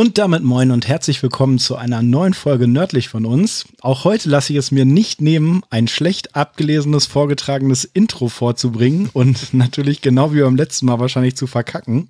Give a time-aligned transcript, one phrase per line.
[0.00, 3.66] Und damit moin und herzlich willkommen zu einer neuen Folge Nördlich von uns.
[3.82, 9.52] Auch heute lasse ich es mir nicht nehmen, ein schlecht abgelesenes, vorgetragenes Intro vorzubringen und
[9.52, 12.08] natürlich genau wie beim letzten Mal wahrscheinlich zu verkacken.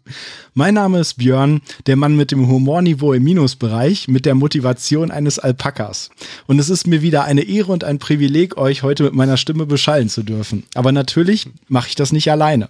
[0.55, 5.41] Mein Name ist Björn, der Mann mit dem Humorniveau im Minusbereich, mit der Motivation eines
[5.41, 6.11] Alpakas.
[6.47, 9.67] Und es ist mir wieder eine Ehre und ein Privileg, euch heute mit meiner Stimme
[9.67, 10.63] beschallen zu dürfen.
[10.77, 12.69] Aber natürlich mache ich das nicht alleine.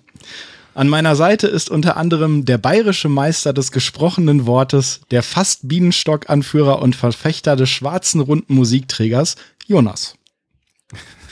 [0.75, 6.81] An meiner Seite ist unter anderem der bayerische Meister des gesprochenen Wortes, der fast Bienenstock-Anführer
[6.81, 10.15] und Verfechter des schwarzen runden Musikträgers, Jonas.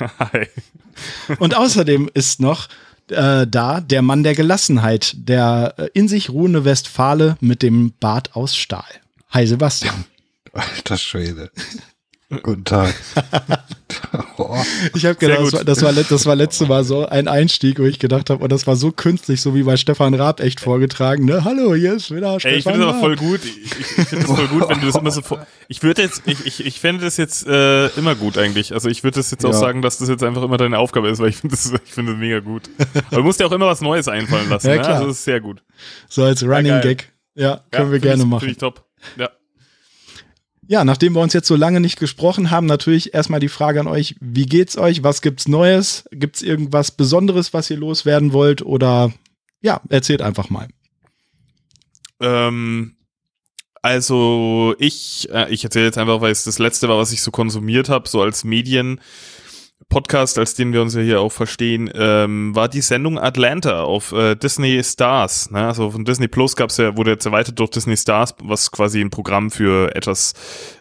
[0.00, 0.46] Hi.
[1.38, 2.68] Und außerdem ist noch
[3.08, 8.34] äh, da der Mann der Gelassenheit, der äh, in sich ruhende Westfale mit dem Bart
[8.34, 8.84] aus Stahl.
[9.30, 10.04] Hi Sebastian.
[10.52, 11.50] Alter Schwede.
[12.42, 12.94] Guten Tag.
[14.36, 14.54] oh.
[14.94, 17.84] Ich habe gedacht, das war, das, war, das war letzte Mal so ein Einstieg, wo
[17.84, 20.60] ich gedacht habe, und oh, das war so künstlich, so wie bei Stefan Raab echt
[20.60, 21.24] vorgetragen.
[21.24, 21.44] Ne?
[21.44, 23.40] Hallo, hier ist wieder Stefan Ey, ich finde das auch voll gut.
[23.46, 26.22] Ich, ich finde das voll gut, wenn du das immer so vor Ich würde jetzt,
[26.26, 28.74] ich, ich, ich fände das jetzt äh, immer gut eigentlich.
[28.74, 29.48] Also ich würde das jetzt ja.
[29.48, 31.92] auch sagen, dass das jetzt einfach immer deine Aufgabe ist, weil ich finde das, ich
[31.94, 32.68] finde das mega gut.
[33.06, 34.66] Aber du musst dir auch immer was Neues einfallen lassen.
[34.66, 34.80] ja, ne?
[34.80, 34.94] klar.
[34.96, 35.62] Also das ist sehr gut.
[36.10, 37.10] So als Running ja, Gag.
[37.34, 38.40] Ja, können ja, wir gerne ich, machen.
[38.40, 38.84] Finde ich top.
[39.16, 39.30] Ja.
[40.70, 43.86] Ja, nachdem wir uns jetzt so lange nicht gesprochen haben, natürlich erstmal die Frage an
[43.86, 45.02] euch, wie geht's euch?
[45.02, 46.04] Was gibt's Neues?
[46.12, 48.60] Gibt's irgendwas Besonderes, was ihr loswerden wollt?
[48.60, 49.10] Oder
[49.62, 50.68] ja, erzählt einfach mal.
[52.20, 52.96] Ähm,
[53.80, 57.30] also ich, äh, ich erzähle jetzt einfach, weil es das letzte war, was ich so
[57.30, 59.00] konsumiert habe, so als Medien.
[59.88, 64.12] Podcast, als den wir uns ja hier auch verstehen, ähm, war die Sendung Atlanta auf
[64.12, 65.50] äh, Disney Stars.
[65.50, 65.66] Ne?
[65.66, 69.10] Also von Disney Plus gab's ja, wurde jetzt erweitert durch Disney Stars, was quasi ein
[69.10, 70.34] Programm für etwas,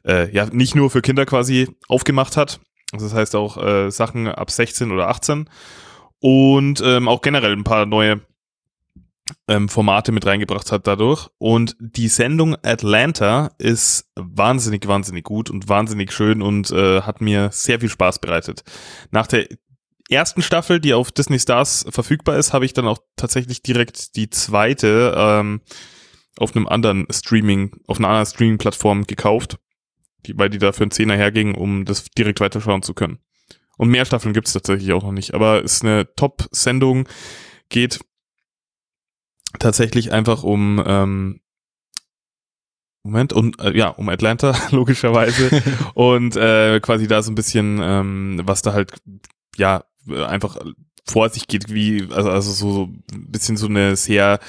[0.05, 2.59] äh, ja, nicht nur für Kinder quasi aufgemacht hat.
[2.91, 5.49] Also das heißt auch äh, Sachen ab 16 oder 18.
[6.19, 8.21] Und ähm, auch generell ein paar neue
[9.47, 11.29] ähm, Formate mit reingebracht hat dadurch.
[11.37, 17.49] Und die Sendung Atlanta ist wahnsinnig, wahnsinnig gut und wahnsinnig schön und äh, hat mir
[17.51, 18.63] sehr viel Spaß bereitet.
[19.11, 19.47] Nach der
[20.09, 24.29] ersten Staffel, die auf Disney Stars verfügbar ist, habe ich dann auch tatsächlich direkt die
[24.29, 25.61] zweite ähm,
[26.37, 29.57] auf einem anderen Streaming, auf einer anderen Streaming-Plattform gekauft,
[30.25, 33.19] die, weil die dafür einen Zehner herging, um das direkt weiterschauen zu können.
[33.77, 37.07] Und mehr Staffeln gibt es tatsächlich auch noch nicht, aber ist eine Top-Sendung,
[37.69, 37.99] geht
[39.59, 41.39] tatsächlich einfach um ähm,
[43.07, 45.63] Moment, und äh, ja, um Atlanta, logischerweise.
[45.93, 48.91] und äh, quasi da so ein bisschen, ähm, was da halt,
[49.55, 49.85] ja,
[50.27, 50.57] einfach
[51.05, 54.39] vor sich geht, wie, also, also so, ein bisschen so eine sehr,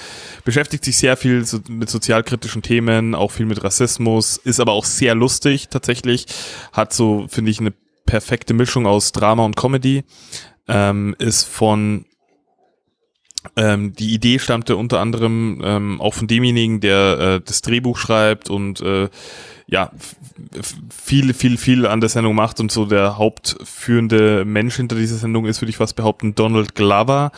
[0.44, 4.84] beschäftigt sich sehr viel so mit sozialkritischen Themen, auch viel mit Rassismus, ist aber auch
[4.84, 6.26] sehr lustig tatsächlich,
[6.72, 7.72] hat so, finde ich, eine
[8.06, 10.02] perfekte Mischung aus Drama und Comedy,
[10.66, 12.06] ähm, ist von
[13.56, 18.50] ähm, die Idee stammte unter anderem ähm, auch von demjenigen, der äh, das Drehbuch schreibt
[18.50, 19.08] und äh,
[19.66, 19.90] ja,
[20.90, 25.44] viel, viel, viel an der Sendung macht und so der hauptführende Mensch hinter dieser Sendung
[25.44, 27.32] ist, würde ich fast behaupten, Donald Glover,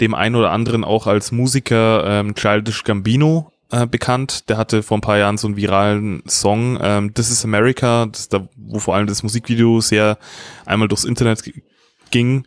[0.00, 4.48] dem einen oder anderen auch als Musiker ähm, Childish Gambino äh, bekannt.
[4.48, 8.28] Der hatte vor ein paar Jahren so einen viralen Song, ähm, This is America, das
[8.28, 10.18] da, wo vor allem das Musikvideo sehr
[10.64, 11.42] einmal durchs Internet
[12.12, 12.46] ging.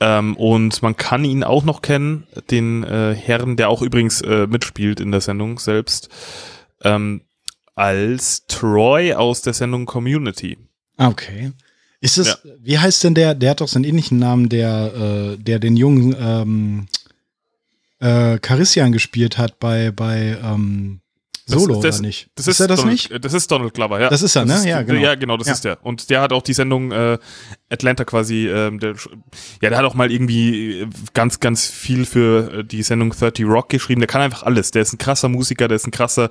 [0.00, 4.46] Ähm, und man kann ihn auch noch kennen, den äh, Herrn, der auch übrigens äh,
[4.46, 6.10] mitspielt in der Sendung selbst,
[6.82, 7.22] ähm,
[7.74, 10.58] als Troy aus der Sendung Community.
[10.98, 11.52] Okay.
[12.00, 12.50] Ist es, ja.
[12.60, 15.76] wie heißt denn der, der hat doch so einen ähnlichen Namen, der, äh, der den
[15.76, 16.86] jungen ähm,
[17.98, 21.00] äh, Carissian gespielt hat bei, bei ähm,
[21.48, 22.28] Solo das, das, oder nicht?
[22.34, 23.24] Das ist, ist er das Donald, nicht?
[23.24, 24.08] Das ist Donald Glover, ja.
[24.08, 24.54] Das ist er, ne?
[24.54, 25.00] Ist, ja, genau.
[25.00, 25.52] Ja, genau, das ja.
[25.52, 25.78] ist der.
[25.84, 27.18] Und der hat auch die Sendung äh,
[27.70, 28.94] Atlanta quasi, ähm, der,
[29.62, 33.46] ja, der hat auch mal irgendwie äh, ganz, ganz viel für äh, die Sendung 30
[33.46, 34.00] Rock geschrieben.
[34.00, 34.72] Der kann einfach alles.
[34.72, 36.30] Der ist ein krasser Musiker, der ist ein krasser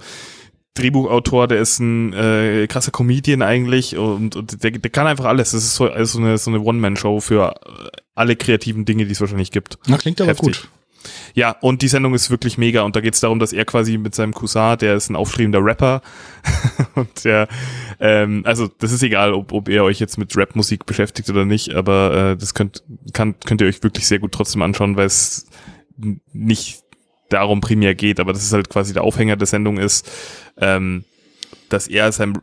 [0.73, 5.51] Drehbuchautor, der ist ein äh, krasser Comedian eigentlich und, und der, der kann einfach alles.
[5.51, 7.55] Das ist so, also eine, so eine One-Man-Show für
[8.15, 9.77] alle kreativen Dinge, die es wahrscheinlich gibt.
[9.87, 10.45] Na, klingt aber Heftig.
[10.45, 10.69] gut.
[11.33, 12.83] Ja, und die Sendung ist wirklich mega.
[12.83, 15.63] Und da geht es darum, dass er quasi mit seinem Cousin, der ist ein aufstrebender
[15.63, 16.01] Rapper.
[16.95, 17.47] Und der,
[17.99, 21.73] ähm, also das ist egal, ob, ob ihr euch jetzt mit Rapmusik beschäftigt oder nicht,
[21.73, 25.47] aber äh, das könnt, kann, könnt ihr euch wirklich sehr gut trotzdem anschauen, weil es
[26.31, 26.83] nicht
[27.29, 30.09] darum primär geht, aber das ist halt quasi der Aufhänger der Sendung ist,
[30.57, 31.03] ähm,
[31.69, 32.41] dass er, seinem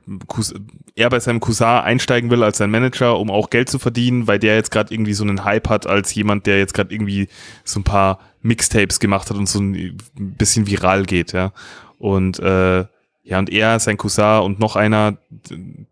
[0.97, 4.39] er bei seinem Cousin einsteigen will als sein Manager, um auch Geld zu verdienen, weil
[4.39, 7.29] der jetzt gerade irgendwie so einen Hype hat als jemand, der jetzt gerade irgendwie
[7.65, 11.53] so ein paar Mixtapes gemacht hat und so ein bisschen viral geht, ja.
[11.99, 12.85] Und äh,
[13.25, 15.17] ja, und er, sein Cousin und noch einer,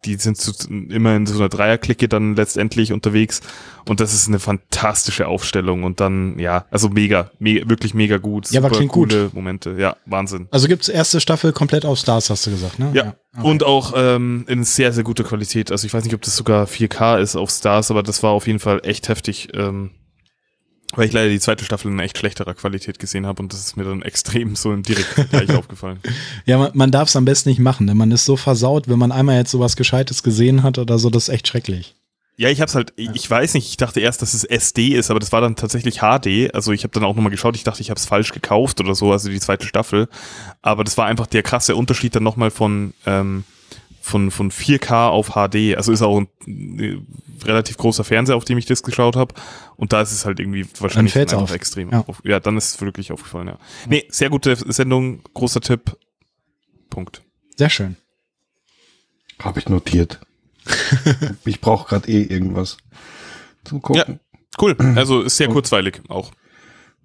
[0.04, 3.40] die sind so, immer in so einer Dreierklicke dann letztendlich unterwegs.
[3.88, 5.84] Und das ist eine fantastische Aufstellung.
[5.84, 8.50] Und dann, ja, also mega, me wirklich mega gut.
[8.50, 9.34] Ja, aber klingt coole gut.
[9.34, 9.76] Momente.
[9.78, 10.48] Ja, Wahnsinn.
[10.50, 12.90] Also gibt's erste Staffel komplett auf Stars, hast du gesagt, ne?
[12.94, 13.46] Ja, Okay.
[13.46, 15.70] und auch ähm, in sehr, sehr guter Qualität.
[15.70, 18.48] Also ich weiß nicht, ob das sogar 4K ist auf Stars, aber das war auf
[18.48, 19.50] jeden Fall echt heftig.
[19.54, 19.92] Ähm,
[20.96, 23.76] weil ich leider die zweite Staffel in echt schlechterer Qualität gesehen habe und das ist
[23.76, 26.00] mir dann extrem so im direkten Vergleich aufgefallen.
[26.46, 28.98] Ja, man, man darf es am besten nicht machen, denn man ist so versaut, wenn
[28.98, 31.94] man einmal jetzt sowas Gescheites gesehen hat oder so, das ist echt schrecklich.
[32.40, 35.10] Ja, ich hab's halt, ich ich weiß nicht, ich dachte erst, dass es SD ist,
[35.10, 36.54] aber das war dann tatsächlich HD.
[36.54, 38.94] Also ich habe dann auch nochmal geschaut, ich dachte, ich habe es falsch gekauft oder
[38.94, 40.08] so, also die zweite Staffel.
[40.62, 43.44] Aber das war einfach der krasse Unterschied dann nochmal von, ähm,
[44.00, 45.76] von, von 4K auf HD.
[45.76, 46.98] Also ist auch ein äh,
[47.44, 49.34] relativ großer Fernseher, auf dem ich das geschaut habe.
[49.76, 51.54] Und da ist es halt irgendwie wahrscheinlich einfach auf.
[51.54, 51.90] extrem.
[51.90, 52.04] Ja.
[52.06, 53.58] Auf, ja, dann ist es wirklich aufgefallen, ja.
[53.88, 55.96] Nee, sehr gute Sendung, großer Tipp.
[56.88, 57.22] Punkt.
[57.56, 57.96] Sehr schön.
[59.38, 60.20] Habe ich notiert.
[61.44, 62.76] ich brauche gerade eh irgendwas
[63.64, 64.20] zum Gucken.
[64.60, 64.76] Cool.
[64.96, 66.32] Also ist sehr kurzweilig auch.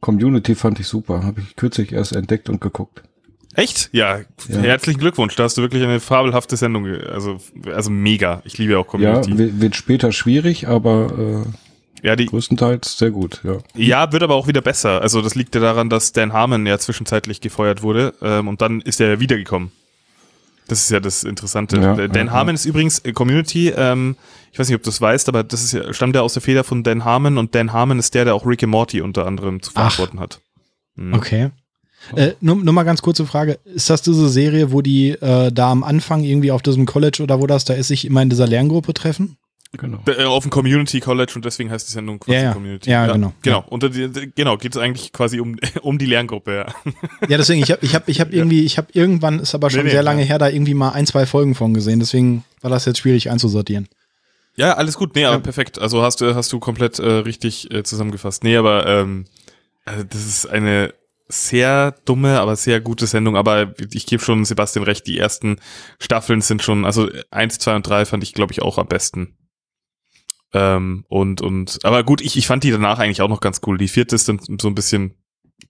[0.01, 1.23] Community fand ich super.
[1.23, 3.03] Habe ich kürzlich erst entdeckt und geguckt.
[3.55, 3.89] Echt?
[3.93, 4.19] Ja,
[4.49, 4.57] Ja.
[4.59, 5.35] herzlichen Glückwunsch.
[5.35, 6.83] Da hast du wirklich eine fabelhafte Sendung.
[6.83, 7.37] ge- Also,
[7.73, 8.41] also mega.
[8.45, 8.89] Ich liebe auch Ja,
[9.21, 9.37] Community.
[9.37, 11.45] wi- wird später schwierig, aber
[12.03, 13.41] Ja, äh, die, größtenteils sehr gut.
[13.43, 13.57] Ja.
[13.75, 15.01] ja, wird aber auch wieder besser.
[15.01, 18.81] Also das liegt ja daran, dass Dan Harmon ja zwischenzeitlich gefeuert wurde ähm, und dann
[18.81, 19.71] ist er wiedergekommen.
[20.67, 21.77] Das ist ja das Interessante.
[21.77, 24.15] Ja, Dan ja, Harmon ist übrigens äh, Community, ähm,
[24.51, 26.41] ich weiß nicht, ob du das weißt, aber das ist ja, stammt ja aus der
[26.41, 29.25] Feder von Dan Harmon und Dan Harmon ist der, der auch Rick and Morty unter
[29.27, 29.91] anderem zu Ach.
[29.93, 30.41] verantworten hat.
[30.95, 31.13] Mhm.
[31.13, 31.49] Okay.
[32.15, 33.59] Äh, nur, nur mal ganz kurze Frage.
[33.65, 37.41] Ist das diese Serie, wo die äh, da am Anfang irgendwie auf diesem College oder
[37.41, 39.37] wo das da ist, sich immer in dieser Lerngruppe treffen?
[39.77, 39.99] Genau.
[40.07, 42.53] Äh, Auf dem Community College und deswegen heißt die Sendung quasi Ja, ja.
[42.53, 42.89] Community.
[42.89, 43.33] Ja, genau.
[43.41, 43.65] Genau.
[43.69, 43.89] Ja.
[43.89, 46.65] Die- genau, geht es eigentlich quasi um, um die Lerngruppe, ja.
[47.27, 49.79] Ja, deswegen, ich habe ich hab, ich hab irgendwie, ich habe irgendwann, ist aber schon
[49.81, 50.27] Nee, nee, sehr lange ja.
[50.27, 51.99] her, da irgendwie mal ein, zwei Folgen von gesehen.
[51.99, 53.89] Deswegen war das jetzt schwierig einzusortieren.
[54.55, 55.13] Ja, alles gut.
[55.15, 55.41] Nee, aber Ja.
[55.41, 55.77] perfekt.
[55.79, 58.45] Also hast du, hast du komplett äh, richtig äh, zusammengefasst.
[58.45, 59.25] Nee, aber ähm,
[59.83, 60.93] also das ist eine
[61.27, 63.35] sehr dumme, aber sehr gute Sendung.
[63.35, 65.59] Aber ich gebe schon Sebastian recht, die ersten
[65.99, 69.37] Staffeln sind schon, also eins, zwei und drei fand ich, glaube ich, auch am besten.
[70.53, 73.77] Ähm, und, und, aber gut, ich, ich fand die danach eigentlich auch noch ganz cool.
[73.77, 75.15] Die vierte ist dann so ein bisschen,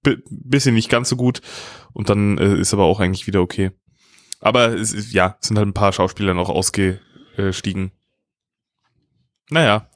[0.03, 1.41] bi- bisschen nicht ganz so gut.
[1.93, 3.71] Und dann äh, ist aber auch eigentlich wieder okay.
[4.41, 7.91] Aber es ja, sind halt ein paar Schauspieler noch ausgestiegen.
[9.49, 9.89] Naja.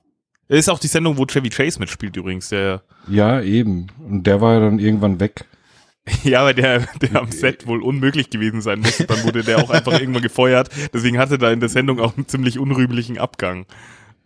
[0.50, 2.50] Ist auch die Sendung, wo Chevy Chase mitspielt übrigens.
[2.50, 3.88] Der, Ja, eben.
[4.08, 5.46] Und der war ja dann irgendwann weg.
[6.24, 9.06] ja, weil der, der am Set wohl unmöglich gewesen sein musste.
[9.06, 10.70] Dann wurde der auch einfach irgendwann gefeuert.
[10.94, 13.66] Deswegen hatte er in der Sendung auch einen ziemlich unrühmlichen Abgang.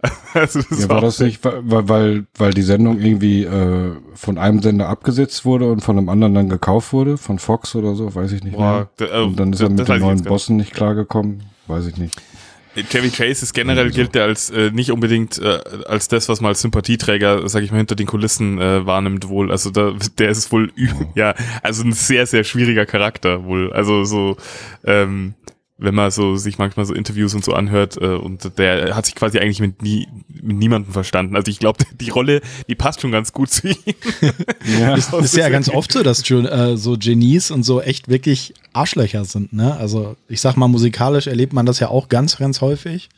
[0.34, 4.62] Also das Ja, war das nicht, weil, weil, weil die Sendung irgendwie äh, von einem
[4.62, 8.34] Sender abgesetzt wurde und von einem anderen dann gekauft wurde, von Fox oder so, weiß
[8.34, 9.08] ich nicht Boah, mehr.
[9.10, 10.24] da- äh, Und dann ist er mit den neuen.
[10.24, 12.22] Bossen nicht klargekommen, weiß ich nicht.
[12.90, 13.96] Chevy Chase ist generell so.
[13.96, 17.72] gilt der als äh, nicht unbedingt äh, als das, was man als Sympathieträger, sag ich
[17.72, 19.52] mal, hinter den Kulissen äh, wahrnimmt wohl.
[19.52, 23.72] Also da, der ist wohl ü- ja, also ein sehr sehr schwieriger Charakter wohl.
[23.74, 24.38] Also so
[24.86, 25.36] ähm,
[25.83, 29.15] wenn man so sich manchmal so Interviews und so anhört äh, und der hat sich
[29.15, 31.35] quasi eigentlich mit nie mit niemandem verstanden.
[31.35, 33.75] Also ich glaube, die Rolle, die passt schon ganz gut zu ihm.
[34.80, 38.53] Ja, Ist, ist ja ganz oft so, dass äh, so Genies und so echt wirklich
[38.71, 39.75] Arschlöcher sind, ne?
[39.75, 43.09] Also ich sag mal, musikalisch erlebt man das ja auch ganz, ganz häufig.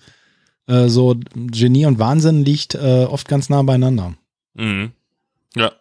[0.68, 4.16] Äh, so Genie und Wahnsinn liegt äh, oft ganz nah beieinander.
[4.56, 4.92] Mhm.
[5.56, 5.72] Ja.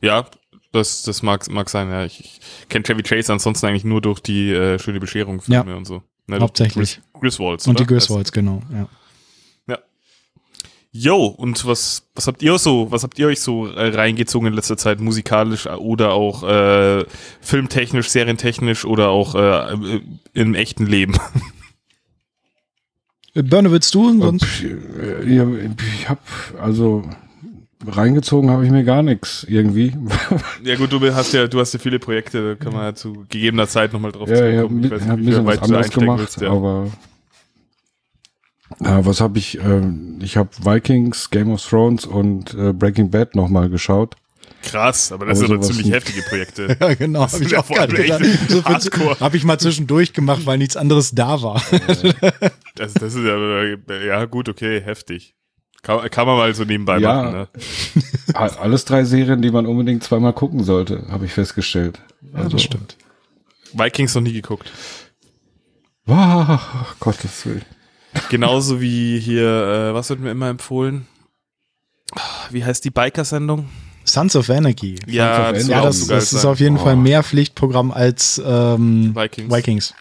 [0.00, 0.26] Ja,
[0.74, 2.04] das, das mag, mag sein, ja.
[2.04, 5.76] Ich, ich kenne Chevy Chase ansonsten eigentlich nur durch die äh, schöne Bescherung Filme Ja.
[5.76, 6.02] und so.
[6.26, 7.00] Ne, durch Hauptsächlich.
[7.12, 7.66] Gris, Griswolds.
[7.66, 7.94] Und die oder?
[7.94, 8.62] Griswolds, genau.
[8.72, 8.88] Ja.
[10.96, 14.54] Jo, und was, was habt ihr so, was habt ihr euch so äh, reingezogen in
[14.54, 17.04] letzter Zeit, musikalisch äh, oder auch äh,
[17.40, 20.00] filmtechnisch, serientechnisch oder auch äh, äh,
[20.34, 21.16] im echten Leben?
[23.34, 24.20] Äh, Börne, willst du?
[24.20, 24.46] Sonst?
[25.26, 25.48] Ja,
[25.98, 26.20] ich habe
[26.60, 27.02] also
[27.86, 29.94] reingezogen habe ich mir gar nichts irgendwie.
[30.64, 33.24] ja gut, du hast ja, du hast ja viele Projekte, da kann man ja zu
[33.28, 34.90] gegebener Zeit nochmal drauf ja, ich habe zurückkommen.
[34.90, 36.50] hab weiß ein nicht, wie bisschen was weit du da anderes gemacht, willst, ja.
[36.50, 36.90] aber
[38.80, 39.58] ja, was habe ich?
[39.58, 44.16] Ähm, ich habe Vikings, Game of Thrones und äh, Breaking Bad nochmal geschaut.
[44.62, 45.94] Krass, aber das Aber sind doch ziemlich nicht.
[45.94, 46.76] heftige Projekte.
[46.80, 47.30] Ja, genau.
[47.30, 47.68] Habe ich ja auch
[48.48, 48.64] So.
[49.20, 51.62] Habe ich mal zwischendurch gemacht, weil nichts anderes da war.
[52.74, 55.34] Das, das ist ja, äh, ja gut, okay, heftig.
[55.84, 57.22] Kann, kann man mal so nebenbei Ja.
[57.22, 57.48] machen, ne?
[58.58, 62.00] Alles drei Serien, die man unbedingt zweimal gucken sollte, habe ich festgestellt.
[62.34, 62.96] Ja, das stimmt.
[63.72, 64.72] Vikings noch nie geguckt.
[66.06, 66.60] Wow,
[67.00, 67.62] Gottes Willen.
[68.30, 69.48] Genauso wie hier,
[69.90, 71.06] äh, was wird mir immer empfohlen?
[72.50, 73.68] Wie heißt die Biker-Sendung?
[74.04, 74.96] Sons of Anarchy.
[75.06, 75.70] Ja, of das, Anarchy.
[75.70, 76.84] Ja, das, das ist auf jeden Oh.
[76.84, 79.52] Fall mehr Pflichtprogramm als ähm, Vikings.
[79.54, 79.94] Vikings.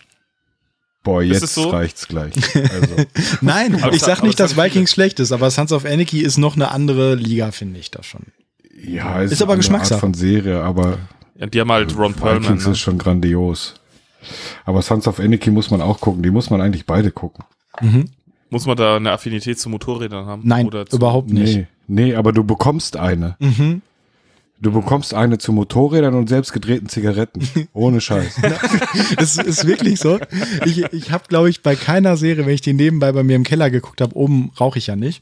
[1.03, 1.69] Boah, Ist jetzt so?
[1.69, 2.33] reicht's gleich.
[2.55, 2.95] Also,
[3.41, 6.37] Nein, Aber ich sag nicht, das dass Vikings schlecht ist, aber Sons of Anarchy ist
[6.37, 8.21] noch eine andere Liga, finde ich da schon.
[8.85, 9.95] ja, Ist eine aber Geschmackssache.
[9.95, 10.97] Art von Serie, aber
[11.37, 12.43] Ja, die haben halt Ron Perlman.
[12.43, 12.71] Vikings Ne?
[12.71, 13.75] ist schon grandios.
[14.63, 16.23] Aber Sons of Anarchy muss man auch gucken.
[16.23, 17.43] Die muss man eigentlich beide gucken.
[17.81, 18.05] Mhm.
[18.49, 20.43] Muss man da eine Affinität zu Motorrädern haben?
[20.45, 21.55] Nein, Oder zu, überhaupt nicht.
[21.55, 23.35] Nee, nee, aber du bekommst eine.
[23.39, 23.81] Mhm.
[24.63, 27.67] Du bekommst eine zu Motorrädern und selbstgedrehten Zigaretten.
[27.73, 28.39] Ohne Scheiß.
[29.17, 30.19] Es ist wirklich so.
[30.65, 33.43] Ich, ich habe, glaube ich, bei keiner Serie, wenn ich die nebenbei bei mir im
[33.43, 35.21] Keller geguckt habe, oben rauche ich ja nicht.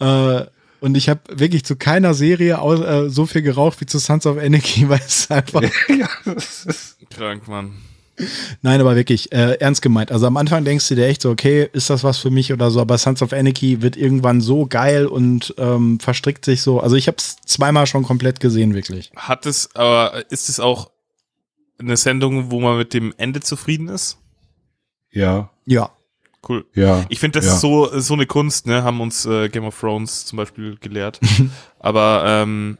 [0.00, 0.44] Äh,
[0.80, 4.24] und ich habe wirklich zu keiner Serie au- äh, so viel geraucht wie zu Sons
[4.26, 5.62] of Anarchy, weil es einfach.
[5.88, 6.08] ja,
[7.10, 7.72] Krank, Mann.
[8.62, 10.12] Nein, aber wirklich, äh, ernst gemeint.
[10.12, 12.70] Also am Anfang denkst du dir echt so, okay, ist das was für mich oder
[12.70, 16.80] so, aber Sons of Anarchy wird irgendwann so geil und ähm, verstrickt sich so.
[16.80, 19.10] Also ich habe es zweimal schon komplett gesehen, wirklich.
[19.16, 20.90] Hat es, aber ist es auch
[21.78, 24.18] eine Sendung, wo man mit dem Ende zufrieden ist?
[25.10, 25.90] ja, Ja.
[26.48, 26.64] Cool.
[26.74, 27.04] ja.
[27.08, 27.54] Ich finde, das Ja.
[27.54, 28.82] ist so, so eine Kunst, ne?
[28.82, 31.20] Haben uns äh, Game of Thrones zum Beispiel gelehrt.
[31.78, 32.78] aber ähm,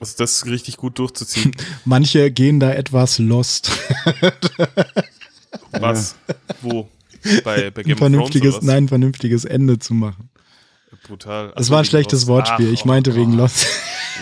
[0.00, 1.52] also das richtig gut durchzuziehen.
[1.84, 3.70] Manche gehen da etwas lost.
[5.72, 6.16] Was?
[6.60, 6.88] Wo?
[7.42, 8.66] Bei, bei ein Game vernünftiges, of Thrones?
[8.66, 10.30] nein, ein vernünftiges Ende zu machen.
[11.06, 11.52] Brutal.
[11.56, 12.28] Es Ach, war ein schlechtes Lost.
[12.28, 12.68] Wortspiel.
[12.68, 13.32] Ach, ich meinte oh wegen.
[13.34, 13.66] Lost.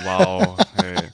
[0.05, 0.57] Wow.
[0.77, 1.11] Hey.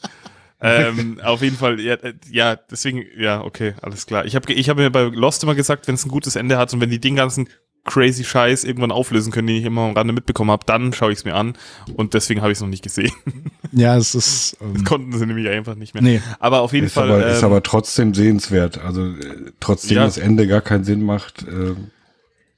[0.61, 4.25] ähm, auf jeden Fall, ja, äh, ja, deswegen, ja, okay, alles klar.
[4.25, 6.73] Ich habe ich hab mir bei Lost immer gesagt, wenn es ein gutes Ende hat
[6.73, 7.49] und wenn die den ganzen
[7.85, 11.19] crazy Scheiß irgendwann auflösen können, den ich immer am Rande mitbekommen habe, dann schaue ich
[11.19, 11.55] es mir an
[11.95, 13.13] und deswegen habe ich es noch nicht gesehen.
[13.73, 14.57] Ja, es ist.
[14.63, 16.03] Ähm, Konnten sie nämlich einfach nicht mehr.
[16.03, 16.23] nee.
[16.41, 17.11] Aber auf jeden Ist Fall.
[17.11, 18.79] aber, ist ähm, aber trotzdem sehenswert.
[18.79, 20.05] Also äh, trotzdem Ja.
[20.07, 21.43] das Ende gar keinen Sinn macht.
[21.43, 21.75] Äh,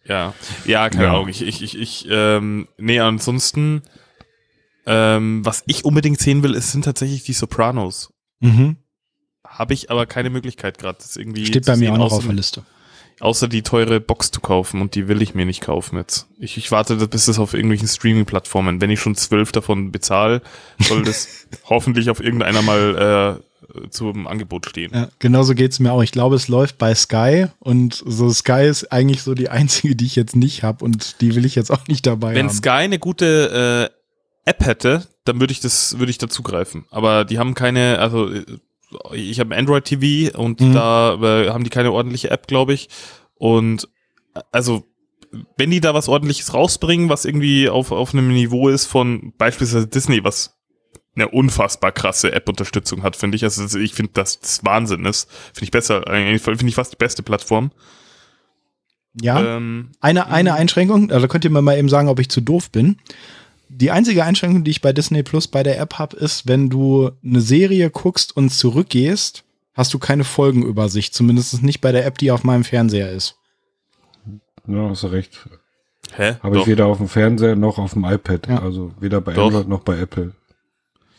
[0.05, 0.35] Ja,
[0.67, 1.11] ja, keine Ja.
[1.15, 1.29] Ahnung.
[1.29, 3.83] Ich, ich, ich, ich ähm, nee, ansonsten,
[4.87, 8.13] ähm, was ich unbedingt sehen will, ist, sind tatsächlich die Sopranos.
[8.39, 8.77] Mhm.
[9.45, 12.25] Habe ich aber keine Möglichkeit gerade, das irgendwie Steht bei mir sehen, auch noch auf
[12.25, 12.63] der Liste.
[13.21, 16.27] Außer die teure Box zu kaufen und die will ich mir nicht kaufen jetzt.
[16.39, 20.43] Ich, ich warte, bis das auf irgendwelchen Streaming-Plattformen, wenn ich schon zwölf davon bezahle,
[20.79, 24.91] soll das hoffentlich auf irgendeiner mal äh, zum Angebot stehen.
[24.93, 26.03] Ja, genauso geht's mir auch.
[26.03, 30.07] Ich glaube, es läuft bei Sky und so Sky ist eigentlich so die einzige, die
[30.07, 32.55] ich jetzt nicht habe und die will ich jetzt auch nicht dabei Wenn haben.
[32.55, 36.87] Sky eine gute äh, App hätte, dann würde ich das, würde ich dazugreifen.
[36.91, 38.45] Aber die haben keine, also äh,
[39.13, 40.75] ich habe Android TV und Mhm.
[40.75, 42.89] da äh, haben die keine ordentliche App, glaube ich.
[43.35, 43.89] Und
[44.35, 44.85] äh, also
[45.57, 49.87] wenn die da was ordentliches rausbringen, was irgendwie auf, auf einem Niveau ist von beispielsweise
[49.87, 50.57] Disney, was
[51.15, 53.45] eine unfassbar krasse App-Unterstützung hat, finde ich.
[53.45, 55.31] Also ich finde, dass das Wahnsinn ist.
[55.53, 57.71] Finde ich besser, eigentlich finde ich fast die beste Plattform.
[59.21, 62.41] ja, Ähm, eine, eine Einschränkung, also könnt ihr mir mal eben sagen, ob ich zu
[62.41, 62.97] doof bin.
[63.73, 67.13] Die einzige Einschränkung, die ich bei Disney Plus bei der App habe, ist, wenn du
[67.25, 71.15] eine Serie guckst und zurückgehst, hast du keine Folgenübersicht.
[71.15, 73.37] Zumindest nicht bei der App, die auf meinem Fernseher ist.
[74.67, 75.49] ja, hast du recht.
[76.17, 76.35] hä?
[76.43, 78.49] Habe ich weder auf dem Fernseher noch auf dem iPad.
[78.49, 78.61] Ja.
[78.61, 79.47] Also weder bei Doch.
[79.47, 80.33] Android noch bei Apple.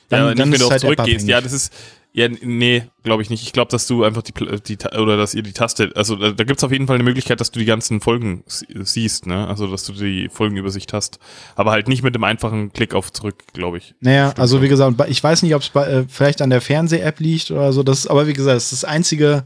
[0.10, 1.26] Dann- ja, dann wenn du auch halt zurückgehst.
[1.28, 1.74] Ja, das ist,
[2.14, 3.44] ja, nee, glaube ich nicht.
[3.44, 6.44] Ich glaube, dass du einfach die, die, oder dass ihr die Taste, also da, da
[6.44, 9.48] gibt's auf jeden Fall eine Möglichkeit, dass du die ganzen Folgen sie- siehst, ne?
[9.48, 11.20] Also, dass du die Folgenübersicht hast.
[11.56, 13.96] Aber halt nicht mit dem einfachen Klick auf zurück, glaube ich.
[14.02, 17.20] Naja, Stimmt also wie gesagt, ich weiß nicht, ob es äh, vielleicht an der Fernseh-App
[17.22, 17.82] liegt oder so.
[17.84, 19.44] Das, aber wie gesagt, das ist das Einzige,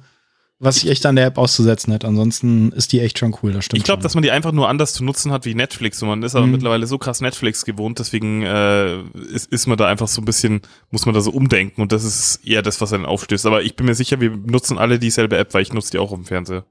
[0.60, 2.08] was ich echt an der App auszusetzen hätte.
[2.08, 3.78] Ansonsten ist die echt schon cool, das stimmt.
[3.80, 6.02] Ich glaube, dass man die einfach nur anders zu nutzen hat wie Netflix.
[6.02, 6.54] Und man ist aber Mhm.
[6.54, 9.02] mittlerweile so krass Netflix gewohnt, deswegen äh,
[9.34, 11.82] ist, ist man da einfach so ein bisschen, muss man da so umdenken.
[11.82, 13.46] Und das ist eher das, was einen aufstößt.
[13.46, 16.12] Aber ich bin mir sicher, wir nutzen alle dieselbe App, weil ich nutze die auch
[16.12, 16.64] auf dem Fernseher.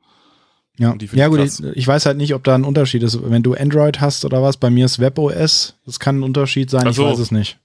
[0.77, 3.19] Ja, ja gut, ich, ich weiß halt nicht, ob da ein Unterschied ist.
[3.31, 5.77] Wenn du Android hast oder was, bei mir ist WebOS.
[5.87, 7.59] Das kann ein Unterschied sein, Ach ich weiß es nicht.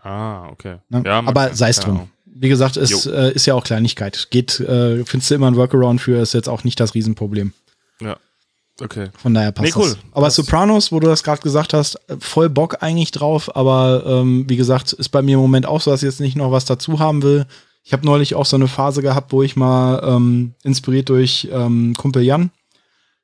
[0.00, 0.76] Ah, okay.
[0.88, 1.02] Ne?
[1.04, 2.08] Ja, aber sei es drum.
[2.34, 4.28] Wie gesagt, es äh, ist ja auch Kleinigkeit.
[4.30, 7.52] Geht, äh, findest du immer ein Workaround für, ist jetzt auch nicht das Riesenproblem.
[8.00, 8.16] Ja.
[8.80, 9.10] Okay.
[9.16, 9.90] Von daher passt Nee, cool.
[9.90, 9.98] das.
[10.12, 10.36] Aber Passt.
[10.36, 14.92] Sopranos, wo du das gerade gesagt hast, voll Bock eigentlich drauf, aber ähm, wie gesagt,
[14.92, 17.22] ist bei mir im Moment auch so, dass ich jetzt nicht noch was dazu haben
[17.22, 17.46] will.
[17.84, 21.94] Ich habe neulich auch so eine Phase gehabt, wo ich mal ähm, inspiriert durch ähm,
[21.96, 22.50] Kumpel Jan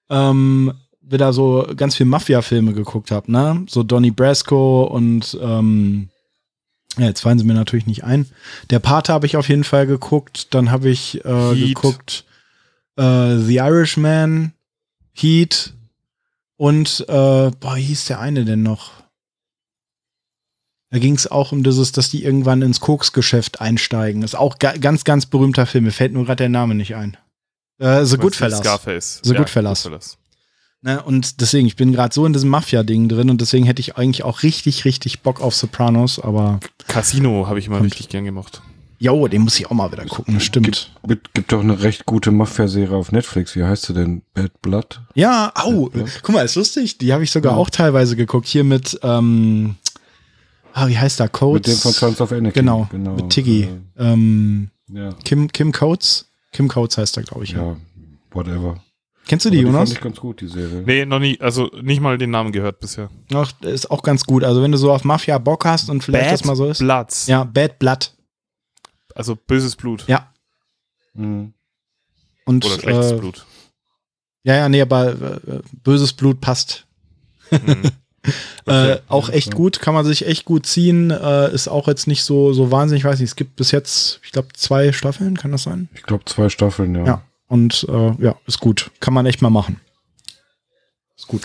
[0.09, 3.65] ähm, wieder so ganz viel Mafia-Filme geguckt habe, ne?
[3.69, 6.10] So Donnie Brasco und ähm,
[6.99, 8.27] ja, jetzt fallen sie mir natürlich nicht ein.
[8.71, 10.55] Der Pate habe ich auf jeden Fall geguckt.
[10.55, 12.25] Dann habe ich äh, geguckt
[12.97, 14.53] äh, The Irishman,
[15.13, 15.75] Heat
[16.57, 18.93] und äh, boah, wie hieß der eine denn noch?
[20.91, 24.23] Da ging es auch um dieses, dass die irgendwann ins Koksgeschäft einsteigen.
[24.23, 25.85] Ist auch ga ganz, ganz berühmter Film.
[25.85, 27.17] Mir fällt nur gerade der Name nicht ein.
[27.79, 28.59] Äh, The Goodfellas.
[28.59, 29.21] Scarface.
[29.23, 29.85] The Goodfellas.
[29.85, 30.19] Goodfellas.
[30.83, 33.97] Ne, und deswegen, ich bin gerade so in diesem Mafia-Ding drin und deswegen hätte ich
[33.97, 36.59] eigentlich auch richtig, richtig Bock auf Sopranos, aber
[36.89, 38.63] Casino habe ich immer richtig gern gemacht.
[38.99, 40.91] Jo, den muss ich auch mal wieder gucken, das stimmt.
[41.07, 43.57] Gibt, gibt, doch eine recht gute Mafia-Serie auf Netflix.
[43.57, 44.23] Wie heißt sie denn?
[44.35, 45.01] Bad Blood?
[45.15, 45.91] Ja, au,
[46.23, 46.99] guck mal, ist lustig.
[46.99, 48.47] Die habe ich sogar auch teilweise geguckt.
[48.47, 49.77] Hier mit, ähm,
[50.75, 51.31] ah, wie heißt der?
[51.31, 51.67] Coates?
[51.67, 52.61] Mit dem von Sons of Anarchy.
[52.61, 53.15] Genau, genau.
[53.15, 53.63] mit Tiggy.
[53.63, 53.69] Äh,
[54.13, 56.27] Ähm, ja, Kim, Kim Coates?
[56.53, 57.53] Kim Coates heißt er, glaube ich.
[57.53, 57.69] Ja.
[57.69, 57.77] ja,
[58.33, 58.83] whatever.
[59.31, 59.93] Kennst du die, die fand Jonas?
[59.93, 60.83] ich ganz gut, die Serie.
[60.85, 63.11] Nee, noch nie, also nicht mal den Namen gehört bisher.
[63.33, 64.43] Ach, ist auch ganz gut.
[64.43, 66.79] Also wenn du so auf Mafia Bock hast und vielleicht das mal so ist.
[66.79, 67.29] Bloods.
[67.29, 68.13] Ja, Bad Blood.
[69.15, 70.05] Also böses Blut.
[70.09, 70.33] Ja.
[71.15, 71.55] Mhm.
[72.45, 73.47] Und, Oder schlechtes äh, Blut.
[74.43, 76.89] Ja, ja, nee, aber äh, böses Blut passt.
[77.53, 77.83] Mhm.
[78.67, 81.11] Äh, auch echt gut, kann man sich echt gut ziehen.
[81.11, 84.21] Äh, ist auch jetzt nicht so, so wahnsinnig, ich weiß nicht, es gibt bis jetzt,
[84.23, 85.89] ich glaube, zwei Staffeln, kann das sein?
[85.95, 87.05] Ich glaube, zwei Staffeln, ja.
[87.07, 87.23] Ja.
[87.51, 88.93] Und äh, ja, ist gut.
[89.01, 89.81] Kann man echt mal machen.
[91.17, 91.43] Ist gut.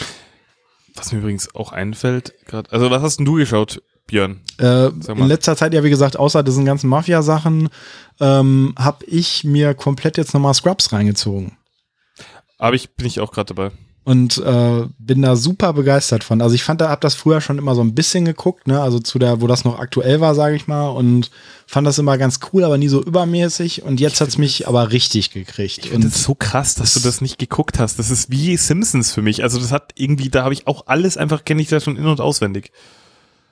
[0.93, 2.71] Was mir übrigens auch einfällt, gerade.
[2.71, 4.39] Also, was hast denn du geschaut, Björn?
[4.59, 7.69] Äh, in letzter Zeit, ja, wie gesagt, außer diesen ganzen Mafia-Sachen,
[8.19, 11.57] ähm, habe ich mir komplett jetzt nochmal Scrubs reingezogen.
[12.59, 13.71] Aber ich bin ich auch gerade dabei.
[14.07, 16.39] Und äh, bin da super begeistert von.
[16.39, 18.79] Also ich fand, da hab das früher schon immer so ein bisschen geguckt, ne?
[18.79, 21.31] Also zu der, wo das noch aktuell war, sage ich mal, und
[21.65, 23.81] fand das immer ganz cool, aber nie so übermäßig.
[23.81, 25.85] Und jetzt hat's mich aber richtig gekriegt.
[25.87, 27.97] Ich Und es so krass, dass du das nicht geguckt hast.
[27.97, 29.41] Das ist wie Simpsons für mich.
[29.41, 32.05] Also das hat irgendwie, da habe ich auch alles einfach, kenne ich da schon in-
[32.05, 32.71] und auswendig.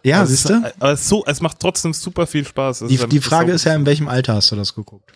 [0.03, 0.53] ja, Also siehst du?
[0.53, 2.83] ist- Aber es, ist so, es macht trotzdem super viel Spaß.
[2.87, 5.13] Die, ist die Frage so- ist ja, in welchem Alter hast du das geguckt?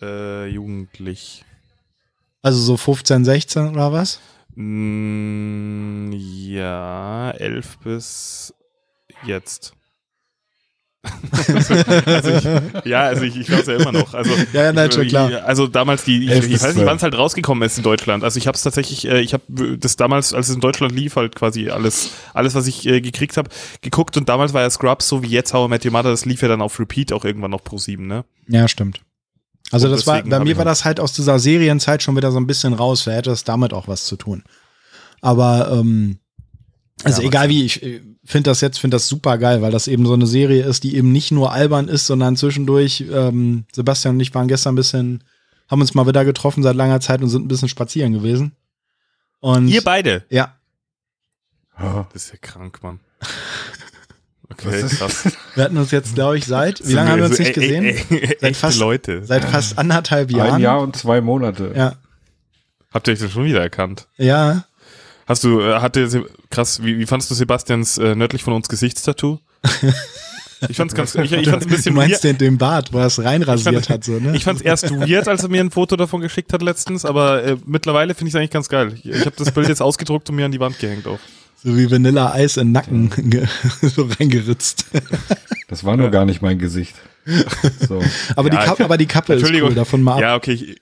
[0.00, 1.44] Äh, jugendlich.
[2.40, 4.18] Also so 15, 16 oder was?
[4.56, 8.54] Mm, ja, elf bis
[9.24, 9.74] jetzt.
[12.06, 14.14] also ich, ja, also ich, ich weiß ja immer noch.
[14.14, 15.30] Also, Ja, ja, nein, ich, schon klar.
[15.44, 18.24] Also damals die, ich, ich weiß nicht, wann es halt rausgekommen ist in Deutschland.
[18.24, 21.16] Also ich habe es tatsächlich, äh, ich habe das damals, als es in Deutschland lief,
[21.16, 23.50] halt quasi alles, alles, was ich äh, gekriegt habe,
[23.82, 24.16] geguckt.
[24.16, 26.10] Und damals war ja Scrubs so wie jetzt How I Met Your Mother.
[26.10, 28.24] Das lief ja dann auf Repeat auch irgendwann noch pro 7, ne?
[28.48, 29.00] Ja, stimmt.
[29.72, 32.30] Also Und das war, bei mir war noch- das halt aus dieser Serienzeit schon wieder
[32.32, 33.04] so ein bisschen raus.
[33.04, 34.44] Da hätte das damit auch was zu tun.
[35.20, 36.18] Aber ähm,
[37.02, 37.80] also Ja, egal wie, ich
[38.24, 40.96] finde das jetzt, finde das super geil, weil das eben so eine Serie ist, die
[40.96, 45.24] eben nicht nur albern ist, sondern zwischendurch, ähm, Sebastian und ich waren gestern ein bisschen,
[45.68, 48.52] haben uns mal wieder getroffen seit langer Zeit und sind ein bisschen spazieren gewesen.
[49.40, 50.24] Und Ihr beide.
[50.30, 50.54] ja,
[51.78, 52.06] Ja.
[52.12, 53.00] Das ist ja krank, Mann.
[54.64, 55.24] Okay, ist- krass.
[55.54, 57.96] wir hatten uns jetzt, glaube ich, seit, wie lange haben wir uns nicht gesehen?
[58.08, 59.24] Seit Seit fast- Leute.
[59.24, 60.54] Seit fast anderthalb Jahren.
[60.54, 61.72] Ein Jahr und zwei Monate.
[61.76, 61.94] Ja,
[62.92, 64.06] Habt ihr euch denn schon wieder erkannt?
[64.16, 64.64] ja.
[65.28, 66.08] Hast du, äh, hatte,
[66.50, 69.38] krass, wie, wie fandst du Sebastians äh, nördlich von uns Gesichtstattoo?
[70.70, 72.24] Ich fand's ganz, ich, ich fand's ein bisschen du meinst weird.
[72.24, 74.34] den, den Bart, wo er es reinrasiert Ich fand- hat, so, ne?
[74.34, 77.56] Ich fand's erst weird, als er mir ein Foto davon geschickt hat letztens, aber äh,
[77.66, 78.94] mittlerweile finde ich es eigentlich ganz geil.
[78.94, 81.18] Ich, ich habe das Bild jetzt ausgedruckt und mir an die Wand gehängt auch.
[81.62, 83.10] So wie Vanilla Eis in den Nacken
[83.82, 84.86] so reingeritzt.
[85.68, 86.94] Das war nur gar nicht mein Gesicht.
[87.88, 88.02] So.
[88.36, 90.20] Aber, Ja, die, Kappe, aber die Kappe ist cool, davon mal ab.
[90.20, 90.52] Ja, okay.
[90.52, 90.78] Ich,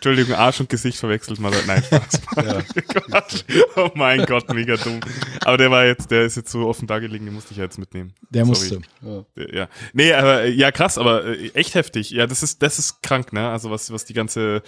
[0.00, 1.52] Entschuldigung, Arsch und Gesicht verwechselt mal.
[1.66, 2.22] Nein, Spaß.
[2.88, 3.44] Quatsch.
[3.76, 4.98] Oh mein Gott, mega dumm.
[5.44, 7.64] Aber der war jetzt, der ist jetzt so offen da gelegen, den musste ich ja
[7.64, 8.14] jetzt mitnehmen.
[8.30, 8.80] Der Sorry.
[9.02, 9.26] musste.
[9.52, 9.68] Ja.
[9.92, 12.12] Nee, aber ja, krass, aber äh, echt heftig.
[12.12, 13.50] Ja, das ist, das ist krank, ne?
[13.50, 14.62] Also was, was die ganze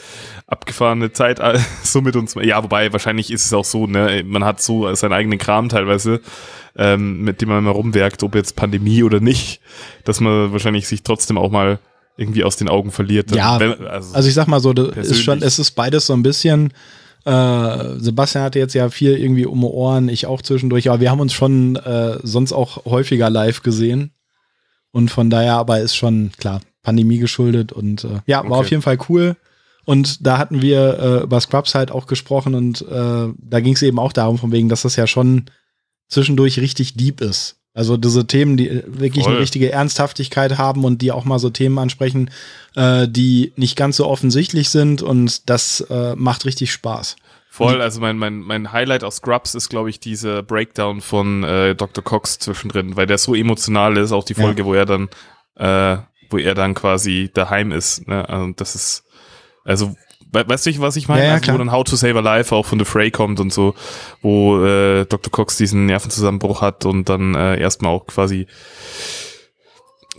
[0.46, 1.40] abgefahrene Zeit
[1.82, 2.34] so mit uns.
[2.34, 4.22] Ja, wobei, wahrscheinlich ist es auch so, ne?
[4.26, 6.20] Man hat so seinen eigenen Kram teilweise,
[6.76, 9.62] ähm, mit dem man immer rumwerkt, ob jetzt Pandemie oder nicht,
[10.04, 11.78] dass man wahrscheinlich sich trotzdem auch mal
[12.16, 13.34] irgendwie aus den Augen verliert.
[13.34, 16.12] Ja, Wenn- also, Also ich sag mal so, das ist schon, es ist beides so
[16.12, 16.72] ein bisschen.
[17.24, 21.20] Äh, Sebastian hatte jetzt ja viel irgendwie um Ohren, ich auch zwischendurch, aber wir haben
[21.20, 24.10] uns schon äh, sonst auch häufiger live gesehen.
[24.90, 28.54] Und von daher aber ist schon, klar, Pandemie geschuldet und äh, ja, war Okay.
[28.60, 29.36] auf jeden Fall cool.
[29.84, 33.82] Und da hatten wir äh, über Scrubs halt auch gesprochen und äh, da ging es
[33.82, 35.46] eben auch darum, von wegen, dass das ja schon
[36.08, 37.56] zwischendurch richtig deep ist.
[37.74, 39.34] Also diese Themen, die äh, wirklich Voll.
[39.34, 42.30] eine richtige Ernsthaftigkeit haben und die auch mal so Themen ansprechen,
[42.76, 47.16] äh, die nicht ganz so offensichtlich sind und das äh, macht richtig Spaß.
[47.48, 51.74] Voll, also mein, mein, mein Highlight aus Scrubs ist, glaube ich, dieser Breakdown von äh,
[51.74, 52.02] Dr.
[52.02, 54.42] Cox zwischendrin, weil der so emotional ist, auch die Ja.
[54.42, 55.10] Folge, wo er dann,
[55.56, 55.98] äh,
[56.30, 58.08] wo er dann quasi daheim ist.
[58.08, 58.26] Ne?
[58.26, 59.04] Und das ist,
[59.64, 59.94] also,
[60.32, 61.24] we weißt du, was ich meine?
[61.24, 61.54] Ja, also, klar.
[61.54, 63.74] wo dann How to Save a Life auch von The Fray kommt und so,
[64.22, 65.30] wo äh, Dr.
[65.30, 68.46] Cox diesen Nervenzusammenbruch hat und dann äh, erstmal auch quasi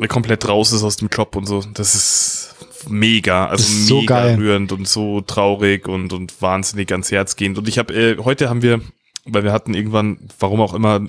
[0.08, 1.64] komplett raus ist aus dem Job und so.
[1.74, 2.56] Das ist
[2.90, 4.36] mega, also ist so mega geil.
[4.36, 7.58] rührend und so traurig und, und wahnsinnig ans Herz gehend.
[7.58, 8.82] Und ich habe, äh, heute haben wir,
[9.26, 11.02] weil wir hatten irgendwann, warum auch immer,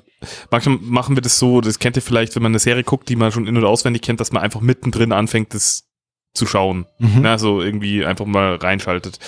[0.51, 3.17] manchmal machen wir das so, das kennt ihr vielleicht, wenn man eine Serie guckt, die
[3.17, 5.85] man schon in- oder auswendig kennt, dass man einfach mittendrin anfängt, das
[6.35, 6.87] zu schauen.
[6.99, 7.23] Mhm.
[7.23, 9.19] Ne, so irgendwie einfach mal reinschaltet.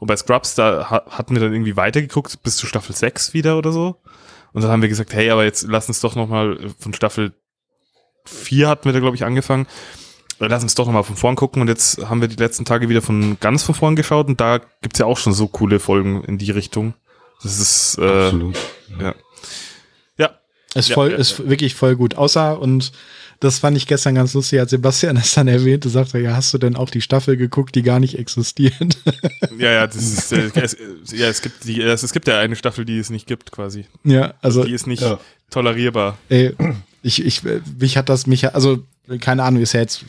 [0.00, 3.56] Und bei Scrubs, da ha hatten wir dann irgendwie weitergeguckt, bis zu Staffel 6 wieder
[3.56, 3.96] oder so.
[4.52, 7.32] Und dann haben wir gesagt, hey, aber jetzt lass uns doch noch mal von Staffel
[8.24, 9.66] 4 hatten wir da, glaube ich, angefangen.
[10.38, 13.02] lass uns doch nochmal von vorn gucken und jetzt haben wir die letzten Tage wieder
[13.02, 16.36] von ganz von vorn geschaut und da gibt's ja auch schon so coole Folgen in
[16.36, 16.94] die Richtung.
[17.42, 18.56] Das ist äh, Absolut.
[19.00, 19.14] ja.
[20.16, 20.30] Ja,
[20.74, 22.16] Ist Ja, voll, ja, ist wirklich voll gut.
[22.16, 22.92] Außer, und
[23.40, 26.52] das fand ich gestern ganz lustig, als Sebastian es dann erwähnte, sagte er, ja, hast
[26.54, 28.96] du denn auch die Staffel geguckt, die gar nicht existiert?
[29.58, 32.38] ja, ja, das ist, äh, es, äh, ja, es gibt die, es, es gibt ja
[32.38, 33.86] eine Staffel, die es nicht gibt, quasi.
[34.04, 35.18] ja, also, Die ist nicht Ja.
[35.50, 36.18] tolerierbar.
[36.28, 36.54] ey,
[37.02, 37.42] ich, ich,
[37.78, 38.82] mich hat das, mich, also,
[39.20, 40.04] keine Ahnung, ist ja jetzt,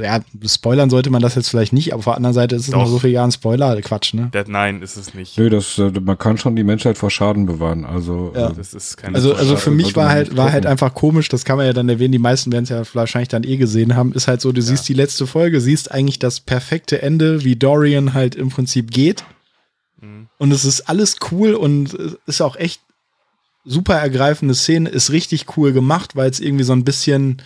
[0.00, 2.70] ja, spoilern sollte man das jetzt vielleicht nicht, aber auf der anderen Seite ist es
[2.70, 2.80] Doch.
[2.80, 4.30] noch so viele Jahre ein Spoiler, Quatsch, ne?
[4.32, 5.38] Der, nein, ist es nicht.
[5.38, 7.84] Nö, das, äh, man kann schon die Menschheit vor Schaden bewahren.
[7.84, 8.50] Also Ja.
[8.50, 10.92] äh, Das ist kein Also, also für sollte mich war man halt, war halt einfach
[10.94, 13.56] komisch, das kann man ja dann erwähnen, die meisten werden es ja wahrscheinlich dann eh
[13.56, 17.44] gesehen haben, ist halt so, du siehst die letzte Folge, siehst eigentlich das perfekte Ende,
[17.44, 19.24] wie Dorian halt im Prinzip geht.
[20.00, 20.28] Mhm.
[20.38, 22.80] Und es ist alles cool und es ist auch echt
[23.64, 27.42] super ergreifende Szene, ist richtig cool gemacht, weil es irgendwie so ein bisschen,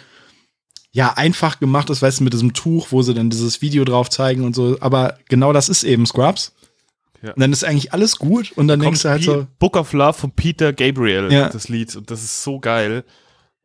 [0.94, 4.08] ja, einfach gemacht ist, weißt du, mit diesem Tuch, wo sie dann dieses Video drauf
[4.10, 4.76] zeigen und so.
[4.80, 6.52] Aber genau das ist eben Scrubs.
[7.20, 7.32] Ja.
[7.32, 10.12] Und dann ist eigentlich alles gut und dann denkst du halt so, Book of Love
[10.12, 11.48] von Peter Gabriel, Ja.
[11.48, 11.96] das Lied.
[11.96, 13.02] Und das ist so geil.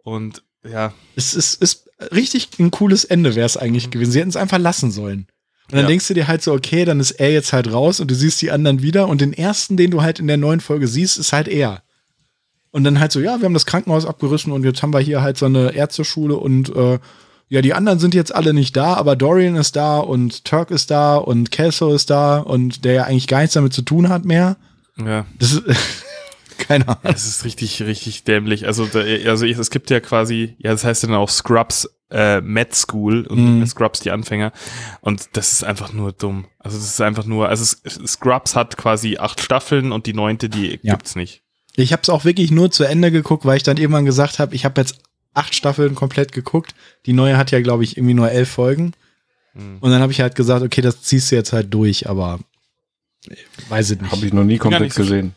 [0.04, 4.12] Und ja, es ist, ist richtig ein cooles Ende wäre es eigentlich gewesen.
[4.12, 5.28] Sie hätten es einfach lassen sollen.
[5.68, 5.88] Und dann Ja.
[5.88, 8.42] denkst du dir halt so, okay, dann ist er jetzt halt raus und du siehst
[8.42, 11.32] die anderen wieder und den ersten, den du halt in der neuen Folge siehst, ist
[11.32, 11.84] halt er.
[12.72, 15.22] Und dann halt so, ja, wir haben das Krankenhaus abgerissen und jetzt haben wir hier
[15.22, 17.00] halt so eine Ärzteschule und äh,
[17.52, 20.92] ja, die anderen sind jetzt alle nicht da, aber Dorian ist da und Turk ist
[20.92, 24.24] da und Kelso ist da und der ja eigentlich gar nichts damit zu tun hat
[24.24, 24.56] mehr.
[25.04, 25.26] ja.
[25.40, 25.64] Das ist,
[26.60, 27.00] keine Ahnung.
[27.04, 28.68] Es ist richtig, richtig dämlich.
[28.68, 32.76] Also, da, also es gibt ja quasi, ja, das heißt dann auch Scrubs äh, Med
[32.76, 33.66] School und Mhm.
[33.66, 34.52] Scrubs die Anfänger.
[35.02, 36.46] Und das ist einfach nur dumm.
[36.60, 37.64] Also das ist einfach nur, also
[38.06, 40.94] Scrubs hat quasi acht Staffeln und die neunte, die Ja.
[40.94, 41.42] gibt's nicht.
[41.84, 44.56] Ich habe es auch wirklich nur zu Ende geguckt, weil ich dann irgendwann gesagt habe,
[44.56, 45.00] ich habe jetzt
[45.34, 46.74] acht Staffeln komplett geguckt.
[47.06, 48.94] Die neue hat ja, glaube ich, irgendwie nur elf Folgen.
[49.54, 49.78] Hm.
[49.80, 52.40] Und dann habe ich halt gesagt, okay, das ziehst du jetzt halt durch, aber
[53.28, 53.36] äh,
[53.70, 54.12] weiß ich nicht.
[54.12, 55.34] habe ich noch nie komplett so gesehen.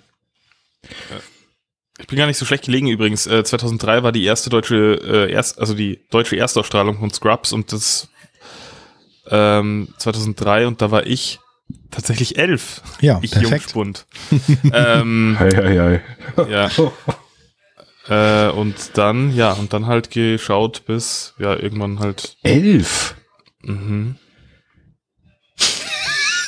[1.98, 3.26] Ich bin gar nicht so schlecht gelegen übrigens.
[3.26, 7.72] Äh, 2003 war die erste deutsche, äh, erst, also die deutsche Erstausstrahlung von Scrubs und
[7.72, 8.08] das
[9.28, 11.38] ähm, 2003 und da war ich
[11.90, 12.82] tatsächlich elf.
[13.00, 13.50] ja, Ich perfekt.
[13.50, 14.06] Jungspund.
[14.72, 16.00] ähm, Hei, hei,
[16.36, 16.48] hei.
[16.50, 16.70] ja.
[18.08, 23.14] Äh, und dann, ja, und dann halt geschaut bis, ja, irgendwann halt, Elf.
[23.62, 24.16] mhm.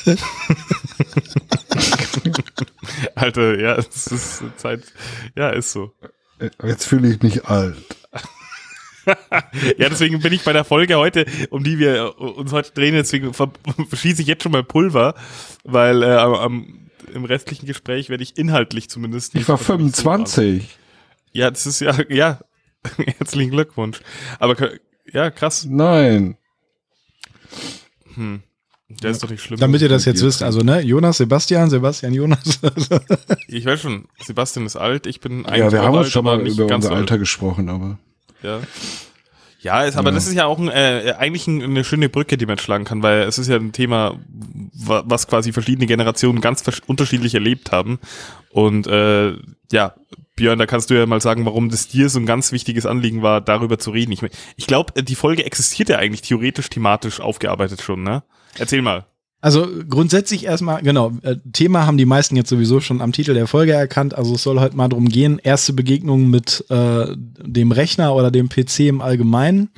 [3.14, 4.82] Alter, ja, es ist Zeit,
[5.36, 5.92] ja, ist so.
[6.64, 7.76] Jetzt fühle ich mich alt.
[9.78, 13.34] Ja, deswegen bin ich bei der Folge heute, um die wir uns heute drehen, deswegen
[13.34, 13.52] ver-
[13.88, 15.14] verschieße ich jetzt schon mal Pulver,
[15.64, 19.34] weil äh, am, am, im restlichen Gespräch werde ich inhaltlich zumindest.
[19.34, 20.78] Ich war also nicht so 25.
[21.32, 22.40] Ja, das ist ja, ja,
[23.18, 24.00] herzlichen Glückwunsch.
[24.38, 24.56] Aber
[25.12, 25.66] ja, krass.
[25.68, 26.36] Nein.
[28.14, 28.42] Hm.
[29.02, 29.58] Der ist doch nicht schlimm.
[29.58, 32.60] Damit ihr das jetzt wisst, also ne, Jonas, Sebastian, Sebastian, Jonas.
[33.48, 36.24] Ich weiß schon, Sebastian ist alt, ich bin eigentlich Ja, wir haben uns alt, schon
[36.24, 37.98] mal über ganz unser Alter gesprochen, aber.
[38.42, 38.60] Ja.
[39.60, 40.14] Ja, ist, aber Ja.
[40.14, 43.02] das ist ja auch ein, äh, eigentlich ein, eine schöne Brücke, die man schlagen kann,
[43.02, 44.20] weil es ist ja ein Thema,
[44.74, 47.98] wa- was quasi verschiedene Generationen ganz unterschiedlich erlebt haben.
[48.50, 49.32] Und äh,
[49.72, 49.94] ja,
[50.36, 53.22] Björn, da kannst du ja mal sagen, warum das dir so ein ganz wichtiges Anliegen
[53.22, 54.12] war, darüber zu reden.
[54.12, 54.20] Ich,
[54.56, 58.22] ich glaube, die Folge existiert ja eigentlich theoretisch, thematisch aufgearbeitet schon, ne?
[58.58, 59.06] Erzähl mal.
[59.44, 63.46] Also grundsätzlich erstmal, genau, äh, Thema haben die meisten jetzt sowieso schon am Titel der
[63.46, 64.14] Folge erkannt.
[64.14, 68.48] Also es soll heute mal drum gehen, erste Begegnung mit äh, dem Rechner oder dem
[68.48, 69.68] PC im Allgemeinen.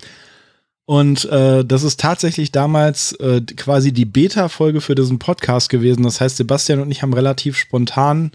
[0.85, 6.05] Und äh, das ist tatsächlich damals äh, quasi die Beta-Folge für diesen Podcast gewesen.
[6.05, 8.31] Das heißt, Sebastian und ich haben relativ spontan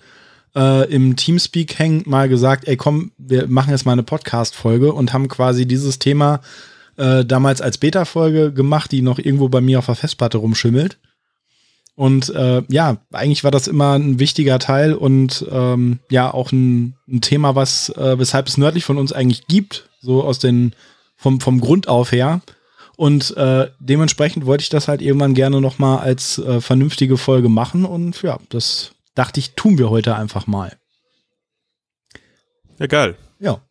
[0.53, 5.13] äh, im Teamspeak hängend mal gesagt, ey komm, wir machen jetzt mal eine Podcast-Folge und
[5.13, 6.41] haben quasi dieses Thema
[6.97, 10.97] äh, damals als Beta-Folge gemacht, die noch irgendwo bei mir auf der Festplatte rumschimmelt.
[12.01, 16.95] Und äh, ja, eigentlich war das immer ein wichtiger Teil und ähm, ja auch ein,
[17.07, 20.73] ein Thema, was äh, weshalb es nördlich von uns eigentlich gibt, so aus den
[21.15, 22.41] vom vom Grund auf her.
[22.97, 27.49] Und äh, dementsprechend wollte ich das halt irgendwann gerne noch mal als äh, vernünftige Folge
[27.49, 30.75] machen und ja, das dachte ich, tun wir heute einfach mal.
[32.79, 33.15] Ja, geil.
[33.37, 33.61] Ja.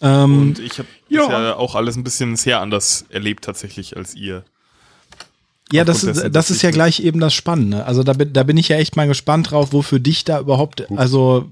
[0.00, 4.42] Ähm, Und ich habe ja auch alles ein bisschen sehr anders erlebt tatsächlich als ihr.
[5.72, 7.84] Ja, das ist, dessen, das ist ja ich- gleich eben das Spannende.
[7.84, 10.40] Also da bin, da bin ich ja echt mal gespannt drauf, wo für dich da
[10.40, 11.48] überhaupt, also,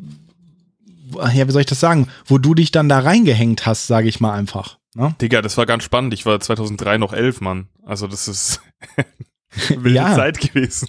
[1.35, 4.21] ja, wie soll ich das sagen, wo du dich dann da reingehängt hast, sage ich
[4.21, 4.79] mal einfach.
[4.95, 5.15] Ne?
[5.21, 6.15] Digga, das war ganz spannend.
[6.15, 7.69] Ich war 2003 noch elf, Mann.
[7.85, 8.61] Also das ist
[9.69, 10.15] wilde Ja.
[10.15, 10.89] Zeit gewesen.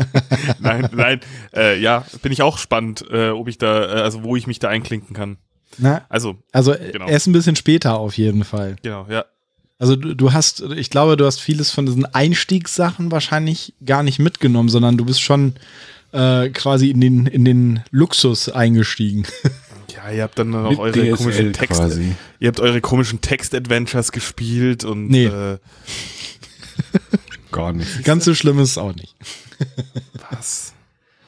[0.60, 1.20] nein, nein.
[1.54, 4.58] Äh, ja, bin ich auch spannend, äh, ob ich da, äh, also wo ich mich
[4.58, 5.38] da einklinken kann.
[5.78, 7.06] Na, Also, also Genau.
[7.08, 8.76] erst ein bisschen später auf jeden Fall.
[8.82, 9.24] genau, ja.
[9.78, 14.18] Also du, du hast, ich glaube, du hast vieles von diesen Einstiegssachen wahrscheinlich gar nicht
[14.18, 15.54] mitgenommen, sondern du bist schon
[16.12, 19.24] äh, quasi in den, in den Luxus eingestiegen.
[19.96, 22.12] Ja, ihr habt dann noch Mit eure DSL komischen Text, quasi.
[22.38, 25.24] ihr habt eure komischen Text-Adventures gespielt und Nee.
[25.24, 25.58] äh,
[27.50, 28.04] Gar nicht.
[28.04, 29.16] Ganz so schlimm ist es auch nicht.
[30.30, 30.74] was?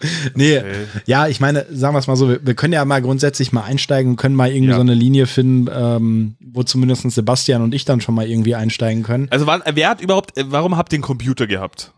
[0.35, 0.87] Nee, Okay.
[1.07, 3.63] ja, ich meine, sagen wir es mal so, wir, wir können ja mal grundsätzlich mal
[3.65, 4.77] einsteigen und können mal irgendwie Ja.
[4.77, 9.03] so eine Linie finden, ähm, wo zumindest Sebastian und ich dann schon mal irgendwie einsteigen
[9.03, 9.29] können.
[9.31, 11.93] Also wann, wer hat überhaupt, äh, warum habt ihr einen Computer gehabt?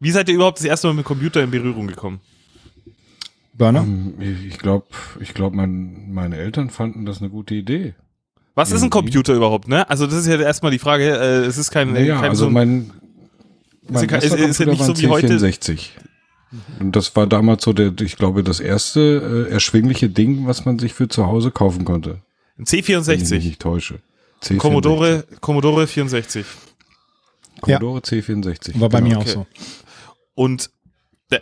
[0.00, 2.20] Wie seid ihr überhaupt das erste Mal mit dem Computer in Berührung gekommen?
[3.54, 3.80] Burner?
[3.82, 4.14] Ähm,
[4.48, 4.86] Ich glaube,
[5.20, 7.94] ich glaub, mein, meine Eltern fanden das eine gute Idee.
[8.54, 8.90] Was ist ein Irgendwie.
[8.90, 9.88] Computer überhaupt, ne?
[9.90, 12.46] Also das ist ja erstmal die Frage, äh, es ist kein, Naja, kein also so
[12.48, 12.90] ein- mein,
[13.88, 15.90] mein kein- erster ist- ist ja nicht so wie heute- C64.
[16.80, 20.78] Und das war damals so der, ich glaube, das erste äh, erschwingliche Ding, was man
[20.78, 22.22] sich für zu Hause kaufen konnte.
[22.58, 24.00] ein Wenn ich mich C64, nicht täusche.
[24.42, 24.56] C64.
[24.58, 26.46] Commodore, Commodore 64.
[27.60, 28.80] Commodore C64.
[28.80, 29.10] War bei genau.
[29.10, 29.32] mir auch okay.
[29.32, 29.46] so.
[30.34, 30.70] Und,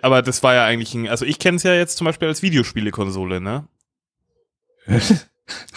[0.03, 2.42] aber das war ja eigentlich ein, also ich kenne es ja jetzt zum Beispiel als
[2.42, 3.69] Videospielekonsole, ne?
[4.87, 5.01] Ja,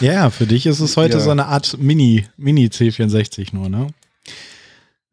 [0.00, 1.20] ja, für dich ist es heute Ja.
[1.20, 3.88] so eine Art Mini, Mini C64 nur, ne?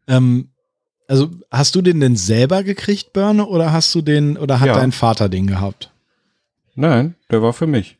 [0.07, 0.49] Ähm,
[1.07, 4.75] also hast du den denn selber gekriegt, Burne, oder hast du den, oder hat Ja.
[4.75, 5.91] dein Vater den gehabt?
[6.75, 7.97] Nein, der war für mich.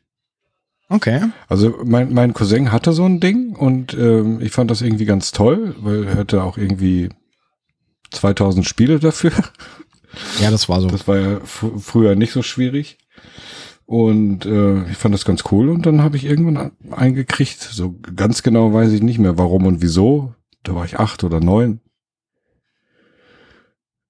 [0.90, 1.20] Okay.
[1.48, 5.32] Also mein, mein Cousin hatte so ein Ding und ähm, ich fand das irgendwie ganz
[5.32, 7.10] toll, weil er hatte auch irgendwie
[8.10, 9.32] 2000 Spiele dafür.
[10.40, 10.88] Ja, das war so.
[10.88, 12.96] Das war ja fr früher nicht so schwierig.
[13.84, 17.60] Und äh, ich fand das ganz cool und dann habe ich irgendwann eingekriegt.
[17.60, 20.34] So ganz genau weiß ich nicht mehr, warum und wieso.
[20.62, 21.80] Da war ich acht oder neun.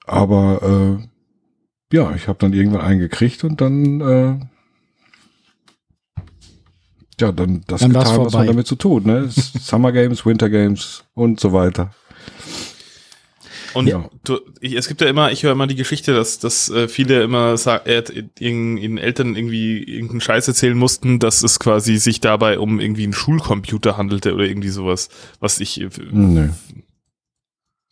[0.09, 4.47] Aber äh, ja, ich habe dann irgendwann eingekriegt und dann äh,
[7.21, 9.05] ja, dann das Dann getan, was man damit zu tun.
[9.05, 9.29] Ne?
[9.31, 11.90] Summer Games, Winter Games und so weiter.
[13.75, 14.09] Und Ja.
[14.25, 17.23] du, ich, es gibt ja immer, ich höre immer die Geschichte, dass, dass äh, viele
[17.23, 18.03] immer sa- äh,
[18.38, 23.05] ihren, ihren Eltern irgendwie irgendeinen Scheiß erzählen mussten, dass es quasi sich dabei um irgendwie
[23.05, 26.49] einen Schulcomputer handelte oder irgendwie sowas, was ich äh, Nö.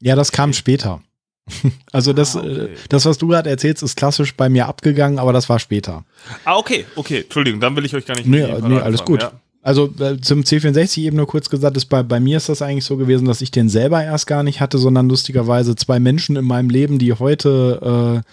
[0.01, 1.03] Ja, das kam später.
[1.93, 2.65] Also das, Ah, okay.
[2.65, 6.05] äh, das, was du gerade erzählst, ist klassisch bei mir abgegangen, aber das war später.
[6.45, 8.27] Ah, okay, okay, Entschuldigung, dann will ich euch gar nicht.
[8.27, 9.23] Nee, nee, alles gut.
[9.23, 9.33] Ja.
[9.63, 12.85] Also äh, zum C64 eben nur kurz gesagt, ist bei, bei mir ist das eigentlich
[12.85, 16.45] so gewesen, dass ich den selber erst gar nicht hatte, sondern lustigerweise zwei Menschen in
[16.45, 18.31] meinem Leben, die heute äh,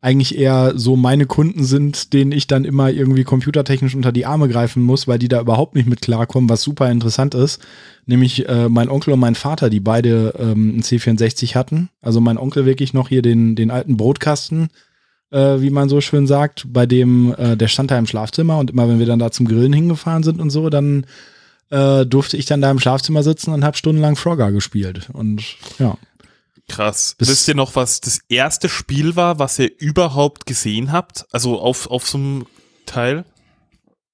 [0.00, 4.48] eigentlich eher so meine Kunden sind, denen ich dann immer irgendwie computertechnisch unter die Arme
[4.48, 7.60] greifen muss, weil die da überhaupt nicht mit klarkommen, was super interessant ist.
[8.06, 11.88] Nämlich äh, mein Onkel und mein Vater, die beide ähm, einen C64 hatten.
[12.00, 14.68] Also mein Onkel wirklich noch hier den, den alten Brotkasten,
[15.30, 18.70] äh, wie man so schön sagt, bei dem, äh, der stand da im Schlafzimmer und
[18.70, 21.06] immer wenn wir dann da zum Grillen hingefahren sind und so, dann
[21.70, 25.08] äh, durfte ich dann da im Schlafzimmer sitzen und habe stundenlang Frogger gespielt.
[25.12, 25.42] Und
[25.78, 25.98] ja.
[26.68, 27.14] Krass.
[27.18, 31.26] Bis- Wisst ihr noch, was das erste Spiel war, was ihr überhaupt gesehen habt?
[31.32, 32.46] Also auf, auf so einem
[32.86, 33.24] Teil?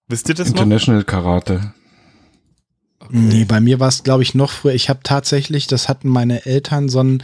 [0.08, 0.62] Wisst ihr das noch?
[0.62, 1.74] International Karate.
[3.10, 4.72] Nee, bei mir war es, glaube ich, noch früher.
[4.72, 7.22] Ich habe tatsächlich, das hatten meine Eltern so ein,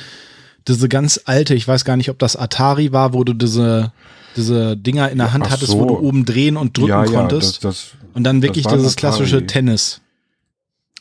[0.68, 3.92] diese ganz alte, ich weiß gar nicht, ob das Atari war, wo du diese,
[4.36, 5.78] diese Dinger in der Hand ach hattest, so.
[5.78, 7.64] wo du oben drehen und drücken ja, ja, konntest.
[7.64, 9.46] das, das, und dann wirklich das dieses klassische.
[9.46, 10.02] Tennis.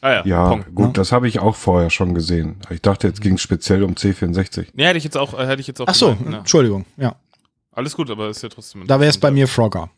[0.01, 0.65] Ah ja, ja Pong.
[0.73, 0.93] gut, ne?
[0.93, 2.57] das habe ich auch vorher schon gesehen.
[2.69, 4.67] Ich dachte, jetzt ging es speziell um C64.
[4.75, 6.39] Ja, hätte ich jetzt auch, äh, hätte ich jetzt auch Ach so, gemeint, ja.
[6.39, 7.15] Entschuldigung, ja.
[7.71, 8.87] Alles gut, aber ist ja trotzdem.
[8.87, 9.89] Da wäre es bei mir Frogger.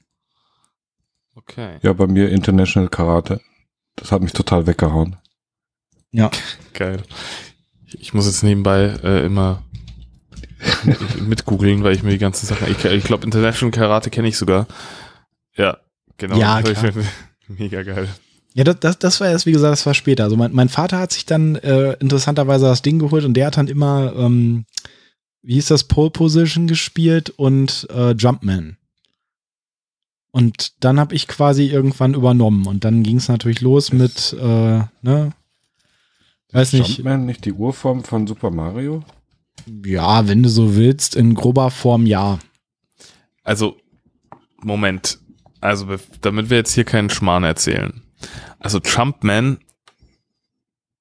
[1.36, 1.78] Okay.
[1.82, 3.42] Ja, bei mir International Karate.
[3.96, 5.18] Das hat mich total weggehauen.
[6.12, 6.30] Ja.
[6.74, 7.04] Geil.
[7.86, 9.64] Ich, ich muss jetzt nebenbei äh, immer
[11.20, 12.70] mit googeln, weil ich mir die ganzen Sachen.
[12.70, 14.68] Ich, ich glaube, International Karate kenne ich sogar.
[15.56, 15.78] Ja,
[16.18, 16.38] genau.
[16.38, 16.94] Ja, klar.
[17.48, 18.08] Mega geil.
[18.54, 20.26] Ja, das, das, das war erst, wie gesagt, das war später.
[20.26, 23.58] Also mein, mein Vater hat sich dann äh, interessanterweise das Ding geholt und der hat
[23.58, 24.66] dann immer, ähm,
[25.42, 28.78] wie hieß das, Pole Position gespielt und äh, Jumpman.
[30.32, 34.80] Und dann habe ich quasi irgendwann übernommen und dann ging es natürlich los mit, äh,
[35.02, 35.34] ne,
[36.52, 39.04] weiß nicht, Jumpman nicht die Urform von Super Mario?
[39.86, 42.40] ja, wenn du so willst, in grober Form ja.
[43.44, 43.78] Also,
[44.62, 45.20] Moment.
[45.60, 45.88] Also,
[46.22, 48.02] damit wir jetzt hier keinen Schmarrn erzählen.
[48.60, 49.58] Also, Jumpman.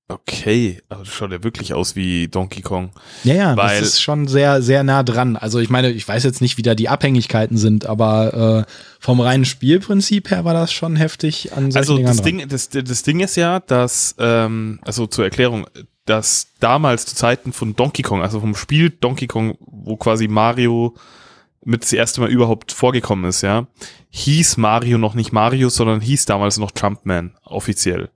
[0.08, 2.90] Okay, das schaut ja wirklich aus wie Donkey Kong.
[3.22, 5.36] Ja, ja, Weil- das ist schon sehr, sehr nah dran.
[5.36, 9.20] Also ich meine, ich weiß jetzt nicht, wie da die Abhängigkeiten sind, aber äh, vom
[9.20, 12.24] reinen Spielprinzip her war das schon heftig an Also das dran.
[12.24, 15.68] Ding, das, das Ding ist ja, dass, ähm, also zur Erklärung,
[16.06, 20.96] dass damals zu Zeiten von Donkey Kong, also vom Spiel Donkey Kong, wo quasi Mario
[21.64, 23.66] mit das erste Mal überhaupt vorgekommen ist, ja,
[24.10, 28.08] hieß Mario noch nicht Mario, sondern hieß damals noch Jumpman, offiziell.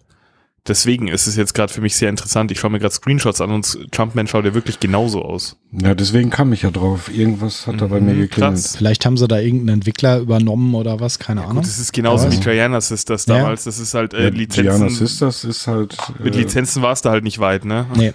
[0.66, 2.50] deswegen ist es jetzt gerade für mich sehr interessant.
[2.50, 5.58] Ich schaue mir gerade Screenshots an und Jumpman schaut ja wirklich genauso aus.
[5.72, 7.10] Ja, deswegen kam ich ja drauf.
[7.14, 8.54] Irgendwas hat da bei Mhm, mir geklingelt.
[8.54, 8.74] krass.
[8.76, 11.62] Vielleicht haben sie da irgendeinen Entwickler übernommen oder was, keine Gut, Ahnung.
[11.64, 12.32] das ist genauso Ja.
[12.32, 13.36] wie Gianna Sisters Ja.
[13.40, 13.64] damals.
[13.64, 14.88] Das ist halt äh, Ja, Lizenzen.
[14.88, 15.98] Sisters ist halt.
[16.22, 17.84] Mit äh, Lizenzen war es da halt nicht weit, ne?
[17.94, 18.14] Nee.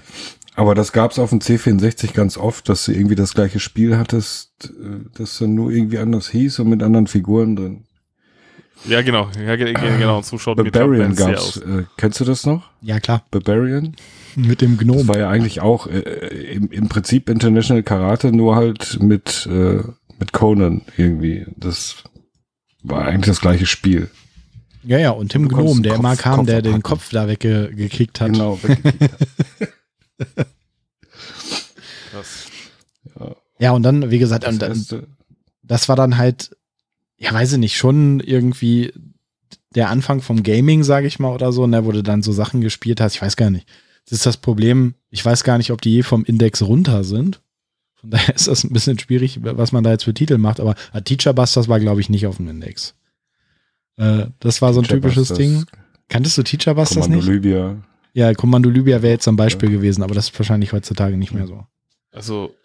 [0.56, 4.52] Aber das gab's auf dem C64 ganz oft, dass du irgendwie das gleiche Spiel hattest,
[4.66, 7.84] äh, das dann nur irgendwie anders hieß und mit anderen Figuren drin.
[8.86, 9.30] Ja, genau.
[9.46, 10.18] Ja, ge- ge- genau.
[10.18, 11.58] Und so schaut mir Barbarian gab's.
[11.58, 12.70] Äh, kennst du das noch?
[12.82, 13.26] Ja, klar.
[13.30, 13.96] Barbarian?
[14.36, 15.08] Mit dem Das Gnom.
[15.08, 16.00] war ja eigentlich auch äh,
[16.54, 19.82] im, im Prinzip International Karate, nur halt mit, äh,
[20.18, 21.46] mit Conan irgendwie.
[21.58, 22.04] Das
[22.84, 24.10] war eigentlich das gleiche Spiel.
[24.84, 26.82] Ja, ja, und Tim Du konntest Gnom, der Kopf- immer kam, Kopf der den.
[26.84, 28.32] Kopf da weggekickt hat.
[28.32, 28.60] Genau.
[28.64, 29.70] weggekickt hat.
[32.12, 32.46] Krass.
[33.60, 35.08] Ja, und dann, wie gesagt, Das und dann,
[35.64, 36.56] das war dann halt,
[37.18, 38.94] ja, weiß ich nicht, schon irgendwie
[39.76, 42.62] der Anfang vom Gaming, sage ich mal, oder so, ne, wo du dann so Sachen
[42.62, 43.16] gespielt hast.
[43.16, 43.68] Ich weiß gar nicht.
[44.06, 47.42] Das ist das Problem, ich weiß gar nicht, ob die je vom Index runter sind.
[47.96, 50.76] Von daher ist das ein bisschen schwierig, was man da jetzt für Titel macht, aber
[50.94, 52.96] äh, Teacher Busters war, glaube ich, nicht auf dem Index.
[53.98, 55.66] Äh, das war so ein Teacher typisches Busters, Ding.
[56.08, 57.28] Kanntest du Teacher Busters Kommando nicht?
[57.28, 57.78] Libya.
[58.14, 61.48] Ja, Kommando Libya wäre jetzt ein Beispiel gewesen, aber das ist wahrscheinlich heutzutage nicht mehr
[61.48, 61.66] so.
[62.12, 62.56] Also,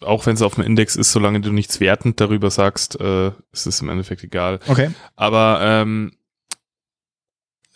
[0.00, 3.66] auch wenn es auf dem Index ist, solange du nichts wertend darüber sagst, äh, ist
[3.66, 4.60] es im Endeffekt egal.
[4.66, 4.90] Okay.
[5.14, 6.12] Aber ähm,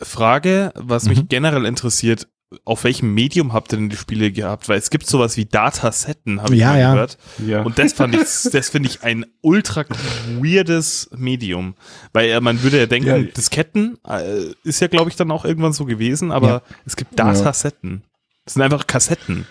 [0.02, 1.10] Frage, was Mhm.
[1.10, 2.28] mich generell interessiert,
[2.64, 4.68] auf welchem Medium habt ihr denn die Spiele gehabt?
[4.68, 6.92] Weil es gibt sowas wie Datasetten, habe ich Ja, mal ja.
[6.94, 7.18] gehört.
[7.46, 7.62] Ja.
[7.62, 9.84] Und das fand ich, das finde ich ein ultra
[10.40, 11.74] weirdes Medium.
[12.12, 13.18] Weil äh, man würde ja denken, Ja.
[13.18, 16.62] Disketten äh, ist ja, glaube ich, dann auch irgendwann so gewesen, aber Ja.
[16.84, 18.02] es gibt Datasetten.
[18.44, 19.46] Das sind einfach Kassetten.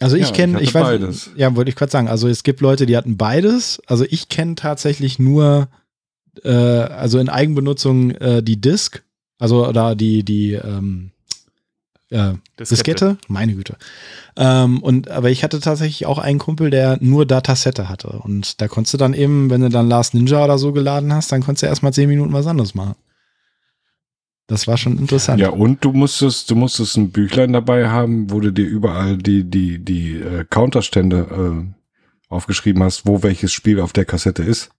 [0.00, 1.30] Also ich Ja, kenne, ich ich, weiß, beides.
[1.36, 2.08] ja, wollte ich gerade sagen.
[2.08, 3.80] Also es gibt Leute, die hatten beides.
[3.86, 5.68] Also ich kenne tatsächlich nur,
[6.44, 9.02] äh, also in Eigenbenutzung äh, die Disk,
[9.38, 11.12] also oder die die ähm,
[12.12, 13.16] äh, Diskette.
[13.28, 13.76] Meine Güte.
[14.36, 18.68] Ähm, und aber ich hatte tatsächlich auch einen Kumpel, der nur Datasette hatte und da
[18.68, 21.62] konntest du dann eben, wenn du dann Last Ninja oder so geladen hast, dann konntest
[21.62, 22.94] du erstmal zehn Minuten was anderes machen.
[24.46, 25.40] Das war schon interessant.
[25.40, 29.44] Ja, und du musstest, du musstest ein Büchlein dabei haben, wo du dir überall die,
[29.44, 31.74] die, die äh, Counterstände äh,
[32.28, 34.70] aufgeschrieben hast, wo welches Spiel auf der Kassette ist.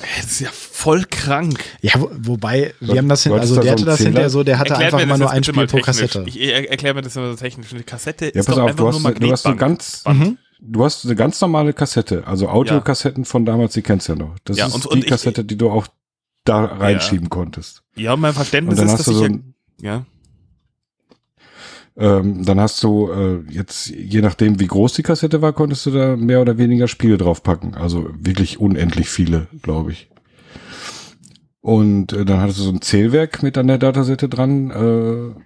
[0.00, 1.62] Das ist ja voll krank.
[1.80, 4.70] Ja, wo, wobei, wir haben das hin, also der hatte das hinterher so, der hatte
[4.70, 5.78] Erklär einfach immer nur ein Spiel mal pro.
[5.78, 6.24] Kassette.
[6.26, 7.72] Ich er, erklär mir das immer so technisch.
[7.72, 9.58] Eine Kassette Ja, ist doch auf, einfach du hast, nur du hast eine Magnetband.
[9.58, 10.38] ganz, Mhm.
[10.60, 14.34] du hast eine ganz normale Kassette, also Audiokassetten von damals, die kennst du ja noch.
[14.44, 15.86] Das Ja, ist und- die und ich- Kassette, die du auch
[16.44, 17.82] da reinschieben konntest.
[17.94, 20.06] Ja, mein Und Verständnis dann ist, dass du ich so ja, ein, ja.
[21.96, 25.90] Ähm, dann hast du äh, jetzt, je nachdem wie groß die Kassette war, konntest du
[25.92, 27.74] da mehr oder weniger Spiele draufpacken.
[27.74, 30.10] Also wirklich unendlich viele, glaube ich.
[31.60, 35.40] Und äh, dann hattest du so ein Zählwerk mit an der Datasette dran, äh,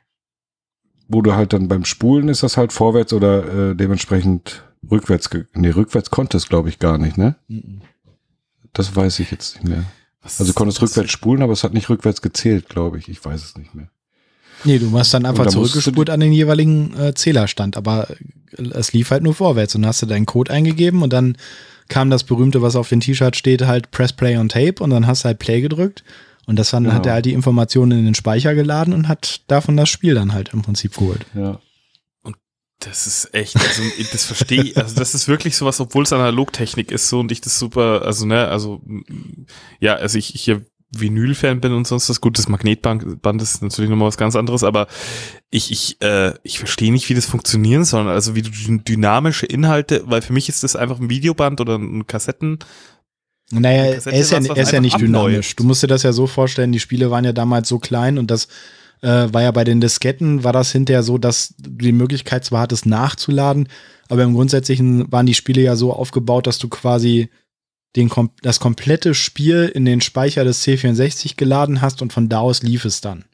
[1.06, 5.70] wo du halt dann beim Spulen ist das halt vorwärts oder äh, dementsprechend rückwärts, nee,
[5.70, 7.36] rückwärts konntest, glaube ich, gar nicht, ne?
[7.48, 7.82] Mhm.
[8.72, 9.84] Das weiß ich jetzt nicht mehr.
[10.22, 13.08] Was Also du konntest rückwärts spulen, aber es hat nicht rückwärts gezählt, glaube ich.
[13.08, 13.90] Ich weiß es nicht mehr.
[14.64, 18.08] Nee, du hast dann einfach Und zurückgespult an den jeweiligen äh, Zählerstand, aber
[18.74, 21.36] es lief halt nur vorwärts und dann hast du deinen Code eingegeben und dann
[21.88, 25.06] kam das berühmte, was auf dem T-Shirt steht, halt Press Play on Tape und dann
[25.06, 26.04] hast du halt Play gedrückt
[26.46, 26.94] und das dann Genau.
[26.96, 30.32] hat er halt die Informationen in den Speicher geladen und hat davon das Spiel dann
[30.32, 31.24] halt im Prinzip geholt.
[31.34, 31.60] Ja.
[32.80, 36.92] Das ist echt, also das verstehe ich, also das ist wirklich sowas, obwohl es Analogtechnik
[36.92, 38.80] ist so und ich das super, also ne, also
[39.80, 43.62] ja, also ich, ich hier Vinyl-Fan bin und sonst was, gut, das Magnetband Band ist
[43.62, 44.86] natürlich nochmal was ganz anderes, aber
[45.50, 49.46] ich, ich, äh, ich verstehe nicht, wie das funktionieren soll, also wie du dyn- dynamische
[49.46, 52.58] Inhalte, weil für mich ist das einfach ein Videoband oder ein Kassetten,
[53.50, 55.08] Naja, er ist ja, er ist ja nicht abläuft.
[55.08, 55.56] dynamisch.
[55.56, 58.30] Du musst dir das ja so vorstellen, die Spiele waren ja damals so klein und
[58.30, 58.48] das
[59.00, 62.62] äh, war ja bei den Disketten, war das hinterher so, dass du die Möglichkeit zwar
[62.62, 63.68] hattest nachzuladen,
[64.08, 67.28] aber im Grundsätzlichen waren die Spiele ja so aufgebaut, dass du quasi
[67.96, 68.10] den,
[68.42, 72.84] das komplette Spiel in den Speicher des C64 geladen hast und von da aus lief
[72.84, 73.24] es dann.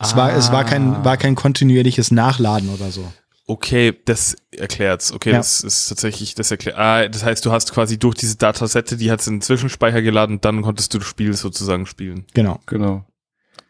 [0.00, 1.04] Es war, es war kein, Ah.
[1.04, 3.10] war kein kontinuierliches Nachladen oder so.
[3.46, 5.10] Okay, das erklärt's.
[5.10, 5.38] Okay, Ja.
[5.38, 6.76] das ist tatsächlich, das erklärt.
[6.76, 10.36] Ah, das heißt, du hast quasi durch diese Datasette, die hat in den Zwischenspeicher geladen
[10.36, 12.26] und dann konntest du das Spiel sozusagen spielen.
[12.34, 12.60] Genau.
[12.66, 13.04] Genau.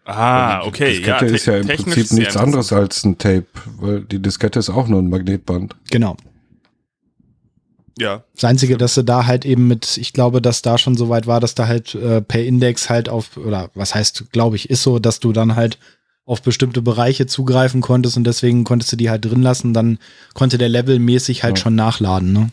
[0.05, 0.91] Ah, Die okay.
[0.97, 3.47] Diskette ja, ist ja im Prinzip nichts anderes als ein Tape,
[3.79, 5.77] weil die Diskette ist auch nur ein Magnetband.
[5.91, 6.17] Genau.
[7.99, 8.23] Ja.
[8.35, 11.27] Das Einzige, dass du da halt eben mit, ich glaube, dass da schon so weit
[11.27, 14.83] war, dass da halt äh, per Index halt auf, oder was heißt, glaube ich, ist
[14.83, 15.79] so, dass du dann halt
[16.25, 19.99] auf bestimmte Bereiche zugreifen konntest und deswegen konntest du die halt drin lassen, dann
[20.35, 21.63] konnte der levelmäßig halt Ja.
[21.65, 22.51] schon nachladen, ne?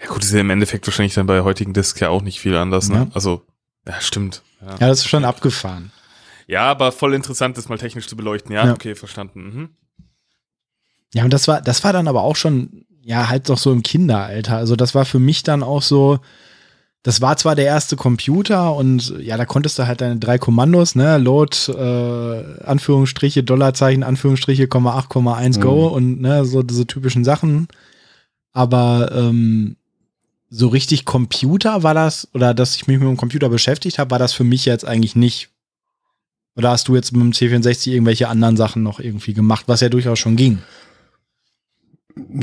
[0.00, 2.56] Ja gut, ist ja im Endeffekt wahrscheinlich dann bei heutigen Discs ja auch nicht viel
[2.56, 2.96] anders, ne?
[2.96, 3.06] Ja.
[3.12, 3.42] Also,
[3.86, 4.42] ja, stimmt.
[4.62, 4.70] Ja.
[4.80, 5.90] Ja, das ist schon abgefahren.
[6.46, 8.52] Ja, aber voll interessant, das mal technisch zu beleuchten.
[8.52, 8.72] Ja, Ja.
[8.72, 9.40] okay, verstanden.
[9.42, 9.68] Mhm.
[11.12, 13.84] Ja, und das war, das war dann aber auch schon, ja, halt doch so im
[13.84, 14.56] Kinderalter.
[14.56, 16.18] Also das war für mich dann auch so,
[17.04, 20.96] das war zwar der erste Computer und ja, da konntest du halt deine drei Kommandos,
[20.96, 25.94] ne, Load, äh, Anführungsstriche, Dollarzeichen, Anführungsstriche, Komma 8, Komma 1, Go Mhm.
[25.94, 27.68] und ne, so diese typischen Sachen.
[28.52, 29.76] Aber ähm,
[30.50, 34.18] so richtig Computer war das, oder dass ich mich mit dem Computer beschäftigt habe, war
[34.18, 35.50] das für mich jetzt eigentlich nicht.
[36.56, 39.90] Oder hast du jetzt mit dem C64 irgendwelche anderen Sachen noch irgendwie gemacht, was ja
[39.90, 40.58] durchaus schon ging?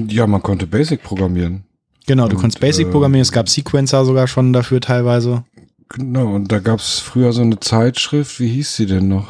[0.07, 1.63] Ja, man konnte Basic programmieren.
[2.05, 5.45] Genau, du Und, konntest Basic äh, programmieren, es gab Sequencer sogar schon dafür teilweise.
[5.89, 9.28] Genau, und da gab's früher so eine Zeitschrift, wie hieß sie denn noch?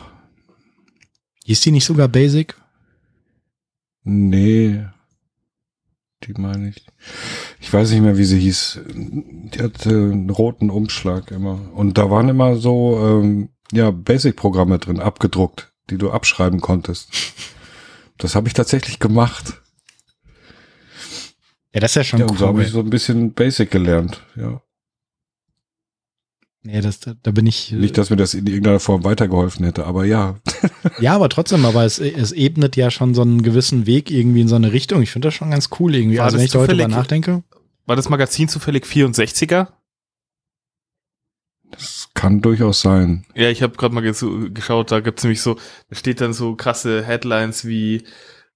[1.45, 2.55] Hieß die nicht sogar Basic?
[4.03, 4.85] Nee.
[6.23, 6.85] Die meine ich.
[7.59, 8.79] Ich weiß nicht mehr, wie sie hieß.
[8.87, 11.59] Die hatte einen roten Umschlag immer.
[11.73, 17.09] Und da waren immer so, ähm, ja, Basic-Programme drin, abgedruckt, die du abschreiben konntest.
[18.17, 19.62] Das habe ich tatsächlich gemacht.
[21.73, 22.63] Ja, das ist ja schon Ja, und so habe cool.
[22.65, 24.21] ich so ein bisschen Basic gelernt.
[24.35, 24.61] Ja.
[26.61, 27.71] nee, das, da, da bin ich.
[27.71, 30.39] äh, Nicht, dass mir das in irgendeiner Form weitergeholfen hätte, aber ja.
[30.99, 34.47] ja, aber trotzdem, aber es, es ebnet ja schon so einen gewissen Weg irgendwie in
[34.47, 35.01] so eine Richtung.
[35.01, 36.19] Ich finde das schon ganz cool irgendwie.
[36.19, 37.43] War also wenn ich da heute drüber nachdenke.
[37.85, 39.67] War das Magazin zufällig 64er?
[41.71, 43.25] Das kann durchaus sein.
[43.35, 45.55] Ja, ich habe gerade mal ges- geschaut, da gibt's nämlich so,
[45.89, 48.03] da steht dann so krasse Headlines wie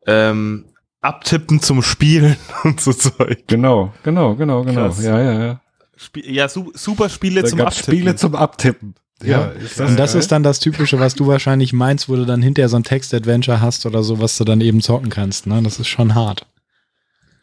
[0.06, 0.66] ähm,
[1.02, 3.44] Abtippen zum Spielen und so Zeug.
[3.48, 4.88] Genau, genau, genau, genau.
[4.88, 5.04] Krass.
[5.04, 5.62] Ja, ja, ja.
[5.96, 7.94] Spie ja, su super Spiele Da zum Abtippen.
[7.94, 8.96] Spiele zum Abtippen.
[9.24, 9.48] Ja.
[9.48, 10.20] ist Und das geil?
[10.20, 13.62] ist dann das Typische, was du wahrscheinlich meinst, wo du dann hinterher so ein Text-Adventure
[13.62, 15.48] hast oder so, was du dann eben zocken kannst.
[15.48, 15.62] Ne?
[15.64, 16.46] Das ist schon hart.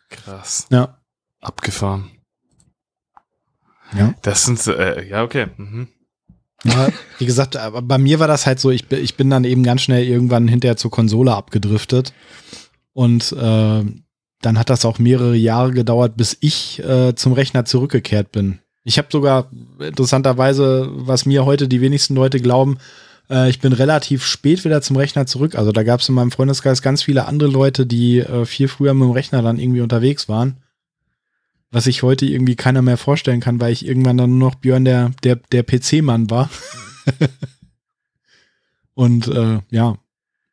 [0.09, 0.67] Krass.
[0.71, 0.99] Ja.
[1.41, 2.11] Abgefahren.
[3.97, 4.15] Ja.
[4.23, 5.47] Das sind, äh, ja, okay.
[5.57, 5.89] Mhm.
[6.65, 9.45] Aber wie gesagt, aber bei mir war das halt so, ich, bin- ich bin dann
[9.45, 12.13] eben ganz schnell irgendwann hinterher zur Konsole abgedriftet.
[12.95, 13.85] Und äh,
[14.41, 18.61] dann hat das auch mehrere Jahre gedauert, bis ich äh, zum Rechner zurückgekehrt bin.
[18.85, 22.79] Ich habe sogar interessanterweise, was mir heute die wenigsten Leute glauben,
[23.31, 25.55] äh, ich bin relativ spät wieder zum Rechner zurück.
[25.55, 28.95] Also da gab es in meinem Freundeskreis ganz viele andere Leute, die äh, viel früher
[28.95, 30.59] mit dem Rechner dann irgendwie unterwegs waren.
[31.71, 34.85] Was sich heute irgendwie keiner mehr vorstellen kann, weil ich irgendwann dann nur noch Björn
[34.85, 36.49] der, der, der PC-Mann war.
[38.95, 39.97] Und äh, ja,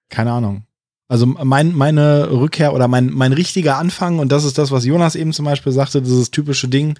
[0.09, 0.63] keine Ahnung.
[1.11, 5.15] Also mein, meine Rückkehr oder mein, mein richtiger Anfang, und das ist das, was Jonas
[5.15, 6.97] eben zum Beispiel sagte, dieses typische Ding,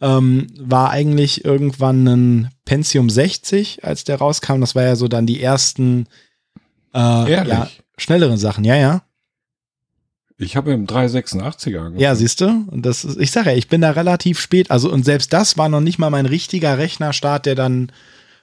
[0.00, 4.58] ähm, war eigentlich irgendwann ein Pentium 60, als der rauskam.
[4.58, 6.08] Das war ja so dann die ersten
[6.94, 8.64] äh, ja, schnelleren Sachen.
[8.64, 9.02] Ja, ja.
[10.36, 12.00] Ich habe im 386er angefangen.
[12.00, 12.66] Ja, siehst du?
[12.72, 14.72] Und das ist, ich sage ja, ich bin da relativ spät.
[14.72, 17.92] Also, und selbst das war noch nicht mal mein richtiger Rechnerstart, der dann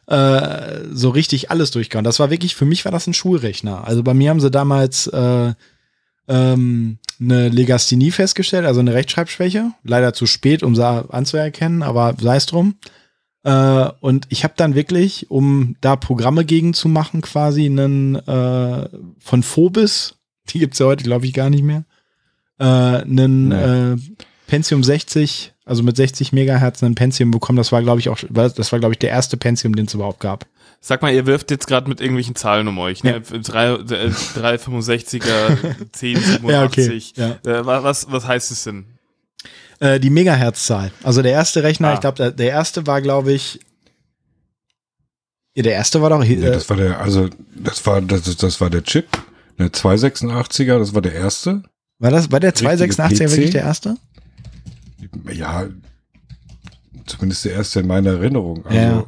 [0.08, 2.04] äh, so richtig alles durchkam.
[2.04, 3.88] Das war wirklich, für mich war das ein Schulrechner.
[3.88, 5.54] Also bei mir haben sie damals äh,
[6.28, 9.72] ähm, eine Legasthenie festgestellt, also eine Rechtschreibschwäche.
[9.84, 12.76] Leider zu spät, um sie anzuerkennen, aber sei es drum.
[13.44, 18.90] Äh, und ich habe dann wirklich, um da Programme gegen zu machen, quasi einen äh,
[19.20, 20.16] von Phobis,
[20.50, 21.86] die gibt's ja heute, glaube ich, gar nicht mehr,
[22.60, 23.94] äh, einen Nee.
[23.94, 23.98] äh,
[24.48, 27.58] Pentium 60, also mit 60 Megahertz einen Pentium bekommen.
[27.58, 30.20] Das war, glaube ich, auch, das war, glaube ich, der erste Pentium, den es überhaupt
[30.20, 30.46] gab.
[30.84, 33.22] Sag mal, ihr wirft jetzt gerade mit irgendwelchen Zahlen um euch, ne?
[33.22, 37.14] Drei- äh, 365er, 1087.
[37.18, 37.38] Ja.
[37.46, 38.86] Äh, wa- was, was heißt es denn?
[39.80, 40.92] Äh, die Megahertz-Zahl.
[41.04, 41.94] Also der erste Rechner, Ah.
[41.94, 43.60] ich glaube, der, der erste war, glaube ich,
[45.54, 48.62] ja, der erste war doch, Nee, äh, das war der, also das war das, das
[48.62, 49.06] war der Chip,
[49.60, 51.64] der 286er, das war der erste.
[52.00, 53.32] war das, war der richtige 286 PC?
[53.32, 53.98] wirklich der erste?
[55.34, 55.68] Ja,
[57.06, 58.66] zumindest der erste in meiner Erinnerung.
[58.66, 59.06] Also, Ja.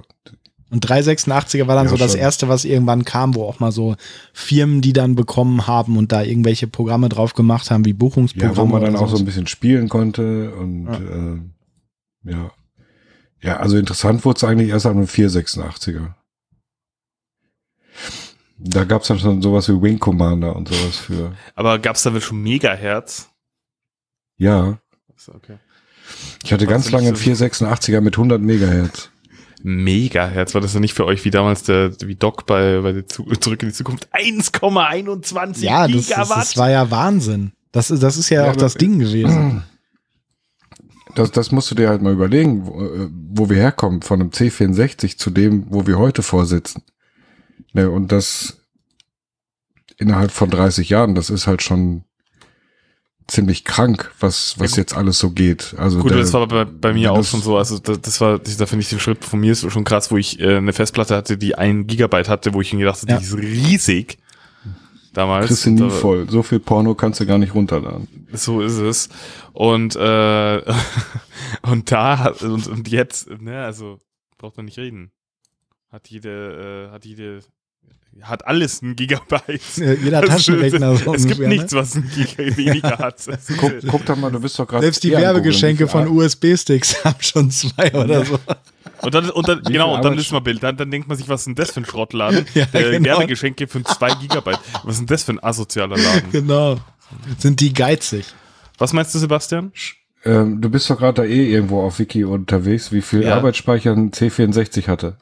[0.70, 2.20] Und 386er war dann Ja, so das schon.
[2.22, 3.96] erste, was irgendwann kam, wo auch mal so
[4.34, 8.58] Firmen, die dann bekommen haben und da irgendwelche Programme drauf gemacht haben, wie ja, Buchungsprogramme.
[8.58, 10.94] wo man dann auch so ein bisschen spielen konnte und Ja.
[11.00, 11.34] ja.
[11.34, 11.40] Äh,
[12.24, 12.52] ja.
[13.42, 16.16] Ja, also interessant wurde es eigentlich erst an dem 486er.
[18.58, 21.36] Da gab es dann schon sowas wie Wing Commander und sowas für.
[21.54, 23.30] Aber gab's da wohl schon Megahertz?
[24.38, 24.80] Ja,
[25.28, 25.58] Okay.
[26.44, 29.10] Ich hatte ganz lange einen so- 486er mit 100 Megahertz.
[29.66, 33.08] Megahertz, war das ja nicht für euch wie damals der, wie Doc bei, bei der
[33.08, 34.10] Zu Zurück in die Zukunft?
[34.14, 36.38] 1,21 Ja, das, das, Gigawatt?
[36.38, 37.54] das war ja Wahnsinn.
[37.72, 39.64] Das, ist- das ist ja, Ja, auch das Ding gewesen.
[41.16, 44.32] Das, das musst du dir halt mal überlegen, wo, äh, wo wir herkommen, von einem
[44.32, 46.82] C64 zu dem, wo wir heute vorsitzen.
[47.74, 48.58] Ne, und das
[49.98, 52.04] innerhalb von 30 Jahren, das ist halt schon
[53.28, 55.76] ziemlich krank, was, was Ja, jetzt alles so geht.
[55.78, 57.58] Also Gut, der, das war bei, bei mir auch schon so.
[57.58, 60.18] Also das, das war, da finde ich den Schritt von mir ist schon krass, wo
[60.18, 63.18] ich äh, eine Festplatte hatte, die ein Gigabyte hatte, wo ich mir gedacht habe, Ja.
[63.18, 64.18] die ist riesig.
[65.14, 65.46] Damals.
[65.48, 66.28] kriegst du nie voll.
[66.30, 68.08] So viel Porno kannst du gar nicht runterladen.
[68.34, 69.10] So ist es.
[69.54, 70.62] Und äh,
[71.62, 74.00] und da und, und jetzt, ne, also
[74.40, 75.12] braucht man nicht reden.
[75.92, 77.42] Hat jede, äh, hat jede,
[78.22, 79.62] hat alles ein Gigabyte.
[79.76, 80.96] Jeder Also, Taschenrechner.
[80.96, 81.48] so Es gibt ne?
[81.50, 83.28] nichts, was ein Giga weniger hat.
[83.28, 84.84] Das ist- Guck, guck doch mal, du bist doch gerade.
[84.84, 88.40] Selbst die Werbegeschenke von USB-Sticks haben schon zwei oder so.
[89.02, 90.64] Und dann, und dann genau, und dann ist mal Bild.
[90.64, 92.46] Dann, dann denkt man sich, was ist denn das für ein Schrottladen?
[92.54, 93.10] Ja, äh, genau.
[93.18, 94.60] Werbegeschenke für zwei Gigabyte.
[94.84, 96.32] Was ist denn das für ein asozialer Laden?
[96.32, 96.78] Genau.
[97.38, 98.26] Sind die geizig?
[98.78, 99.72] Was meinst du, Sebastian?
[100.26, 103.36] Ähm, du bist doch gerade da eh irgendwo auf Wiki unterwegs, wie viel Ja.
[103.36, 105.18] Arbeitsspeicher ein C64 hatte.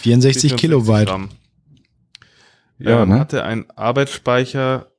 [0.00, 1.08] 64 Kilobyte.
[1.08, 1.28] Gramm.
[2.78, 3.18] Ja, ähm, ne?
[3.20, 4.90] Hatte einen Arbeitsspeicher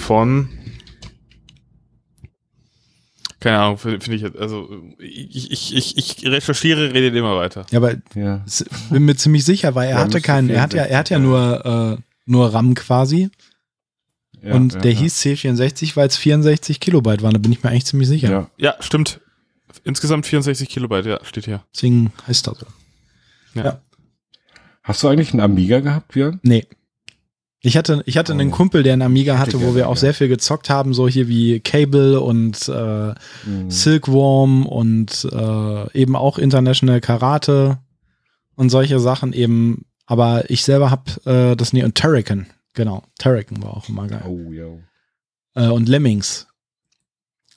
[0.00, 0.48] von
[3.40, 4.68] keine Ahnung, finde find ich, also
[4.98, 7.64] ich, ich, ich, ich recherchiere, redet immer weiter.
[7.70, 8.44] Ja, aber Ja.
[8.90, 11.16] bin mir ziemlich sicher, weil er Ja, hatte keinen, er hat ja, er hat ja
[11.18, 13.30] 64 nur, äh, nur RAM quasi.
[14.42, 14.98] ja und ja, der ja.
[15.00, 17.32] hieß C64, weil es 64 Kilobyte waren.
[17.32, 18.30] Da bin ich mir eigentlich ziemlich sicher.
[18.30, 18.50] Ja.
[18.58, 19.20] Ja, stimmt.
[19.84, 21.64] Insgesamt 64 Kilobyte, ja, steht hier.
[21.74, 22.66] Deswegen heißt das so.
[23.54, 23.80] Ja.
[24.90, 26.40] Hast du eigentlich einen Amiga gehabt, Björn?
[26.42, 26.66] Nee.
[27.60, 28.34] Ich hatte, ich hatte Oh.
[28.34, 30.00] einen Kumpel, der einen Amiga hatte, wo wir auch ja.
[30.00, 33.14] sehr viel gezockt haben, so hier wie Cable und äh,
[33.44, 33.70] Hm.
[33.70, 37.78] Silkworm und äh, eben auch International Karate
[38.56, 39.84] und solche Sachen eben.
[40.06, 43.04] Aber ich selber hab äh, das nie und Turrican, genau.
[43.20, 44.24] Turrican war auch immer geil.
[44.26, 44.66] Oh, ja.
[45.54, 46.48] Äh, und Lemmings.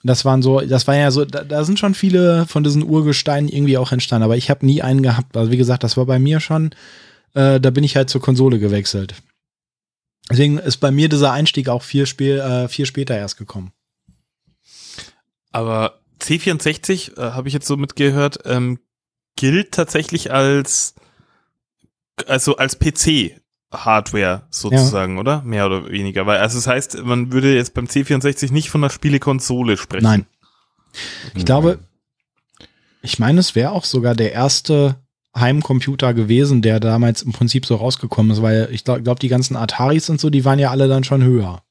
[0.03, 3.49] Das waren so, das war ja so, da, da sind schon viele von diesen Urgesteinen
[3.49, 5.35] irgendwie auch entstanden, aber ich habe nie einen gehabt.
[5.35, 6.75] Also wie gesagt, das war bei mir schon,
[7.33, 9.15] äh, da bin ich halt zur Konsole gewechselt.
[10.29, 13.73] Deswegen ist bei mir dieser Einstieg auch viel, Spiel, äh, viel später erst gekommen.
[15.51, 18.79] Aber C64, äh, habe ich jetzt so mitgehört, ähm,
[19.35, 20.95] gilt tatsächlich als,
[22.27, 23.39] also als PC.
[23.73, 25.41] Hardware sozusagen, oder?
[25.41, 26.27] Mehr oder weniger.
[26.27, 30.03] Weil, also das heißt, man würde jetzt beim C64 nicht von einer Spielekonsole sprechen.
[30.03, 30.25] Nein.
[31.33, 31.79] Ich glaube,
[33.01, 35.02] ich meine, es wäre auch sogar der erste
[35.35, 39.55] Heimcomputer gewesen, der damals im Prinzip so rausgekommen ist, weil ich glaube, glaub, die ganzen
[39.55, 41.63] Ataris und so, die waren ja alle dann schon höher.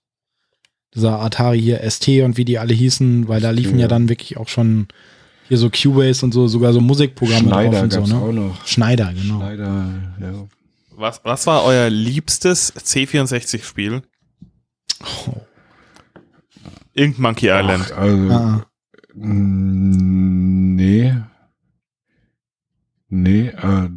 [0.95, 3.89] Dieser Atari hier ST und wie die alle hießen, weil da liefen ja Ja.
[3.89, 4.89] dann wirklich auch schon
[5.49, 8.23] hier so Cubase und so, sogar so Musikprogramme Schneider drauf und so, ne?
[8.23, 8.67] auch noch.
[8.67, 9.39] Schneider, genau.
[9.39, 9.87] Schneider,
[10.21, 10.49] ja.
[10.97, 14.03] Was, was war euer liebstes C64-Spiel?
[15.27, 15.33] Oh.
[16.95, 17.87] Irgend Monkey Island.
[17.95, 18.67] Ach, also, Ah,
[19.15, 21.15] mm, nee.
[23.15, 23.91] Nee, äh,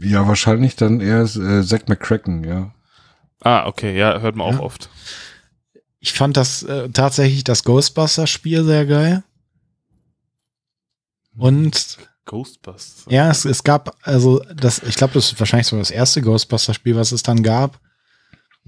[0.00, 2.74] ja, wahrscheinlich dann eher äh, Zack McCracken, ja.
[3.42, 4.60] Ah, okay, ja, hört man auch Ja.
[4.60, 4.88] oft.
[6.00, 9.24] ich fand das äh, tatsächlich das Ghostbusters-Spiel sehr geil.
[11.36, 13.04] Und Ghostbusters.
[13.10, 16.96] Ja, es, es gab, also das, ich glaube, das ist wahrscheinlich so das erste Ghostbusters-Spiel,
[16.96, 17.78] was es dann gab.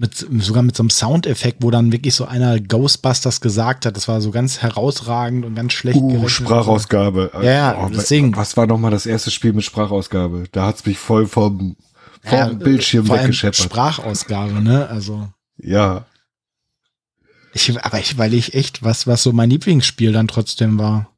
[0.01, 3.97] Mit, sogar mit so einem Soundeffekt, wo dann wirklich so einer Ghostbusters gesagt hat.
[3.97, 6.31] Das war so ganz herausragend und ganz schlecht Uh, gerechnet.
[6.31, 7.31] Sprachausgabe.
[7.33, 8.33] Ja, ja, wa- deswegen.
[8.37, 10.45] Was war nochmal das erste Spiel mit Sprachausgabe?
[10.53, 11.75] Da hat's mich voll vom,
[12.23, 13.57] vom Ja, Bildschirm vor weggescheppert.
[13.57, 14.87] Sprachausgabe, ne?
[14.87, 15.27] Also,
[15.57, 16.05] Ja.
[17.53, 21.09] ich, aber ich, weil ich echt, was, was so mein Lieblingsspiel dann trotzdem war.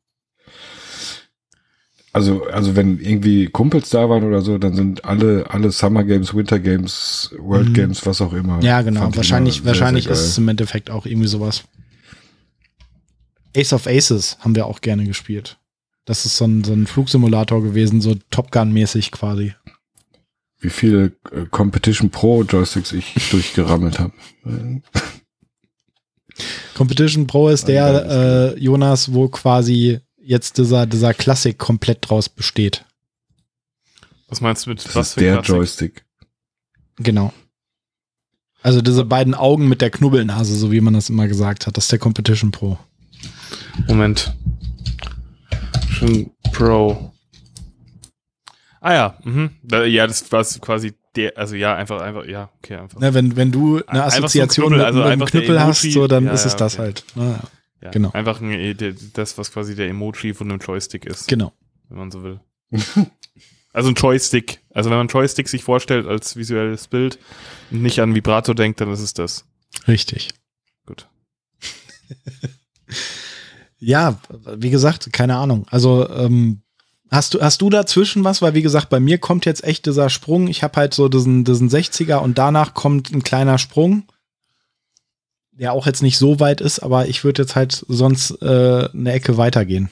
[2.14, 6.34] Also, also wenn irgendwie Kumpels da waren oder so, dann sind alle, alle Summer Games,
[6.34, 7.74] Winter Games, World Mhm.
[7.74, 8.62] Games, was auch immer.
[8.62, 9.16] Ja, genau.
[9.16, 11.64] Wahrscheinlich, sehr, wahrscheinlich sehr ist es im Endeffekt auch irgendwie sowas.
[13.56, 15.58] Ace of Aces haben wir auch gerne gespielt.
[16.06, 19.54] Das ist so ein, so ein Flugsimulator gewesen, so Top Gun-mäßig quasi.
[20.60, 24.12] Wie viele äh, Competition Pro Joysticks ich durchgerammelt habe.
[26.76, 32.86] Competition Pro ist der, äh, Jonas, wo quasi jetzt dieser, dieser Klassik komplett draus besteht.
[34.28, 35.50] Was meinst du mit Das was ist der Klassik?
[35.50, 36.06] Joystick.
[36.98, 37.34] Genau.
[38.64, 41.86] Also diese beiden Augen mit der Knubbelnase, so wie man das immer gesagt hat, das
[41.86, 42.78] ist der Competition Pro.
[43.88, 44.34] Moment.
[45.90, 47.12] Schon Pro.
[48.80, 49.52] Ah ja, mhm.
[49.88, 53.00] Ja, das war quasi der, also ja, einfach, einfach, ja, okay, einfach.
[53.00, 55.60] Ne, wenn, wenn du eine Einfach so ein Assoziation Knubbel, mit, also mit einem Knüppel
[55.64, 56.84] hast, so, dann Ja, ist es ja, das okay.
[56.84, 57.04] halt.
[57.16, 57.40] Ne?
[57.82, 58.12] Ja, genau.
[58.12, 58.76] Einfach ein, äh,
[59.14, 61.52] das, was quasi der Emoji von einem Joystick ist, Genau.
[61.90, 62.40] wenn man so will.
[63.74, 64.60] Also ein Joystick.
[64.74, 67.18] Also wenn man Joystick sich vorstellt als visuelles Bild
[67.72, 69.46] und nicht an Vibrato denkt, dann ist es das.
[69.88, 70.30] Richtig.
[70.86, 71.08] Gut.
[73.80, 74.20] Ja,
[74.58, 75.66] wie gesagt, keine Ahnung.
[75.72, 76.62] Also, ähm,
[77.10, 78.42] hast du, hast du dazwischen was?
[78.42, 80.48] Weil, wie gesagt, bei mir kommt jetzt echt dieser Sprung.
[80.48, 84.04] Ich habe halt so diesen, diesen 60er und danach kommt ein kleiner Sprung.
[85.62, 89.12] Der auch jetzt nicht so weit ist, aber ich würde jetzt halt sonst äh, eine
[89.14, 89.90] Ecke weitergehen.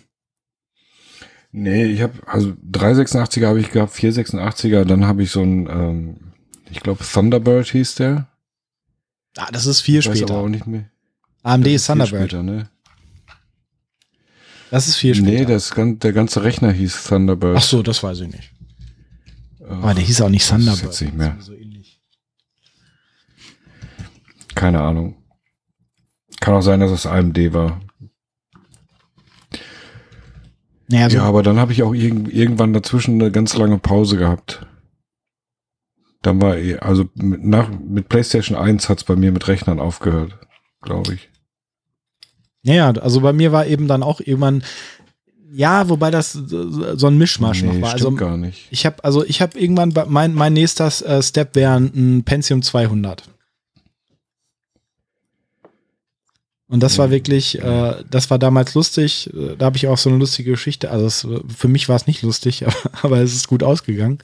[1.51, 6.17] Nee, ich habe also 386er habe ich gehabt, 486er, dann habe ich so ein, ähm,
[6.69, 8.27] ich glaube Thunderbird hieß der.
[9.37, 10.33] Ah, das ist viel Ich weiß später.
[10.33, 10.89] aber auch nicht mehr.
[11.43, 12.29] AMD Das ist viel Thunderbird.
[12.31, 12.69] Später, ne?
[14.71, 15.31] Das ist viel später.
[15.31, 17.57] Nee, das, der ganze Rechner hieß Thunderbird.
[17.57, 18.51] Ach so, das weiß ich nicht.
[19.61, 20.83] Äh, Aber der hieß auch nicht weiß Thunderbird.
[20.83, 21.29] jetzt nicht mehr.
[21.29, 22.01] Das ist So ähnlich.
[24.55, 25.15] Keine Ahnung.
[26.39, 27.81] Kann auch sein, dass es AMD war.
[30.87, 34.17] Naja, so, ja, aber dann habe ich auch irg irgendwann dazwischen eine ganz lange Pause
[34.17, 34.65] gehabt.
[36.21, 40.37] Dann war, eh- also mit, nach, mit PlayStation 1 hat's bei mir mit Rechnern aufgehört,
[40.81, 41.29] glaube ich.
[42.63, 44.63] ja, ja, also bei mir war eben dann auch irgendwann,
[45.51, 47.89] ja, wobei das so ein Mischmasch noch war.
[47.91, 48.67] stimmt Also gar nicht.
[48.71, 53.23] ich habe also ich habe irgendwann mein mein nächster äh, Step wäre ein Pentium 200.
[56.69, 59.31] Und das war wirklich, äh, das war damals lustig.
[59.33, 60.91] Äh, Da habe ich auch so eine lustige Geschichte.
[60.91, 64.19] Also es, für mich war es nicht lustig, aber, aber es ist gut ausgegangen.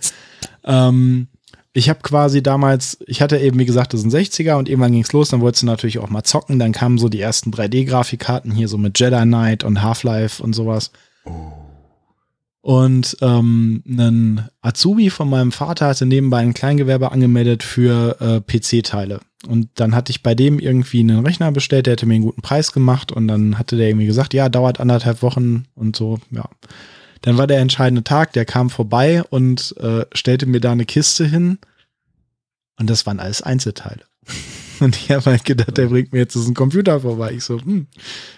[0.64, 1.28] Ähm,
[1.74, 5.12] ich habe quasi damals, ich hatte eben, wie gesagt, das ein 60er und irgendwann ging's
[5.12, 6.60] los, dann wolltest du natürlich auch mal zocken.
[6.60, 10.91] Dann kamen so die ersten 3D-Grafikkarten hier so mit Jedi Knight und Half-Life und sowas.
[12.62, 19.20] Und ähm, ein Azubi von meinem Vater hatte nebenbei ein Kleingewerbe angemeldet für äh, PC-Teile.
[19.48, 22.41] Und dann hatte ich bei dem irgendwie einen Rechner bestellt, der hätte mir einen guten
[22.41, 26.50] Preis gemacht und dann hatte der irgendwie gesagt, ja, dauert anderthalb Wochen und so, ja.
[27.22, 31.26] Dann war der entscheidende Tag, der kam vorbei und äh, stellte mir da eine Kiste
[31.26, 31.58] hin
[32.78, 34.02] und das waren alles Einzelteile.
[34.82, 37.32] Und ich habe halt gedacht, der bringt mir jetzt diesen Computer vorbei.
[37.32, 37.88] Ich so, hm,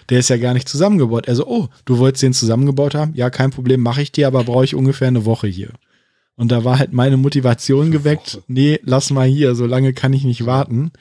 [0.08, 1.26] der ist ja gar nicht zusammengebaut.
[1.26, 3.12] Er so, oh, du wolltest den zusammengebaut haben?
[3.16, 5.70] Ja, kein Problem, mache ich dir, aber brauche ich ungefähr eine Woche hier.
[6.38, 10.22] Und da war halt meine Motivation geweckt, nee, lass mal hier, so lange kann ich
[10.22, 10.92] nicht warten.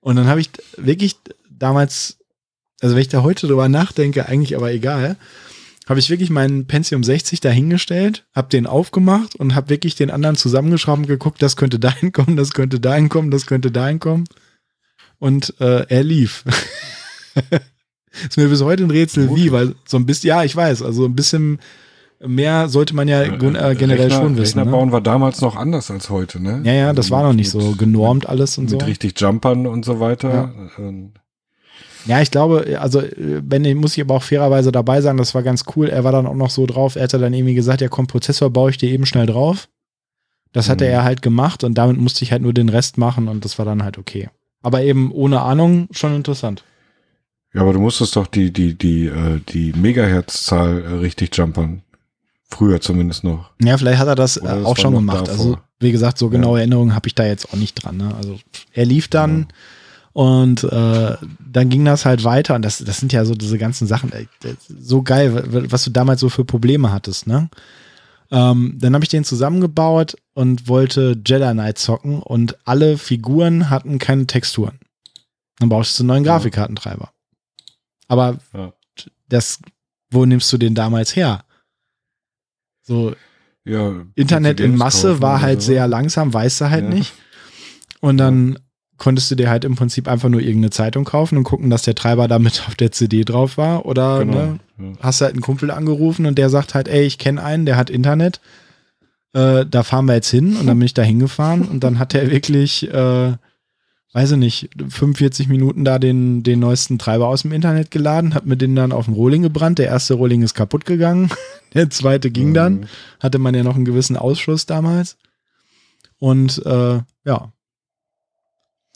[0.00, 0.48] Und dann habe ich
[0.78, 1.16] wirklich
[1.50, 2.16] damals,
[2.80, 5.18] also wenn ich da heute drüber nachdenke, eigentlich aber egal,
[5.86, 10.36] habe ich wirklich meinen Pentium 60 dahingestellt, habe den aufgemacht und habe wirklich den anderen
[10.36, 14.24] zusammengeschraubt und geguckt, das könnte dahin kommen, das könnte dahin kommen, das könnte dahin kommen.
[15.18, 16.42] Und äh, er lief.
[18.28, 19.36] ist mir bis heute ein Rätsel, Gut.
[19.38, 21.58] wie, weil so ein bisschen, ja, ich weiß, also ein bisschen
[22.26, 24.58] mehr sollte man ja gun- äh, generell Rechner, schon wissen.
[24.58, 24.70] Rechner Ne?
[24.70, 26.60] bauen war damals noch anders als heute, ne?
[26.64, 28.86] Ja, ja, das Also war noch nicht mit- so genormt alles und Mit so.
[28.86, 30.52] richtig Jumpern und so weiter.
[30.78, 31.12] Ähm,
[32.06, 35.42] Ja, ich glaube, also äh, wenn muss ich aber auch fairerweise dabei sagen, das war
[35.42, 35.88] ganz cool.
[35.88, 38.50] Er war dann auch noch so drauf, er hatte dann irgendwie gesagt, ja komm, Prozessor
[38.50, 39.68] baue ich dir eben schnell drauf.
[40.52, 40.90] Das hatte Mhm.
[40.90, 43.64] er halt gemacht und damit musste ich halt nur den Rest machen und das war
[43.64, 44.28] dann halt okay.
[44.62, 46.62] Aber eben ohne Ahnung schon interessant.
[47.54, 51.82] Ja, aber du musstest doch die, die, die, äh, die Megahertz-Zahl äh, richtig jumpern.
[52.56, 53.50] Früher zumindest noch.
[53.60, 55.26] Ja, vielleicht hat er das, äh, das auch schon gemacht.
[55.28, 55.32] davor.
[55.32, 57.96] Also, wie gesagt, so genaue Erinnerungen habe ich da jetzt auch nicht dran.
[57.96, 58.14] Ne?
[58.14, 58.38] Also,
[58.72, 59.48] er lief dann
[60.12, 62.54] und äh, dann ging das halt weiter.
[62.54, 64.12] Und das, das sind ja so diese ganzen Sachen,
[64.68, 67.26] so geil, wa- was du damals so für Probleme hattest.
[67.26, 67.48] Ne?
[68.30, 73.98] Ähm, dann habe ich den zusammengebaut und wollte Jedi Knight zocken und alle Figuren hatten
[73.98, 74.78] keine Texturen.
[75.58, 76.32] Dann brauchst du einen neuen Ja.
[76.34, 77.10] Grafikkartentreiber.
[78.08, 78.72] Aber Ja.
[79.28, 79.58] das,
[80.10, 81.43] wo nimmst du den damals her?
[82.86, 83.14] So,
[83.64, 85.66] Ja, Internet in Masse war halt so.
[85.68, 86.90] sehr langsam, weißt du halt Ja.
[86.90, 87.14] nicht.
[88.00, 88.58] Und dann
[88.98, 91.94] konntest du dir halt im Prinzip einfach nur irgendeine Zeitung kaufen und gucken, dass der
[91.94, 93.86] Treiber damit auf der CD drauf war.
[93.86, 94.34] Oder Genau.
[94.34, 94.92] ne, Ja.
[95.00, 97.88] hast halt einen Kumpel angerufen und der sagt halt, ey, ich kenne einen, der hat
[97.90, 98.40] Internet.
[99.32, 102.14] Äh, da fahren wir jetzt hin und dann bin ich da hingefahren und dann hat
[102.14, 103.32] er wirklich, äh,
[104.14, 108.46] weiß ich nicht, 45 Minuten da den, den neuesten Treiber aus dem Internet geladen, hat
[108.46, 109.78] mir den dann auf dem Rohling gebrannt.
[109.78, 111.30] Der erste Rohling ist kaputt gegangen,
[111.74, 112.86] der zweite ging dann Mhm.
[113.20, 115.16] hatte man ja noch einen gewissen Ausschuss damals.
[116.18, 117.52] Und äh, ja.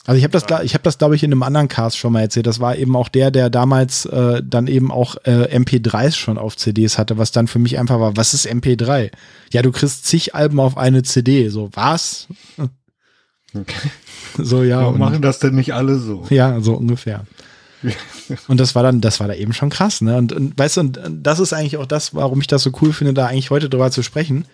[0.05, 2.21] Also ich habe das, ich habe das, glaube ich, in einem anderen Cast schon mal
[2.21, 2.47] erzählt.
[2.47, 6.55] Das war eben auch der, der damals äh, dann eben auch äh, MP3s schon auf
[6.57, 9.11] CDs hatte, was dann für mich einfach war, was ist MP3?
[9.51, 11.49] Ja, du kriegst zig Alben auf eine CD.
[11.49, 12.27] So, was?
[13.53, 13.89] Okay.
[14.37, 14.81] So, ja.
[14.81, 16.25] Warum und- machen das denn nicht alle so?
[16.29, 17.25] ja, so ungefähr.
[18.47, 20.17] Und das war dann, das war da eben schon krass, ne?
[20.17, 22.91] Und, und weißt du, und das ist eigentlich auch das, warum ich das so cool
[22.91, 24.45] finde, da eigentlich heute drüber zu sprechen,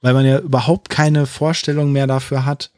[0.00, 2.70] weil man ja überhaupt keine Vorstellung mehr dafür hat,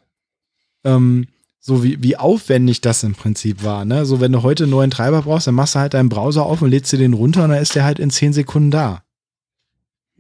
[0.84, 1.28] ähm,
[1.60, 4.04] so wie, wie aufwendig das im Prinzip war, ne?
[4.04, 6.60] So, wenn du heute einen neuen Treiber brauchst, dann machst du halt deinen Browser auf
[6.60, 9.02] und lädst dir den runter und dann ist der halt in zehn Sekunden da.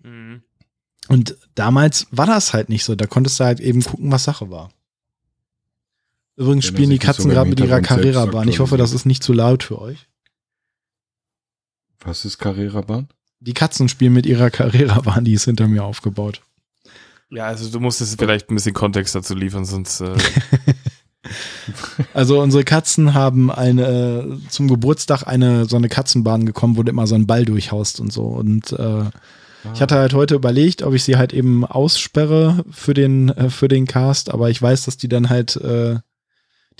[0.02, 0.42] Mhm.
[1.08, 2.94] Und damals war das halt nicht so.
[2.94, 4.70] Da konntest du halt eben gucken, was Sache war.
[6.36, 8.48] Übrigens spielen die Katzen gerade mit ihrer Carrera-Bahn.
[8.48, 10.08] Ich hoffe, das ist nicht zu laut für euch.
[12.00, 13.08] Was ist Carrera-Bahn?
[13.40, 16.42] Die Katzen spielen mit ihrer Carrera-Bahn, die ist hinter mir aufgebaut.
[17.30, 20.14] Ja, also du musstest vielleicht ein bisschen Kontext dazu liefern, sonst äh,
[22.12, 27.06] Also unsere Katzen haben eine zum Geburtstag eine so eine Katzenbahn gekommen, wo du immer
[27.06, 28.24] so ein Ball durchhaust und so.
[28.24, 29.04] Und äh,
[29.72, 33.68] ich hatte halt heute überlegt, ob ich sie halt eben aussperre für den äh, für
[33.68, 35.96] den Cast, aber ich weiß, dass die dann halt äh,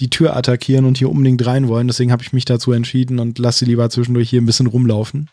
[0.01, 1.87] die Tür attackieren und hier unbedingt rein wollen.
[1.87, 5.31] Deswegen habe ich mich dazu entschieden und lasse sie lieber zwischendurch hier ein bisschen rumlaufen.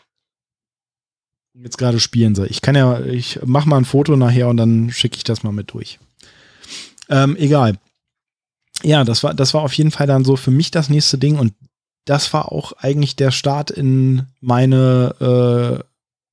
[1.54, 2.46] Jetzt gerade spielen sie.
[2.46, 5.52] Ich kann ja, ich mach mal ein Foto nachher und dann schicke ich das mal
[5.52, 5.98] mit durch.
[7.08, 7.78] Ähm, egal.
[8.82, 11.38] Ja, das war, das war auf jeden Fall dann so für mich das nächste Ding
[11.38, 11.52] und
[12.04, 15.84] das war auch eigentlich der Start in meine äh,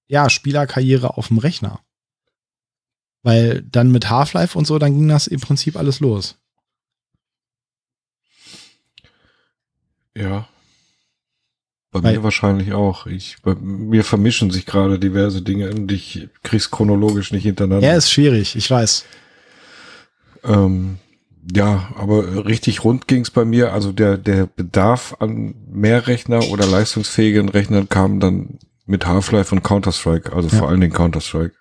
[0.07, 1.81] ja, Spielerkarriere auf dem Rechner.
[3.21, 6.37] Weil dann mit Half-Life und so, dann ging das im Prinzip alles los.
[10.15, 10.47] Ja.
[11.91, 13.07] Bei Weil, mir wahrscheinlich auch.
[13.07, 17.87] Ich, bei mir vermischen sich gerade diverse Dinge und ich krieg's chronologisch nicht hintereinander.
[17.87, 19.05] Ja, ist schwierig, ich weiß.
[20.43, 20.99] Ähm,
[21.51, 23.73] ja, aber richtig rund ging's bei mir.
[23.73, 29.63] Also der, der Bedarf an mehr Rechner oder leistungsfähigen Rechnern kam dann mit Half-Life und
[29.63, 30.57] Counter-Strike, also ja.
[30.57, 31.55] vor allen Dingen Counter-Strike.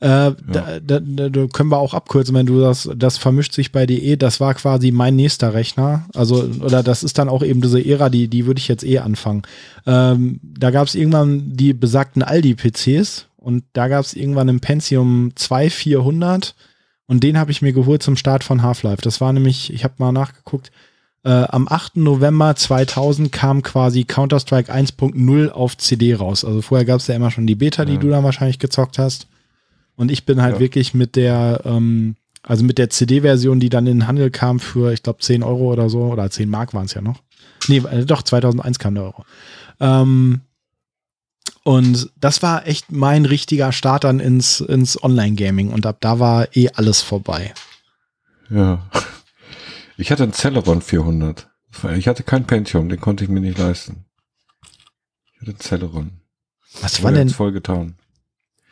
[0.00, 0.34] Äh, ja.
[0.52, 4.16] Da, da, da, können wir auch abkürzen, wenn du das, das vermischt sich bei DE,
[4.16, 6.06] das war quasi mein nächster Rechner.
[6.14, 8.98] Also, oder das ist dann auch eben diese Ära, die, die würde ich jetzt eh
[8.98, 9.42] anfangen.
[9.86, 15.32] Ähm, da gab es irgendwann die besagten Aldi-PCs und da gab es irgendwann einen Pentium
[15.34, 16.54] 2400
[17.06, 19.02] und den habe ich mir geholt zum Start von Half-Life.
[19.02, 20.70] Das war nämlich, ich habe mal nachgeguckt,
[21.24, 21.96] äh, am 8.
[21.96, 26.44] November 2000 kam quasi Counter-Strike 1.0 auf CD raus.
[26.44, 27.98] Also vorher gab es ja immer schon die Beta, die ja.
[28.00, 29.26] du dann wahrscheinlich gezockt hast.
[29.96, 30.60] Und ich bin halt ja.
[30.60, 34.92] wirklich mit der, ähm, also mit der CD-Version, die dann in den Handel kam für,
[34.92, 37.22] ich glaube, 10 Euro oder so, oder 10 Mark waren es ja noch.
[37.68, 39.24] Nee, äh, doch, 2001 kam der Euro.
[39.80, 40.40] Ähm,
[41.62, 45.70] und das war echt mein richtiger Start dann ins, ins Online-Gaming.
[45.70, 47.54] Und ab da war eh alles vorbei.
[48.50, 48.84] Ja.
[49.96, 51.48] Ich hatte einen Celeron 400.
[51.96, 54.06] Ich hatte kein Pentium, den konnte ich mir nicht leisten.
[55.32, 56.10] Ich hatte einen Celeron.
[56.80, 57.28] Was war denn?
[57.28, 57.94] Voll getan.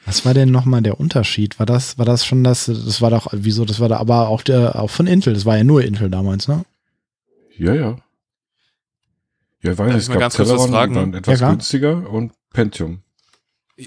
[0.05, 1.59] Was war denn nochmal der Unterschied?
[1.59, 4.43] War das, war das schon das, das war doch, wieso, das war da aber auch
[4.43, 6.65] der, auch von Intel, das war ja nur Intel damals, ne?
[7.57, 7.97] Ja, ja.
[9.63, 13.03] Ja, ich weiß, es gab Celeron dann etwas ja, günstiger und Pentium.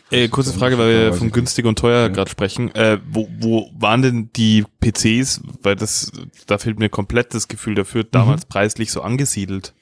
[0.09, 2.07] Äh, kurze Frage, weil wir von günstig und teuer ja.
[2.07, 2.73] gerade sprechen.
[2.73, 5.41] Äh, wo, wo waren denn die PCs?
[5.61, 6.11] Weil das,
[6.47, 8.49] da fehlt mir komplett das Gefühl dafür, damals mhm.
[8.49, 9.73] preislich so angesiedelt.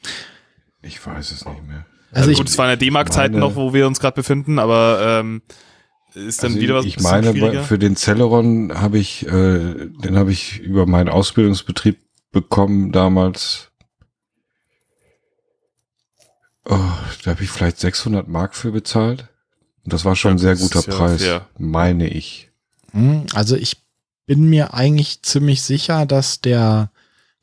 [0.82, 1.86] Ich weiß es nicht mehr.
[2.12, 5.42] Also, also gut, es waren ja D-Mark-Zeiten noch, wo wir uns gerade befinden, aber ähm,
[6.16, 10.32] ist dann also wieder was Ich meine, für den Celeron habe ich, äh, den habe
[10.32, 12.00] ich über meinen Ausbildungsbetrieb
[12.32, 13.70] bekommen damals.
[16.66, 16.80] Oh,
[17.24, 19.28] da habe ich vielleicht 600 Mark für bezahlt.
[19.84, 22.50] Und das war schon ja, ein sehr guter Preis, ja meine ich.
[22.92, 23.84] Hm, also ich
[24.26, 26.92] bin mir eigentlich ziemlich sicher, dass der,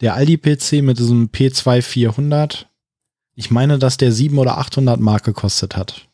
[0.01, 2.67] der Aldi-PC mit diesem P2400,
[3.35, 6.09] ich meine, dass der 700 oder 800 Mark gekostet hat.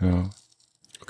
[0.00, 0.28] Ja.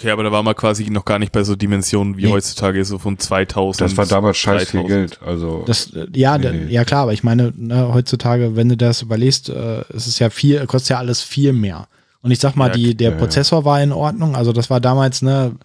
[0.00, 2.32] Okay, aber da war man quasi noch gar nicht bei so Dimensionen wie nee.
[2.32, 3.82] heutzutage, so von 2000.
[3.82, 5.62] Das war damals scheiß viel Geld, also.
[5.66, 6.72] Das, äh, ja, nee, nee.
[6.72, 10.30] ja klar, aber ich meine, ne, heutzutage, wenn du das überlegst, äh, es ist ja
[10.30, 11.86] viel, kostet ja alles viel mehr.
[12.22, 14.36] Und ich sag mal, ja, die, der ja, Prozessor war in Ordnung.
[14.36, 15.56] Also das war damals, ne,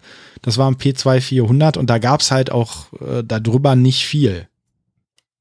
[0.41, 4.49] das war ein P2400 und da gab's halt auch äh, darüber nicht viel.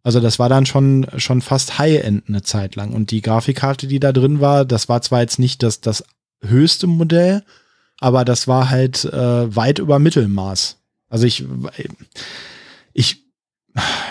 [0.04, 2.92] Also das war dann schon, schon fast High-End eine Zeit lang.
[2.92, 6.04] Und die Grafikkarte, die da drin war, das war zwar jetzt nicht das, das
[6.42, 7.42] höchste Modell,
[8.04, 10.76] aber das war halt äh, weit über Mittelmaß.
[11.08, 11.46] Also ich,
[12.92, 13.24] ich,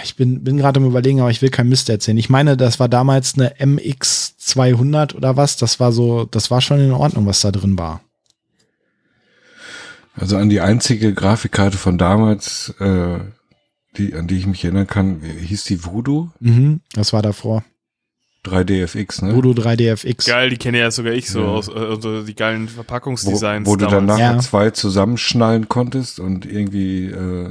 [0.04, 2.18] ich bin, bin gerade am überlegen, aber ich will kein Mist erzählen.
[2.18, 5.58] Ich meine, das war damals eine MX 200 oder was.
[5.58, 8.02] Das war so, das war schon in Ordnung, was da drin war.
[10.16, 13.20] Also an die einzige Grafikkarte von damals, äh,
[13.96, 16.32] die, an die ich mich erinnern kann, hieß die Voodoo.
[16.40, 17.64] Mhm, das war davor.
[18.46, 19.36] 3DFX, ne?
[19.36, 20.28] Voodoo 3DFX.
[20.28, 21.48] Geil, die kenne ja sogar ich so ja.
[21.48, 23.68] aus also die geilen Verpackungsdesigns.
[23.68, 24.40] Wo, wo du dann nachher ja.
[24.40, 27.50] zwei zusammenschnallen konntest und irgendwie äh,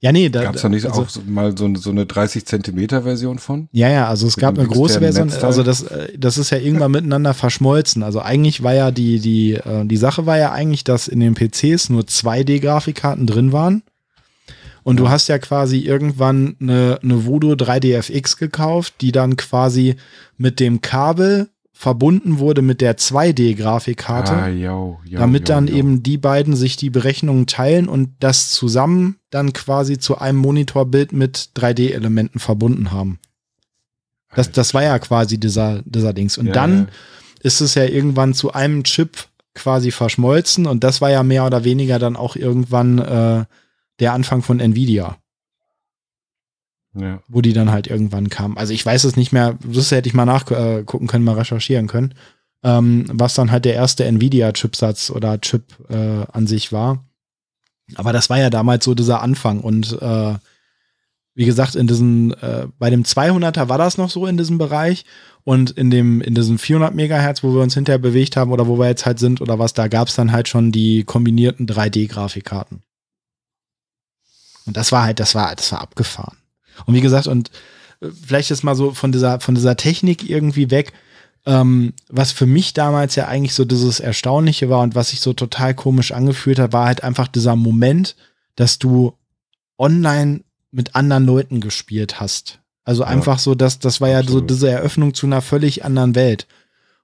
[0.00, 2.46] ja, nee, da gab es da nicht also, auch so, mal so, so, eine 30
[2.46, 3.68] Zentimeter Version von?
[3.72, 5.46] Ja, ja, also es gab eine große Version, Netzteil.
[5.46, 8.04] also das, äh, das ist ja irgendwann miteinander verschmolzen.
[8.04, 11.34] Also eigentlich war ja die, die, äh, die Sache war ja eigentlich, dass in den
[11.34, 13.82] PCs nur 2D-Grafikkarten drin waren.
[14.82, 19.96] Und du hast ja quasi irgendwann eine, eine Voodoo 3DFX gekauft, die dann quasi
[20.36, 21.48] mit dem Kabel
[21.78, 26.76] verbunden wurde mit der 2D-Grafikkarte, ah, yo, yo, damit yo, dann eben die beiden sich
[26.76, 33.20] die Berechnungen teilen und das zusammen dann quasi zu einem Monitorbild mit 3D-Elementen verbunden haben.
[34.34, 36.36] Das, das war ja quasi dieser, dieser Dings.
[36.36, 36.86] Und ja, dann ja.
[37.42, 41.62] ist es ja irgendwann zu einem Chip quasi verschmolzen und das war ja mehr oder
[41.62, 43.44] weniger dann auch irgendwann äh,
[44.00, 45.18] der Anfang von Nvidia.
[46.94, 47.22] Ja.
[47.28, 48.56] wo die dann halt irgendwann kamen.
[48.56, 52.14] Also ich weiß es nicht mehr, das hätte ich mal nachgucken können, mal recherchieren können,
[52.64, 57.04] ähm, was dann halt der erste Nvidia-Chipsatz oder Chip äh, an sich war.
[57.94, 60.34] Aber das war ja damals so dieser Anfang und äh,
[61.34, 65.04] wie gesagt, in diesen, äh, bei dem 200er war das noch so in diesem Bereich
[65.44, 68.76] und in dem, in diesem 400 Megahertz, wo wir uns hinterher bewegt haben oder wo
[68.76, 72.80] wir jetzt halt sind oder was, da gab es dann halt schon die kombinierten 3D-Grafikkarten.
[74.68, 76.36] Und das war halt, das war, das war abgefahren.
[76.86, 77.50] Und wie gesagt, und
[78.00, 80.92] äh, vielleicht ist mal so von dieser, von dieser Technik irgendwie weg,
[81.46, 85.32] ähm, was für mich damals ja eigentlich so dieses Erstaunliche war und was sich so
[85.32, 88.14] total komisch angefühlt hat, war halt einfach dieser Moment,
[88.56, 89.14] dass du
[89.78, 90.40] online
[90.70, 92.58] mit anderen Leuten gespielt hast.
[92.84, 93.08] Also Ja.
[93.08, 94.50] einfach so, dass das war ja so Absolut.
[94.50, 96.46] diese Eröffnung zu einer völlig anderen Welt.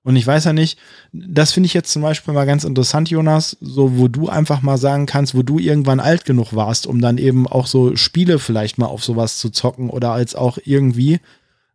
[0.05, 0.79] Und ich weiß ja nicht,
[1.13, 4.77] das finde ich jetzt zum Beispiel mal ganz interessant, Jonas, so wo du einfach mal
[4.77, 8.77] sagen kannst, wo du irgendwann alt genug warst, um dann eben auch so Spiele vielleicht
[8.77, 11.21] mal auf sowas zu zocken oder als auch irgendwie.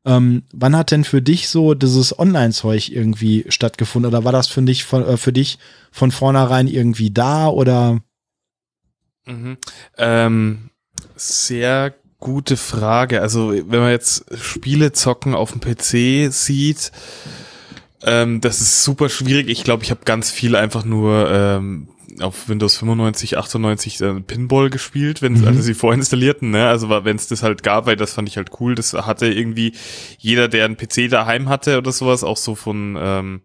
[0.06, 4.10] Ähm, wann hat denn für dich so dieses Online-Zeug irgendwie stattgefunden?
[4.12, 5.58] Oder war das für dich von, äh, für dich
[5.92, 8.00] von vornherein irgendwie da oder?
[9.26, 9.58] Mhm.
[9.98, 10.70] Ähm,
[11.16, 13.22] sehr gute Frage.
[13.22, 16.92] Also, wenn man jetzt Spiele zocken auf dem PC sieht,
[18.04, 19.50] ähm, das ist super schwierig.
[19.50, 21.90] Ich glaube, ich habe ganz viel einfach nur ähm,
[22.22, 25.48] auf Windows 95, 98 äh, Pinball gespielt, wenn Mhm.
[25.48, 26.68] also sie vorinstallierten, ne?
[26.68, 28.76] Also wenn es das halt gab, weil das fand ich halt cool.
[28.76, 29.74] Das hatte irgendwie
[30.18, 33.42] jeder, der einen PC daheim hatte oder sowas, auch so von ähm,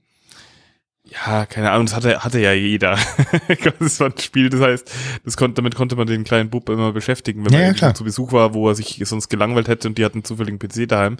[1.14, 2.98] ja, keine Ahnung, das hatte, hatte ja jeder.
[3.78, 4.90] das war ein Spiel, das heißt,
[5.24, 8.04] das konnte, damit konnte man den kleinen Bub immer beschäftigen, wenn Ja, man ja, zu
[8.04, 11.16] Besuch war, wo er sich sonst gelangweilt hätte und die hatten zufällig einen PC daheim.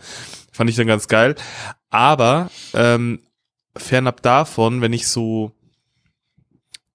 [0.53, 1.34] Fand ich dann ganz geil.
[1.90, 3.20] Aber ähm,
[3.76, 5.53] fernab davon, wenn ich so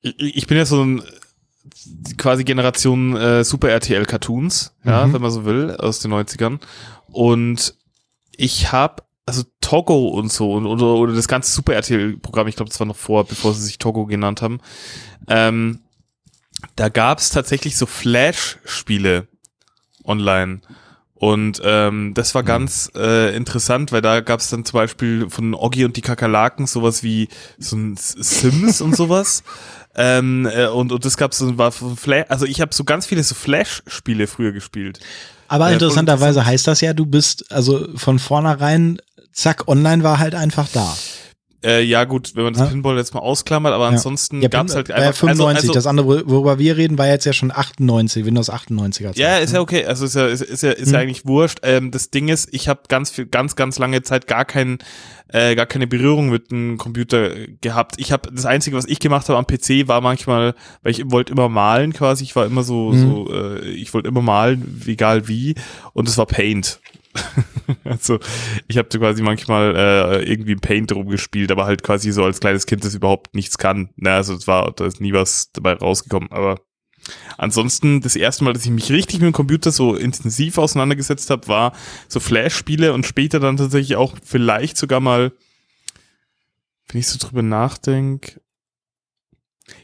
[0.02, 1.04] ich, ich bin ja so ein
[2.18, 5.14] quasi Generation äh, Super RTL Cartoons, ja, Mhm.
[5.14, 6.60] wenn man so will, aus den 90ern.
[7.08, 7.76] Und
[8.36, 12.70] ich habe also Togo und so und, oder, oder das ganze Super RTL-Programm, ich glaube,
[12.70, 14.60] das war noch vor, bevor sie sich Togo genannt haben.
[15.28, 15.82] Ähm,
[16.76, 19.28] da gab es tatsächlich so Flash-Spiele
[20.04, 20.62] online.
[21.14, 25.54] Und ähm, das war ganz äh, interessant, weil da gab es dann zum Beispiel von
[25.54, 27.28] Oggi und die Kakerlaken sowas wie
[27.58, 29.44] so ein Sims und sowas.
[29.96, 33.08] Ähm, äh, und, und das gab so war von Flash, also ich habe so ganz
[33.08, 35.00] viele so Flash-Spiele früher gespielt.
[35.50, 39.00] Aber voll interessanterweise heißt das ja, du bist also von vornherein,
[39.32, 40.96] zack, online war halt einfach da.
[41.62, 42.68] Äh, ja gut, wenn man das Ja.
[42.70, 43.90] Pinball jetzt mal ausklammert, aber Ja.
[43.90, 45.56] ansonsten gab es halt war ja einfach 95.
[45.58, 49.08] Also, also, das andere, worüber wir reden, war jetzt ja schon 98, Windows 98er.
[49.08, 49.56] Zeit, Ja, ist ne?
[49.56, 49.84] ja okay.
[49.84, 50.94] Also ist ja, ist, ist ja, ist Hm.
[50.94, 51.60] ja eigentlich wurscht.
[51.64, 54.78] Ähm, das Ding ist, ich habe ganz viel, ganz, ganz lange Zeit gar keinen,
[55.28, 57.96] äh, gar keine Berührung mit dem Computer gehabt.
[57.98, 61.34] Ich habe das Einzige, was ich gemacht habe am PC, war manchmal, weil ich wollte
[61.34, 62.24] immer malen quasi.
[62.24, 63.02] Ich war immer so, Mhm.
[63.02, 65.56] so, äh, ich wollte immer malen, egal wie.
[65.92, 66.80] Und es war Paint.
[67.84, 68.20] also
[68.68, 72.84] ich habe quasi manchmal äh, irgendwie Paint rumgespielt, aber halt quasi so als kleines Kind,
[72.84, 73.90] das überhaupt nichts kann.
[73.96, 76.32] Na, also es war, da ist nie was dabei rausgekommen.
[76.32, 76.60] Aber
[77.38, 81.48] Ansonsten, das erste Mal, dass ich mich richtig mit dem Computer so intensiv auseinandergesetzt habe,
[81.48, 81.74] war
[82.08, 85.32] so Flash-Spiele und später dann tatsächlich auch vielleicht sogar mal,
[86.90, 88.42] wenn ich so drüber nachdenke,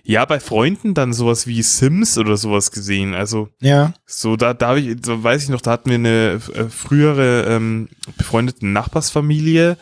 [0.04, 3.16] ja, bei Freunden dann sowas wie Sims oder sowas gesehen.
[3.16, 6.40] Also Ja, so, da, da hab ich, so weiß ich noch, da hatten wir eine
[6.54, 9.78] äh, frühere ähm, befreundete Nachbarsfamilie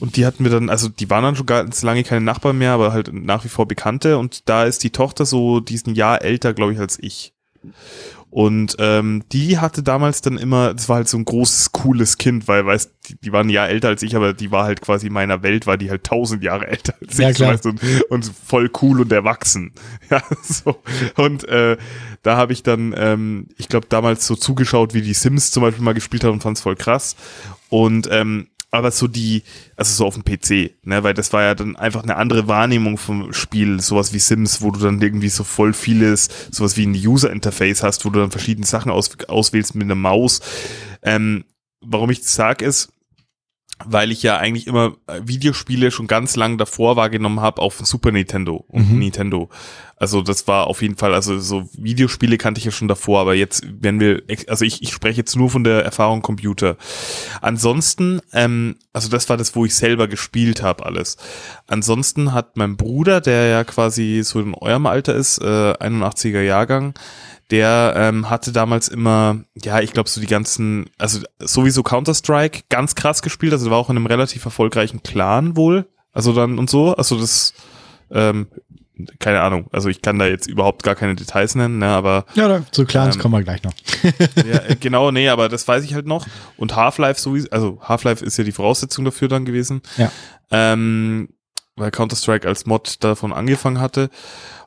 [0.00, 2.72] und die hatten wir dann, also die waren dann schon ganz lange keine Nachbarn mehr,
[2.72, 6.52] aber halt nach wie vor Bekannte und da ist die Tochter so diesen Jahr älter,
[6.52, 7.32] glaube ich, als ich.
[8.30, 12.46] Und ähm, die hatte damals dann immer, das war halt so ein großes, cooles Kind,
[12.46, 15.08] weil, weißt, die, die waren ein Jahr älter als ich, aber die war halt quasi
[15.08, 17.54] in meiner Welt, war die halt tausend Jahre älter als Ja, ich, klar.
[17.54, 19.72] weißt, und, und voll cool und erwachsen.
[20.10, 20.82] Ja, so.
[21.16, 21.76] Und äh,
[22.22, 25.84] da habe ich dann, ähm, ich glaube, damals so zugeschaut, wie die Sims zum Beispiel
[25.84, 27.14] mal gespielt haben und fand's voll krass.
[27.68, 29.42] Und ähm, aber so die,
[29.76, 32.98] also so auf dem PC, ne, weil das war ja dann einfach eine andere Wahrnehmung
[32.98, 36.94] vom Spiel, sowas wie Sims, wo du dann irgendwie so voll vieles, sowas wie ein
[36.94, 40.40] User-Interface hast, wo du dann verschiedene Sachen aus, auswählst mit einer Maus.
[41.02, 41.44] Ähm,
[41.80, 42.92] warum ich das sag ist,
[43.84, 47.86] weil ich ja eigentlich immer äh, Videospiele schon ganz lang davor wahrgenommen habe auf dem
[47.86, 48.98] Super Nintendo und Mhm.
[48.98, 49.48] Nintendo.
[50.00, 53.34] Also das war auf jeden Fall, also so Videospiele kannte ich ja schon davor, aber
[53.34, 56.78] jetzt wenn wir, also ich, ich spreche jetzt nur von der Erfahrung Computer.
[57.42, 61.18] Ansonsten, ähm, also das war das, wo ich selber gespielt habe alles.
[61.66, 66.94] Ansonsten hat mein Bruder, der ja quasi so in eurem Alter ist, äh, 81er Jahrgang,
[67.50, 72.94] der ähm, hatte damals immer, ja, ich glaube so die ganzen, also sowieso Counter-Strike ganz
[72.94, 76.96] krass gespielt, also war auch in einem relativ erfolgreichen Clan wohl, also dann und so,
[76.96, 77.52] also das,
[78.10, 78.46] ähm,
[79.18, 79.66] keine Ahnung.
[79.72, 82.24] Also ich kann da jetzt überhaupt gar keine Details nennen, ne, aber.
[82.34, 83.72] Ja, zu Clans ähm, kommen wir gleich noch.
[84.36, 86.26] ja, äh, genau, nee, aber das weiß ich halt noch.
[86.56, 89.82] Und Half-Life sowieso, also Half-Life ist ja die Voraussetzung dafür dann gewesen.
[89.96, 90.10] Ja.
[90.50, 91.28] Ähm,
[91.76, 94.10] weil Counter-Strike als Mod davon angefangen hatte.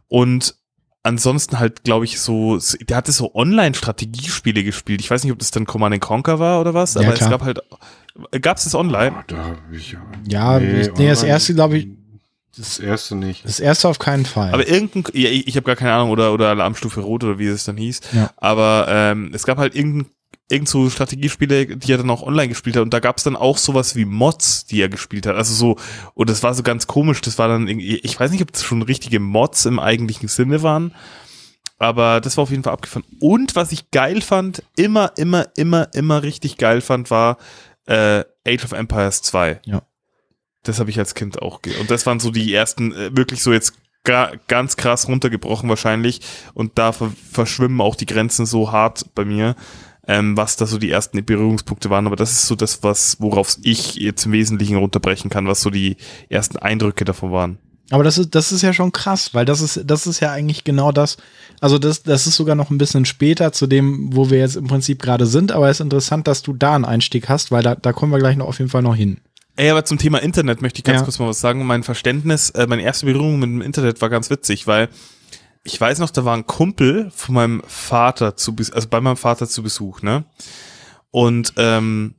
[0.08, 0.56] Und
[1.04, 5.02] ansonsten halt, glaube ich, so, der hatte so Online-Strategiespiele gespielt.
[5.02, 7.44] Ich weiß nicht, ob das dann Command Conquer war oder was, aber ja, es gab
[7.44, 7.60] halt,
[8.42, 9.16] gab es das online?
[9.20, 10.00] Oh, da hab ich ja.
[10.28, 11.90] Ja, nee, nee das erste, glaube ich,
[12.58, 13.46] das erste nicht.
[13.46, 14.54] Das erste auf keinen Fall.
[14.54, 17.48] Aber irgendein, ja, ich, ich habe gar keine Ahnung, oder, oder Alarmstufe Rot oder wie
[17.48, 18.02] es dann hieß.
[18.14, 18.30] Ja.
[18.38, 20.10] Aber ähm, es gab halt irgendein
[20.50, 22.84] irgend so Strategiespiele, die er dann auch online gespielt hat.
[22.84, 25.36] Und da gab es dann auch sowas wie Mods, die er gespielt hat.
[25.36, 25.78] Also so,
[26.14, 27.22] und das war so ganz komisch.
[27.22, 30.62] Das war dann irgendwie, ich weiß nicht, ob das schon richtige Mods im eigentlichen Sinne
[30.62, 30.94] waren.
[31.80, 33.06] Aber das war auf jeden Fall abgefahren.
[33.20, 37.38] Und was ich geil fand, immer, immer, immer, immer richtig geil fand, war
[37.88, 39.62] äh, Age of Empires 2.
[39.66, 39.82] Ja.
[40.64, 41.62] Das habe ich als Kind auch.
[41.62, 46.22] Ge und das waren so die ersten, äh, wirklich so jetzt ganz krass runtergebrochen wahrscheinlich.
[46.54, 49.56] Und da verschwimmen auch die Grenzen so hart bei mir
[50.08, 52.08] ähm, was da so die ersten Berührungspunkte waren.
[52.08, 55.70] Aber das ist so das, was, worauf ich jetzt im Wesentlichen runterbrechen kann, was so
[55.70, 55.98] die
[56.30, 57.58] ersten Eindrücke davon waren.
[57.90, 60.64] Aber das ist, das ist ja schon krass, weil das ist, das ist ja eigentlich
[60.64, 61.18] genau das.
[61.60, 64.68] Also das, das ist sogar noch ein bisschen später zu dem, wo wir jetzt im
[64.68, 65.52] Prinzip gerade sind.
[65.52, 68.20] Aber es ist interessant, dass du da einen Einstieg hast, weil da, da kommen wir
[68.20, 69.20] gleich noch auf jeden Fall noch hin.
[69.56, 71.04] Ey, aber zum Thema Internet möchte ich ganz ja.
[71.04, 71.66] kurz mal was sagen.
[71.66, 74.90] Mein Verständnis, äh, meine erste Berührung mit dem Internet war ganz witzig, weil
[75.64, 79.48] ich weiß noch, da war ein Kumpel von meinem Vater zu, also bei meinem Vater
[79.48, 80.26] zu Besuch, ne?
[81.12, 82.16] Und, ähm,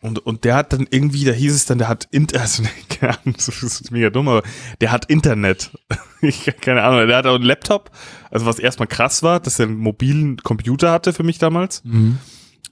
[0.00, 3.18] und, und der hat dann irgendwie, da hieß es dann, der hat, Inter also, keine
[3.18, 4.42] Ahnung, das ist mega dumm, aber
[4.80, 5.72] der hat Internet.
[6.20, 7.90] ich, keine Ahnung, der hat auch einen Laptop,
[8.30, 11.82] also was erstmal krass war, dass er einen mobilen Computer hatte für mich damals.
[11.84, 12.18] Mhm.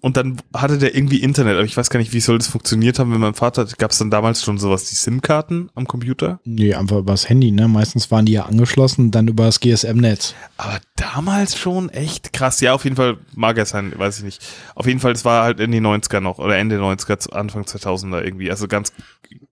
[0.01, 2.99] Und dann hatte der irgendwie Internet, aber ich weiß gar nicht, wie soll das funktioniert
[2.99, 6.40] haben, wenn mein Vater, gab es dann damals schon sowas, die SIM-Karten am Computer?
[6.45, 7.68] Nee, einfach übers Handy, ne?
[7.68, 10.34] Meistens waren die ja angeschlossen, dann über das GSM-Netz.
[10.57, 12.61] Aber damals schon echt krass.
[12.61, 14.45] Ja, auf jeden Fall mag er sein, weiß ich nicht.
[14.74, 18.22] Auf jeden Fall, es war halt in die 90er noch, oder Ende 90er, Anfang 2000er
[18.22, 18.93] irgendwie, also ganz.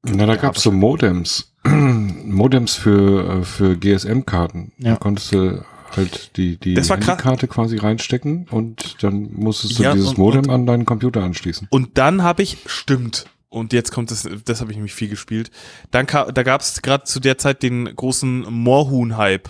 [0.02, 1.52] Na, da gab es so Modems.
[1.64, 4.72] Modems für, äh, für GSM-Karten.
[4.78, 4.92] Ja.
[4.92, 5.62] Da konntest du
[5.96, 10.50] halt die, die Karte quasi reinstecken und dann musstest du ja, dieses und, Modem und,
[10.50, 11.68] an deinen Computer anschließen.
[11.70, 15.50] Und dann habe ich, stimmt, und jetzt kommt das, das habe ich nämlich viel gespielt.
[15.90, 19.48] Dann kam, da gab es gerade zu der Zeit den großen Moorhuhn-Hype.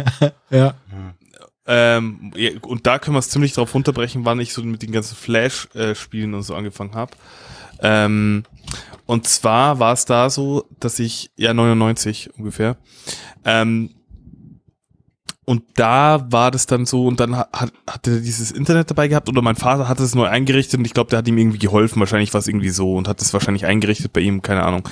[0.50, 0.74] ja.
[1.66, 2.32] Ähm,
[2.62, 6.34] und da können wir es ziemlich drauf runterbrechen, wann ich so mit den ganzen Flash-Spielen
[6.34, 7.12] und so angefangen habe.
[7.80, 8.44] Ähm,
[9.06, 12.76] und zwar war es da so, dass ich, ja 99 ungefähr,
[13.44, 13.90] ähm,
[15.44, 19.28] und da war das dann so, und dann hat, hat er dieses Internet dabei gehabt,
[19.28, 22.00] oder mein Vater hat es neu eingerichtet und ich glaube, der hat ihm irgendwie geholfen,
[22.00, 24.88] wahrscheinlich war es irgendwie so und hat es wahrscheinlich eingerichtet bei ihm, keine Ahnung.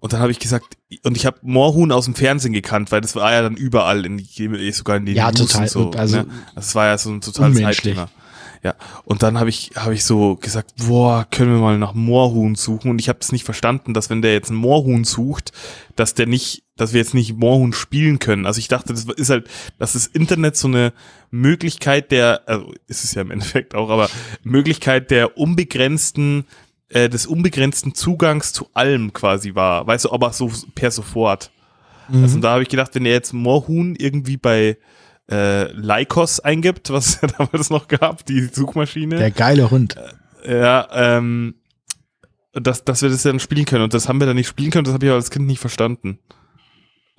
[0.00, 3.16] Und dann habe ich gesagt, und ich habe Moorhuhn aus dem Fernsehen gekannt, weil das
[3.16, 5.90] war ja dann überall, in die, sogar in den ja, News total, so.
[5.90, 6.26] Also, ne?
[6.54, 8.08] Das war ja so ein totales Hype-Thema.
[8.62, 8.74] Ja,
[9.04, 12.90] und dann habe ich habe ich so gesagt, boah, können wir mal nach Moorhuhn suchen
[12.90, 15.52] und ich habe das nicht verstanden, dass wenn der jetzt ein Moorhuhn sucht,
[15.94, 18.46] dass der nicht, dass wir jetzt nicht Moorhuhn spielen können.
[18.46, 19.48] Also ich dachte, das ist halt,
[19.78, 20.92] dass das Internet so eine
[21.30, 24.08] Möglichkeit der, also ist es ja im Endeffekt auch, aber
[24.42, 26.46] Möglichkeit der unbegrenzten
[26.88, 31.50] äh, des unbegrenzten Zugangs zu allem quasi war, weißt du, aber so per sofort.
[32.08, 32.22] Mhm.
[32.22, 34.78] Also da habe ich gedacht, wenn er jetzt Moorhuhn irgendwie bei
[35.30, 39.16] äh, Lycos eingibt, was es ja damals noch gab, die Suchmaschine.
[39.16, 39.96] Der geile Hund.
[40.44, 41.56] Äh, ja, ähm,
[42.54, 43.84] dass, dass wir das dann spielen können.
[43.84, 46.18] Und das haben wir dann nicht spielen können, das habe ich als Kind nicht verstanden.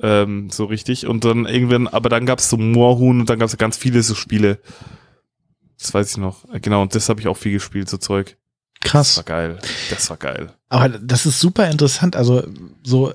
[0.02, 1.08] Ähm, so richtig.
[1.08, 4.02] Und dann irgendwann, aber dann gab es so Moorhuhn und dann gab es ganz viele
[4.04, 4.60] so Spiele.
[5.78, 6.46] Das weiß ich noch.
[6.62, 8.38] Genau, und das habe ich auch viel gespielt, so Zeug.
[8.82, 9.16] Krass.
[9.16, 9.60] Das war geil.
[9.90, 10.54] Das war geil.
[10.70, 12.16] Aber das ist super interessant.
[12.16, 12.44] Also,
[12.84, 13.14] so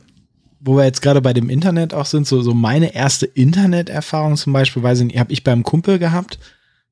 [0.65, 4.55] wo wir jetzt gerade bei dem Internet auch sind, so, so meine erste Interneterfahrung zum
[4.55, 6.39] Beispiel, weiß ich nicht, habe ich beim Kumpel gehabt.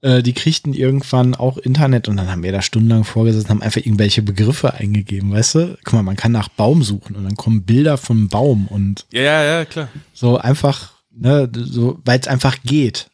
[0.02, 3.80] Äh, die kriegten irgendwann auch Internet und dann haben wir da stundenlang vorgesessen, haben einfach
[3.80, 5.78] irgendwelche Begriffe eingegeben, weißt du?
[5.84, 9.22] Guck mal, man kann nach Baum suchen und dann kommen Bilder vom Baum und ja,
[9.22, 9.88] ja, ja klar.
[10.12, 13.10] So einfach, ne, so, weil es einfach geht.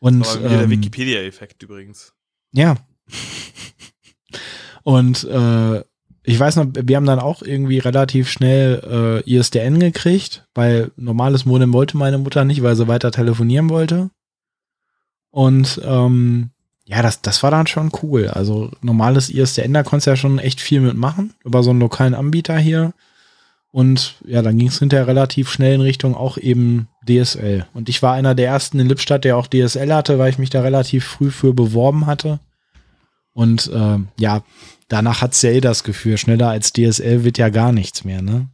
[0.00, 2.12] Und Aber ähm, der Wikipedia-Effekt übrigens.
[2.52, 2.76] Ja.
[4.82, 5.82] Und äh,
[6.22, 11.44] ich weiß noch, wir haben dann auch irgendwie relativ schnell äh, ISDN gekriegt, weil normales
[11.44, 14.10] Modem wollte meine Mutter nicht, weil sie weiter telefonieren wollte.
[15.36, 16.48] Und ähm,
[16.86, 18.28] ja, das, das war dann schon cool.
[18.28, 22.14] Also normales ISDN, da konntest du ja schon echt viel mitmachen, über so einen lokalen
[22.14, 22.94] Anbieter hier.
[23.70, 27.66] Und ja, dann ging es hinterher relativ schnell in Richtung auch eben DSL.
[27.74, 30.48] Und ich war einer der ersten in Lippstadt, der auch DSL hatte, weil ich mich
[30.48, 32.40] da relativ früh für beworben hatte.
[33.34, 34.42] Und äh, ja,
[34.88, 38.48] danach hat ja eh das Gefühl, schneller als DSL wird ja gar nichts mehr, ne?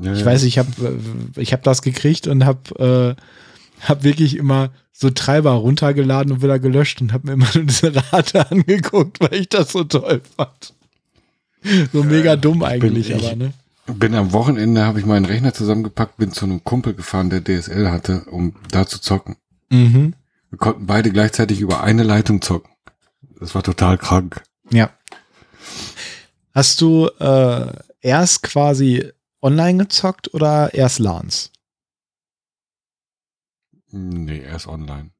[0.00, 0.70] Ja, ich weiß, ich habe
[1.34, 3.22] ich hab das gekriegt und habe äh,
[3.88, 7.94] hab wirklich immer so Treiber runtergeladen und wieder gelöscht und habe mir immer nur diese
[7.94, 10.74] Rate angeguckt, weil ich das so toll fand.
[11.92, 13.52] So mega dumm eigentlich, bin, aber ne?
[13.86, 17.90] Bin am Wochenende, habe ich meinen Rechner zusammengepackt, bin zu einem Kumpel gefahren, der DSL
[17.90, 19.36] hatte, um da zu zocken.
[19.70, 20.14] Mhm.
[20.50, 22.70] Wir konnten beide gleichzeitig über eine Leitung zocken.
[23.40, 24.42] Das war total krank.
[24.70, 24.90] Ja.
[26.54, 27.66] Hast du äh,
[28.00, 29.10] erst quasi
[29.42, 31.50] online gezockt oder erst LANs?
[33.94, 35.10] Nee, erst online.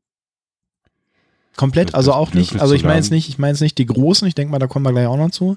[1.56, 3.86] Komplett, das, also auch nicht, also ich meine jetzt nicht, ich meine jetzt nicht die
[3.86, 5.56] großen, ich denke mal, da kommen wir gleich auch noch zu.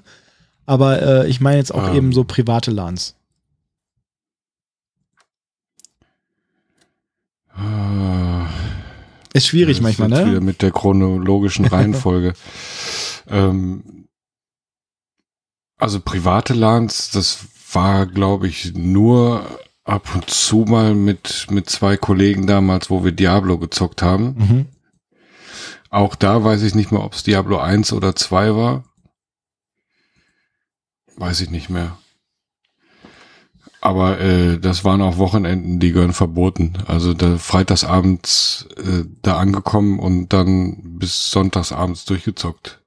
[0.64, 1.94] Aber äh, ich meine jetzt auch ähm.
[1.94, 3.16] eben so private LANs.
[7.52, 8.46] Ah.
[9.32, 10.26] Ist schwierig manchmal, ne?
[10.26, 12.34] Wieder mit der chronologischen Reihenfolge.
[13.28, 14.06] ähm,
[15.78, 17.40] also private LANs, das
[17.72, 19.44] war, glaube ich, nur
[19.88, 24.34] ab und zu mal mit, mit zwei Kollegen damals, wo wir Diablo gezockt haben.
[24.36, 24.66] Mhm.
[25.90, 28.84] Auch da weiß ich nicht mehr, ob es Diablo 1 oder 2 war.
[31.16, 31.98] Weiß ich nicht mehr.
[33.80, 36.74] Aber äh, das waren auch Wochenenden, die gehören verboten.
[36.86, 42.82] Also da freitagsabends äh, da angekommen und dann bis sonntagsabends durchgezockt.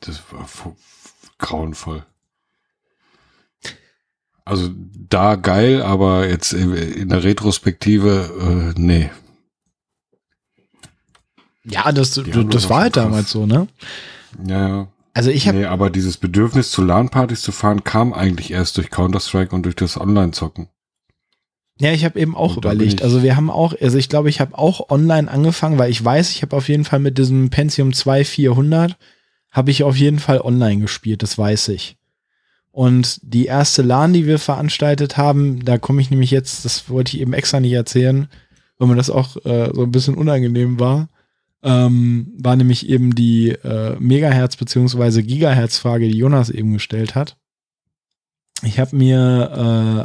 [0.00, 0.46] Das war
[1.38, 2.04] grauenvoll.
[4.48, 4.70] Also
[5.08, 9.10] da geil, aber jetzt in der Retrospektive, äh, nee.
[11.64, 13.68] Ja, das, du, das war halt damals so, ne?
[14.46, 14.88] Ja, ja.
[15.12, 15.58] Also ich habe.
[15.58, 19.76] Nee, aber dieses Bedürfnis zu LAN-Partys zu fahren kam eigentlich erst durch Counter-Strike und durch
[19.76, 20.68] das Online-Zocken.
[21.80, 23.02] Ja, ich habe eben auch und überlegt.
[23.02, 26.30] Also wir haben auch, also ich glaube, ich habe auch online angefangen, weil ich weiß,
[26.30, 28.96] ich habe auf jeden Fall mit diesem Pentium 2 400
[29.50, 31.96] habe ich auf jeden Fall online gespielt, das weiß ich.
[32.78, 37.16] Und die erste LAN, die wir veranstaltet haben, da komme ich nämlich jetzt, das wollte
[37.16, 38.28] ich eben extra nicht erzählen,
[38.78, 41.08] weil mir das auch äh, so ein bisschen unangenehm war,
[41.64, 45.22] ähm, war nämlich eben die äh, Megahertz- bzw.
[45.22, 47.36] Gigahertz-Frage, die Jonas eben gestellt hat.
[48.62, 49.50] Ich habe mir,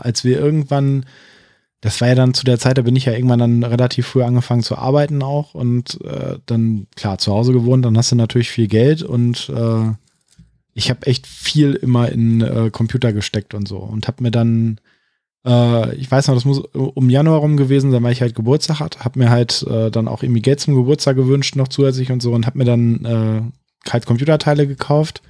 [0.01, 1.05] äh, als wir irgendwann,
[1.79, 4.23] das war ja dann zu der Zeit, da bin ich ja irgendwann dann relativ früh
[4.23, 8.49] angefangen zu arbeiten auch und äh, dann, klar, zu Hause gewohnt, dann hast du natürlich
[8.49, 9.91] viel Geld und äh,
[10.73, 14.79] ich habe echt viel immer in äh, Computer gesteckt und so und habe mir dann
[15.45, 18.79] äh, ich weiß noch, das muss um Januar rum gewesen sein, weil ich halt Geburtstag
[18.79, 22.21] hatte, habe mir halt äh, dann auch irgendwie Geld zum Geburtstag gewünscht noch zusätzlich und
[22.21, 25.21] so und habe mir dann äh, halt Computerteile gekauft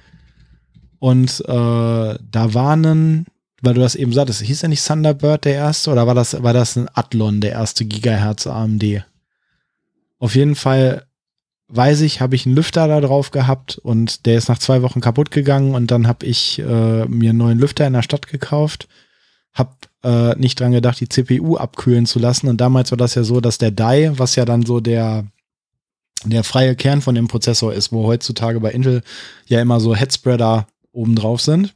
[0.98, 3.26] und äh, da waren
[3.64, 6.52] weil du das eben sagtest, hieß ja nicht Thunderbird der erste oder war das war
[6.52, 9.04] das ein Athlon der erste Gigahertz AMD?
[10.18, 11.06] Auf jeden Fall
[11.68, 15.00] weiß ich, habe ich einen Lüfter da drauf gehabt und der ist nach zwei Wochen
[15.00, 18.88] kaputt gegangen und dann habe ich äh, mir einen neuen Lüfter in der Stadt gekauft,
[19.52, 19.70] habe
[20.02, 23.40] äh, nicht dran gedacht, die CPU abkühlen zu lassen und damals war das ja so,
[23.40, 25.26] dass der Die, was ja dann so der
[26.26, 29.02] der freie Kern von dem Prozessor ist, wo heutzutage bei Intel
[29.46, 31.74] ja immer so Headspreader oben drauf sind.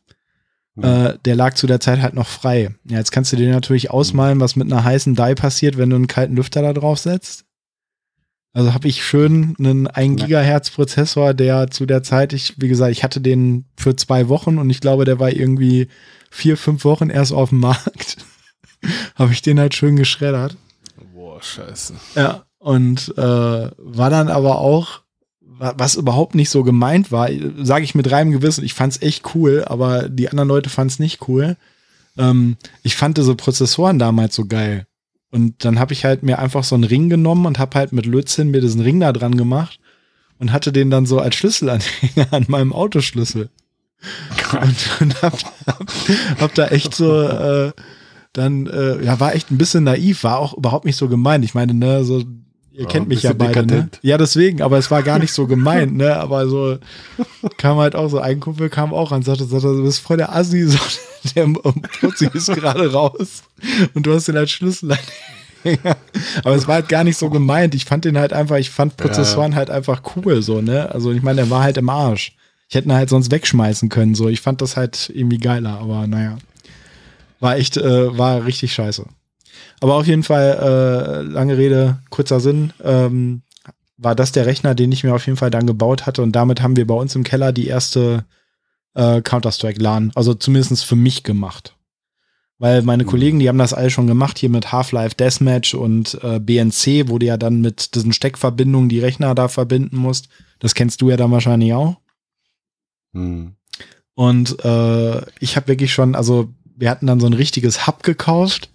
[0.75, 0.85] Mhm.
[0.85, 2.75] Äh, der lag zu der Zeit halt noch frei.
[2.85, 5.97] Ja, jetzt kannst du dir natürlich ausmalen, was mit einer heißen Die passiert, wenn du
[5.97, 7.45] einen kalten Lüfter da drauf setzt.
[8.53, 12.93] Also habe ich schön einen 1 Gigahertz Prozessor, der zu der Zeit, ich, wie gesagt,
[12.93, 15.89] ich hatte den für zwei Wochen und ich glaube, der war irgendwie
[16.31, 18.17] vier, fünf Wochen erst auf dem Markt.
[19.15, 20.57] habe ich den halt schön geschreddert.
[21.15, 21.95] Boah, scheiße.
[22.15, 23.23] Ja, und äh,
[23.77, 25.03] war dann aber auch,
[25.43, 27.29] was überhaupt nicht so gemeint war,
[27.63, 31.29] sage ich mit reinem Gewissen, ich fand's echt cool, aber die anderen Leute fand's nicht
[31.29, 31.57] cool.
[32.17, 34.88] Ähm, ich fand diese Prozessoren damals so geil.
[35.31, 38.07] Und dann habe ich halt mir einfach so einen Ring genommen und habe halt mit
[38.07, 39.79] Lötzinn mir diesen Ring da dran gemacht
[40.39, 43.51] und hatte den dann so als Schlüsselanhänger an meinem Autoschlüssel.
[44.53, 45.35] Und, und hab,
[45.67, 45.93] hab,
[46.41, 47.73] hab, da echt so äh,
[48.33, 51.45] dann, äh, ja, war echt ein bisschen naiv, war auch überhaupt nicht so gemeint.
[51.45, 52.21] Ich meine, ne, so,
[52.71, 53.91] ihr ja, kennt mich ja beide, ne?
[54.03, 56.17] Ja, deswegen, aber es war gar nicht so gemeint, ne?
[56.17, 56.79] Aber so
[57.57, 60.35] kam halt auch so, ein Kumpel kam auch an, sagte, sagte du bist voll der
[60.35, 60.79] Assi, so,
[61.35, 61.47] der
[62.01, 63.43] Putzi ist gerade raus
[63.95, 64.97] und du hast den als Schlüssel
[66.45, 67.75] aber es war halt gar nicht so gemeint.
[67.75, 69.59] Ich fand den halt einfach, ich fand Prozessoren ja.
[69.59, 70.91] halt einfach cool, so, ne?
[70.93, 72.37] Also ich meine, der war halt im Arsch.
[72.69, 74.29] Ich hätte ihn halt sonst wegschmeißen können, so.
[74.29, 76.39] Ich fand das halt irgendwie geiler, aber naja.
[77.41, 79.05] War echt, äh, war richtig scheiße.
[79.81, 83.43] Aber auf jeden Fall, äh, lange Rede, kurzer Sinn, ähm,
[83.97, 86.63] war das der Rechner, den ich mir auf jeden Fall dann gebaut hatte und damit
[86.63, 88.25] haben wir bei uns im Keller die erste
[88.99, 91.77] äh, Counter-Strike-LAN, also zumindest für mich gemacht.
[92.59, 93.09] Weil meine mhm.
[93.09, 97.19] Kollegen, die haben das alle schon gemacht, hier mit Half-Life Deathmatch und äh, BNC, wo
[97.19, 100.29] du ja dann mit diesen Steckverbindungen die Rechner da verbinden musst.
[100.59, 101.97] Das kennst du ja dann wahrscheinlich auch.
[103.13, 103.55] Mhm.
[104.15, 108.71] Und äh, ich habe wirklich schon, also wir hatten dann so ein richtiges Hub gekauft.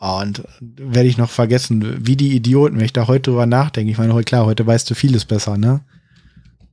[0.00, 3.90] Und werde ich noch vergessen, wie die Idioten, wenn ich da heute drüber nachdenke.
[3.90, 5.80] Ich meine, klar, heute weißt du vieles besser, ne?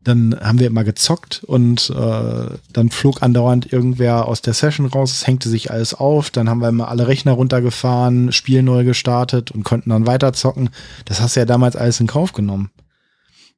[0.05, 5.11] Dann haben wir immer gezockt und äh, dann flog andauernd irgendwer aus der Session raus,
[5.11, 9.49] es hängte sich alles auf, dann haben wir immer alle Rechner runtergefahren, Spiel neu gestartet
[9.51, 10.69] und konnten dann weiter zocken.
[11.05, 12.69] Das hast du ja damals alles in Kauf genommen.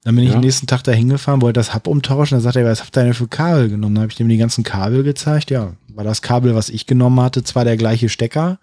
[0.03, 0.35] Dann bin ich Ja.
[0.37, 3.03] am nächsten Tag da hingefahren, wollte das Hub umtauschen, dann sagte er, was habt ihr
[3.03, 3.95] denn für Kabel genommen?
[3.95, 7.19] Dann habe ich dem die ganzen Kabel gezeigt, ja, war das Kabel, was ich genommen
[7.19, 8.57] hatte, zwar der gleiche Stecker,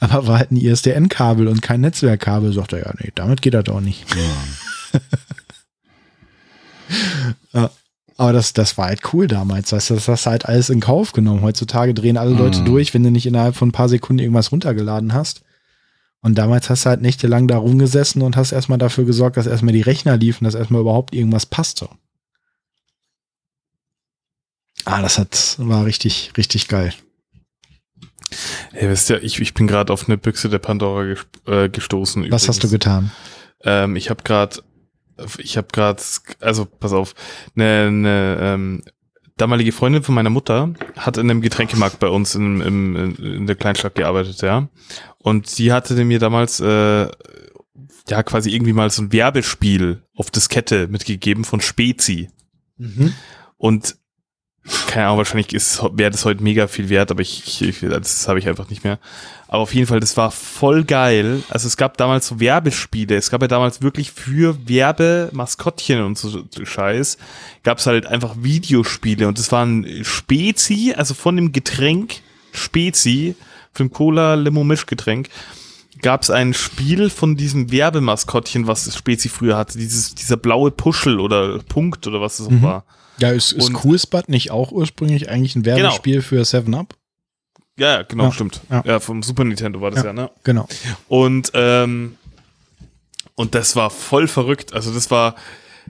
[0.00, 2.54] aber war halt ein ISDN-Kabel und kein Netzwerkkabel.
[2.54, 4.06] Sagt er, ja, nee, damit geht das auch nicht.
[4.16, 5.00] Ja.
[8.16, 9.72] Aber das, das war halt cool damals.
[9.72, 11.42] Weißt du, das hast du halt alles in Kauf genommen.
[11.42, 12.66] Heutzutage drehen alle Leute Mhm.
[12.66, 15.42] durch, wenn du nicht innerhalb von ein paar Sekunden irgendwas runtergeladen hast.
[16.20, 19.72] Und damals hast du halt nächtelang da rumgesessen und hast erstmal dafür gesorgt, dass erstmal
[19.72, 21.88] die Rechner liefen, dass erstmal überhaupt irgendwas passte.
[24.84, 26.92] Ah, das hat, war richtig, richtig geil.
[28.72, 31.14] Hey, wisst ihr, ich, ich bin gerade auf eine Büchse der Pandora
[31.46, 32.30] äh, gestoßen.
[32.30, 32.84] Was hast du übrigens.
[32.84, 33.10] getan?
[33.64, 34.62] Ähm, ich habe gerade,
[35.38, 36.02] ich habe gerade,
[36.40, 37.14] also pass auf,
[37.56, 38.82] eine, eine ähm,
[39.36, 43.56] damalige Freundin von meiner Mutter hat in einem Getränkemarkt bei uns in, in, in der
[43.56, 44.68] Kleinstadt gearbeitet, ja.
[45.18, 47.08] Und sie hatte mir damals äh,
[48.08, 52.30] ja quasi irgendwie mal so ein Werbespiel auf Diskette mitgegeben von Spezi.
[52.76, 53.14] Mhm.
[53.56, 53.96] Und
[54.86, 58.38] keine Ahnung, wahrscheinlich ist wäre das heute mega viel wert, aber ich, ich, das habe
[58.38, 58.98] ich einfach nicht mehr.
[59.48, 61.42] Aber auf jeden Fall, das war voll geil.
[61.50, 63.16] Also es gab damals so Werbespiele.
[63.16, 67.18] Es gab ja damals wirklich für Werbemaskottchen und so Scheiß,
[67.62, 72.20] gab es halt einfach Videospiele und das waren Spezi, also von dem Getränk
[72.52, 73.34] Spezi,
[73.72, 75.28] von dem Cola Limo Mischgetränk,
[76.02, 81.18] gab es ein Spiel von diesem Werbemaskottchen, was Spezi früher hatte, dieses dieser blaue Puschel
[81.20, 82.62] oder Punkt oder was es auch Mhm.
[82.62, 82.84] war.
[83.22, 86.94] Ja, ist, ist Und- Cool Spot nicht auch ursprünglich eigentlich ein Werbespiel für 7-Up?
[87.78, 88.60] Ja, ja, genau, Ja, stimmt.
[88.70, 88.82] ja.
[88.86, 89.00] Ja.
[89.00, 90.30] vom Super Nintendo war das ja, ne?
[90.44, 90.68] Genau.
[91.08, 92.16] Und, ähm,
[93.34, 94.72] und das war voll verrückt.
[94.74, 95.36] Also das war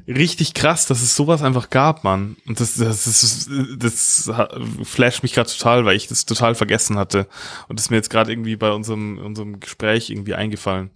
[0.06, 2.36] richtig krass, dass es sowas einfach gab, Mann.
[2.46, 3.48] Und das, das, das,
[3.78, 4.48] das, ha-
[4.84, 7.26] flasht mich gerade total, weil ich das total vergessen hatte.
[7.68, 10.90] Und das ist mir jetzt gerade irgendwie bei unserem, unserem Gespräch irgendwie eingefallen.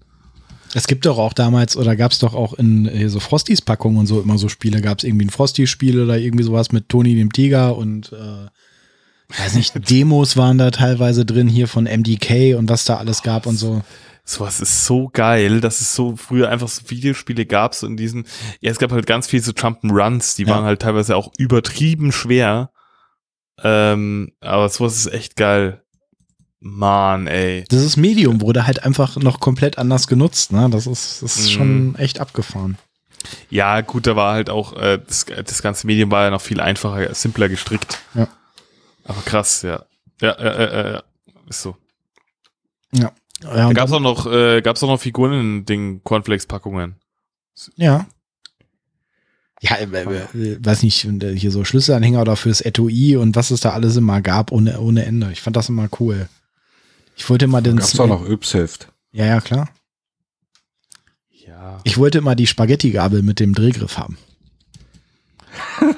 [0.77, 4.21] Es gibt doch auch damals, oder gab es doch auch in so Frosties-Packungen und so
[4.21, 4.83] immer so Spiele.
[4.83, 9.55] Gab es irgendwie ein Frosty-Spiel oder irgendwie sowas mit Toni dem Tiger und äh, weiß
[9.55, 13.57] nicht, Demos waren da teilweise drin hier von MDK und was da alles gab und
[13.57, 13.83] so.
[14.29, 18.27] Sowas ist so geil, dass es so früher einfach so Videospiele gab, so in diesen,
[18.61, 20.49] ja, es gab halt ganz viel so Jump'n'Runs, die Ja.
[20.51, 22.71] waren halt teilweise auch übertrieben schwer.
[23.63, 25.83] Ähm, aber sowas ist echt geil.
[26.75, 27.65] Mann, ey.
[27.71, 30.69] Dieses Medium wurde halt einfach noch komplett anders genutzt, ne?
[30.71, 31.51] Das ist, das ist Mhm.
[31.51, 32.79] schon echt abgefahren.
[33.51, 36.61] Ja, gut, da war halt auch, äh, das, das ganze Medium war ja noch viel
[36.61, 37.99] einfacher, simpler gestrickt.
[38.15, 38.29] Ja.
[39.05, 39.85] Aber krass, ja.
[40.21, 41.03] Ja, äh, äh, äh,
[41.49, 41.77] ist so.
[42.93, 46.97] Ja, Da und gab's auch noch, äh, gab's auch noch Figuren in den Cornflakes-Packungen.
[47.77, 48.07] Ja.
[49.63, 53.61] Ja, äh, äh, weiß nicht, äh, hier so Schlüsselanhänger oder fürs Etui und was es
[53.61, 55.31] da alles immer gab, ohne, ohne Ende.
[55.33, 56.29] Ich fand das immer cool.
[57.17, 57.77] Ich wollte immer den.
[57.77, 58.93] Gab's auch noch Yps-Heft.
[59.11, 59.69] Ja, ja, klar.
[61.31, 61.81] Ja.
[61.85, 64.19] Ich wollte immer die Spaghetti-Gabel mit dem Drehgriff haben.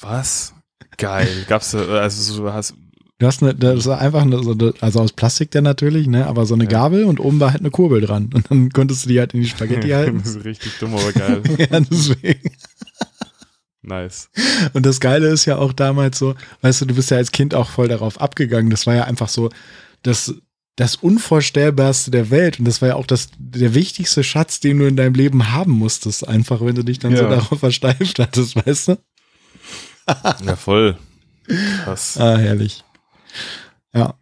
[0.00, 0.52] Was?
[0.98, 1.44] Geil.
[1.48, 2.74] Gab's, also so, hast,
[3.18, 6.26] Du hast eine, das war einfach eine, so eine, also aus Plastik dann natürlich, ne,
[6.26, 6.70] aber so eine Ja.
[6.70, 8.28] Gabel und oben war halt eine Kurbel dran.
[8.34, 10.18] Und dann konntest du die halt in die Spaghetti halten.
[10.22, 11.42] das ist richtig dumm, aber geil.
[11.58, 12.50] ja, deswegen.
[13.80, 14.28] nice.
[14.74, 17.54] Und das Geile ist ja auch damals so, weißt du, du bist ja als Kind
[17.54, 18.68] auch voll darauf abgegangen.
[18.70, 19.48] Das war ja einfach so
[20.02, 20.34] das,
[20.76, 22.58] das Unvorstellbarste der Welt.
[22.58, 25.72] Und das war ja auch das, der wichtigste Schatz, den du in deinem Leben haben
[25.72, 26.26] musstest.
[26.28, 27.28] Einfach, wenn du dich dann so Ja.
[27.30, 28.98] darauf versteift hattest, weißt du?
[30.44, 30.98] Ja, voll.
[31.84, 32.16] Krass.
[32.18, 32.84] Ah, herrlich.
[33.94, 34.14] Ja.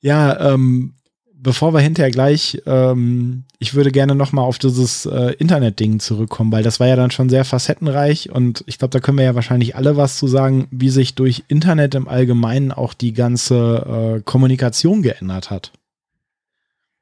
[0.00, 0.94] Ja, ähm,
[1.42, 6.52] bevor wir hinterher gleich, ähm, ich würde gerne noch mal auf dieses äh, Internet-Ding zurückkommen,
[6.52, 9.34] weil das war ja dann schon sehr facettenreich und ich glaube, da können wir ja
[9.34, 14.22] wahrscheinlich alle was zu sagen, wie sich durch Internet im Allgemeinen auch die ganze äh,
[14.22, 15.72] Kommunikation geändert hat.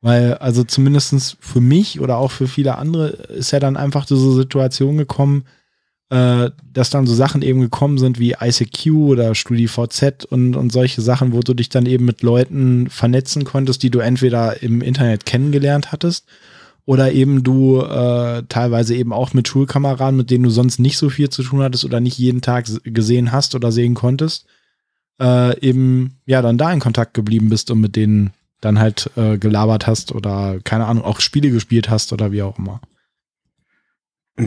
[0.01, 4.33] Weil, also zumindestens für mich oder auch für viele andere ist ja dann einfach diese
[4.33, 5.45] Situation gekommen,
[6.11, 11.01] äh, dass dann so Sachen eben gekommen sind wie ICQ oder StudiVZ und, und solche
[11.01, 15.25] Sachen, wo du dich dann eben mit Leuten vernetzen konntest, die du entweder im Internet
[15.25, 16.27] kennengelernt hattest
[16.85, 21.11] oder eben du äh, teilweise eben auch mit Schulkameraden, mit denen du sonst nicht so
[21.11, 24.47] viel zu tun hattest oder nicht jeden Tag gesehen hast oder sehen konntest,
[25.21, 29.39] äh, eben ja dann da in Kontakt geblieben bist und mit denen dann halt äh,
[29.39, 32.81] gelabert hast oder keine Ahnung, auch Spiele gespielt hast oder wie auch immer.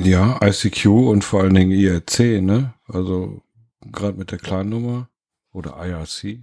[0.01, 2.73] Ja, ICQ und vor allen Dingen IRC, ne?
[2.87, 3.41] Also
[3.91, 5.09] gerade mit der Kleinnummer
[5.51, 6.41] oder IRC.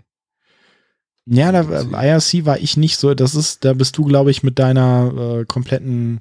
[1.27, 3.15] Ja, da, IRC war ich nicht so.
[3.15, 6.21] Das ist, da bist du, glaube ich, mit deiner äh, kompletten,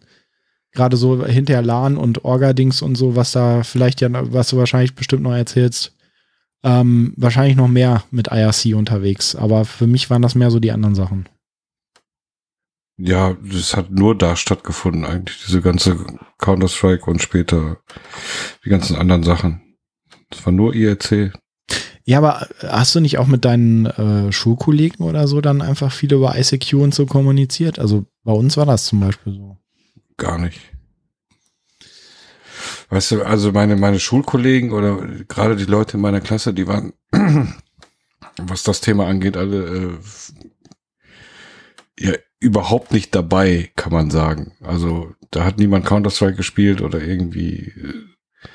[0.71, 4.95] gerade so hinter LAN und Orga-Dings und so, was da vielleicht ja, was du wahrscheinlich
[4.95, 5.95] bestimmt noch erzählst,
[6.63, 9.35] ähm, wahrscheinlich noch mehr mit IRC unterwegs.
[9.35, 11.27] Aber für mich waren das mehr so die anderen Sachen.
[13.01, 16.05] Ja, das hat nur da stattgefunden, eigentlich, diese ganze
[16.37, 17.77] Counter-Strike und später
[18.65, 19.61] die ganzen anderen Sachen.
[20.29, 21.31] Das war nur IRC.
[22.03, 26.11] Ja, aber hast du nicht auch mit deinen äh, Schulkollegen oder so dann einfach viel
[26.11, 27.79] über ICQ und so kommuniziert?
[27.79, 29.57] Also bei uns war das zum Beispiel so.
[30.17, 30.59] Gar nicht.
[32.89, 36.91] Weißt du, also meine, meine Schulkollegen oder gerade die Leute in meiner Klasse, die waren,
[38.41, 39.97] was das Thema angeht, alle äh,
[41.99, 44.53] ja überhaupt nicht dabei, kann man sagen.
[44.61, 48.49] Also da hat niemand Counter-Strike gespielt oder irgendwie äh,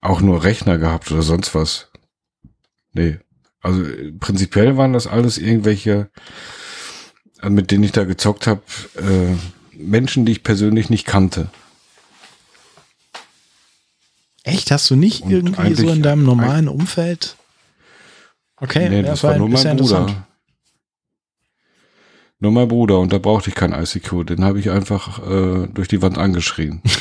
[0.00, 1.90] auch nur Rechner gehabt oder sonst was.
[2.92, 3.18] Nee.
[3.60, 3.82] Also
[4.20, 6.10] prinzipiell waren das alles irgendwelche,
[7.40, 8.62] äh, mit denen ich da gezockt habe,
[8.96, 9.34] äh,
[9.76, 11.50] Menschen, die ich persönlich nicht kannte.
[14.42, 14.70] Echt?
[14.70, 17.36] Hast du nicht Und irgendwie so in deinem normalen Umfeld?
[18.56, 20.26] Okay, nee, das war nur mein Bruder.
[22.44, 24.26] Nur mein Bruder und da brauchte ich kein ICQ.
[24.26, 26.82] Den habe ich einfach äh, durch die Wand angeschrien.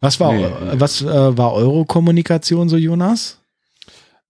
[0.00, 0.48] was war, Nee.
[0.80, 3.42] was äh, war eure Kommunikation so, Jonas?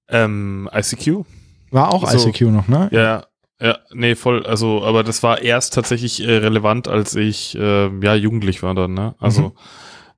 [0.08, 1.24] Ähm, ICQ?
[1.70, 2.26] War auch So.
[2.28, 2.88] ICQ noch, ne?
[2.90, 3.24] Ja,
[3.60, 8.14] ja, nee, voll, also, aber das war erst tatsächlich äh, relevant, als ich äh, ja
[8.16, 9.14] jugendlich war dann, ne?
[9.20, 9.52] Also Mhm.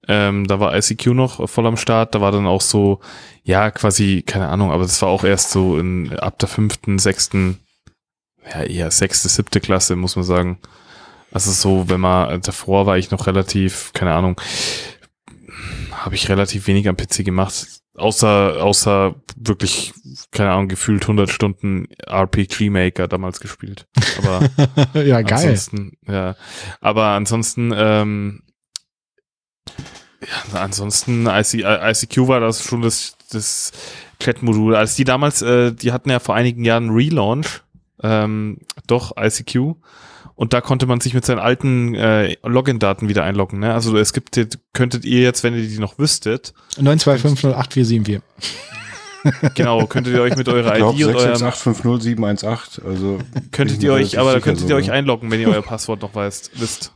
[0.08, 3.00] Ähm, da war ICQ noch voll am Start, da war dann auch so,
[3.42, 7.58] ja, quasi, keine Ahnung, aber das war auch erst so in ab der fünften, sechsten,
[8.50, 10.58] ja, eher sechste, siebte Klasse, muss man sagen.
[11.32, 14.40] Also so, wenn man, davor war ich noch relativ, keine Ahnung,
[15.92, 17.66] habe ich relativ wenig am PC gemacht.
[17.94, 19.92] Außer, außer wirklich,
[20.30, 23.86] keine Ahnung, gefühlt 100 Stunden RPG Maker damals gespielt.
[24.18, 24.48] Aber
[25.04, 25.38] ja, geil.
[25.38, 26.36] ansonsten, ja.
[26.80, 28.42] Aber ansonsten, ähm,
[30.20, 33.72] ja, ansonsten IC, ICQ war das schon das, das
[34.20, 34.76] Chat-Modul.
[34.76, 37.62] Als die damals, äh, die hatten ja vor einigen Jahren einen Relaunch,
[38.02, 39.76] ähm, doch ICQ.
[40.34, 43.58] Und da konnte man sich mit seinen alten äh, Login-Daten wieder einloggen.
[43.58, 43.74] Ne?
[43.74, 44.40] Also es gibt,
[44.72, 48.22] könntet ihr jetzt, wenn ihr die noch wüsstet, 9250847.
[49.54, 53.18] genau, könntet ihr euch mit eurer Ich glaube ID und eurem 66850 Also
[53.52, 54.96] könntet ihr euch, aber da könntet ihr euch sogar.
[54.96, 56.94] einloggen, wenn ihr euer Passwort noch weißt, wisst.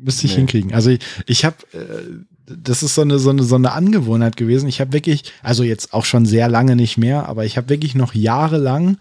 [0.00, 0.38] Müsste ich Nee.
[0.38, 0.74] hinkriegen.
[0.74, 4.68] Also ich, ich habe, äh, das ist so eine, so, eine, so eine Angewohnheit gewesen.
[4.68, 7.94] Ich habe wirklich, also jetzt auch schon sehr lange nicht mehr, aber ich habe wirklich
[7.94, 8.98] noch jahrelang,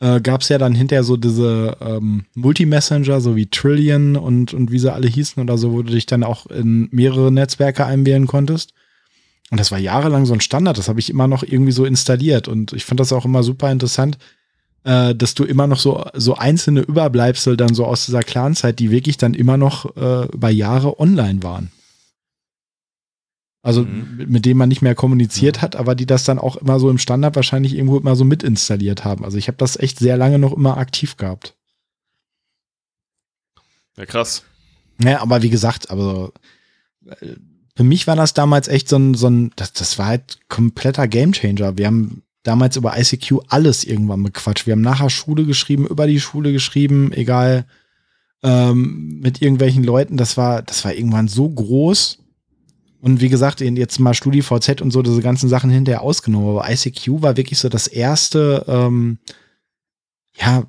[0.00, 4.70] äh, gab es ja dann hinterher so diese ähm, Multi-Messenger, so wie Trillion und, und
[4.70, 8.26] wie sie alle hießen oder so, wo du dich dann auch in mehrere Netzwerke einwählen
[8.26, 8.72] konntest.
[9.50, 12.48] Und das war jahrelang so ein Standard, das habe ich immer noch irgendwie so installiert.
[12.48, 14.18] Und ich fand das auch immer super interessant,
[14.88, 18.90] äh, dass du immer noch so, so einzelne Überbleibsel dann so aus dieser Clanzeit, die
[18.90, 21.70] wirklich dann immer noch äh, über Jahre online waren.
[23.62, 24.16] Also Mhm.
[24.16, 26.88] mit, mit denen man nicht mehr kommuniziert hat, aber die das dann auch immer so
[26.88, 29.24] im Standard wahrscheinlich irgendwo immer so mitinstalliert haben.
[29.24, 31.54] Also ich habe das echt sehr lange noch immer aktiv gehabt.
[33.98, 34.44] Ja, krass.
[35.02, 36.32] Ja, aber wie gesagt, also
[37.04, 37.34] äh,
[37.76, 41.06] für mich war das damals echt so ein, so ein das, das war halt kompletter
[41.06, 41.76] Gamechanger.
[41.76, 44.66] Wir haben damals über ICQ alles irgendwann bequatscht.
[44.66, 47.66] Wir haben nachher Schule geschrieben, über die Schule geschrieben, egal
[48.42, 50.16] ähm, mit irgendwelchen Leuten.
[50.16, 52.18] Das war, das war irgendwann so groß.
[53.00, 56.48] Und wie gesagt, jetzt mal StudiVZ und so diese ganzen Sachen hinterher ausgenommen.
[56.48, 59.18] Aber ICQ war wirklich so das erste, ähm,
[60.34, 60.64] ja,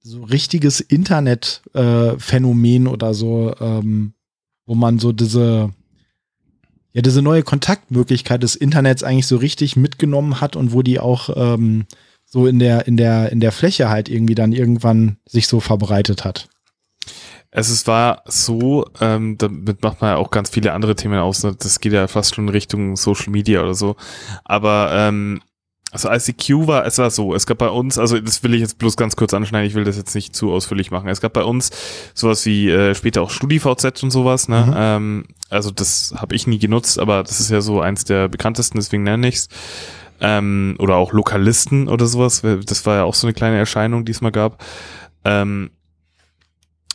[0.00, 4.14] so richtiges Internetphänomen äh, oder so, ähm,
[4.66, 5.70] wo man so diese,
[6.94, 11.28] ja, diese neue Kontaktmöglichkeit des Internets eigentlich so richtig mitgenommen hat und wo die auch
[11.36, 11.86] ähm,
[12.24, 16.24] so in der, in der, in der Fläche halt irgendwie dann irgendwann sich so verbreitet
[16.24, 16.48] hat.
[17.50, 21.44] Es ist, war so, ähm, damit macht man ja auch ganz viele andere Themen aus.
[21.44, 21.54] Ne?
[21.58, 23.96] Das geht ja fast schon in Richtung Social Media oder so.
[24.44, 25.40] Aber ähm,
[25.94, 28.78] also ICQ war, es war so, es gab bei uns, also das will ich jetzt
[28.78, 31.08] bloß ganz kurz anschneiden, ich will das jetzt nicht zu ausführlich machen.
[31.08, 31.70] Es gab bei uns
[32.14, 34.66] sowas wie äh, später auch StudiVZ und sowas, ne?
[34.66, 34.74] Mhm.
[34.76, 38.76] Ähm, also das habe ich nie genutzt, aber das ist ja so eins der bekanntesten,
[38.76, 39.48] deswegen nenne ich's.
[40.20, 42.42] Ähm, oder auch Lokalisten oder sowas.
[42.42, 44.64] Das war ja auch so eine kleine Erscheinung, die es mal gab.
[45.24, 45.70] Ähm,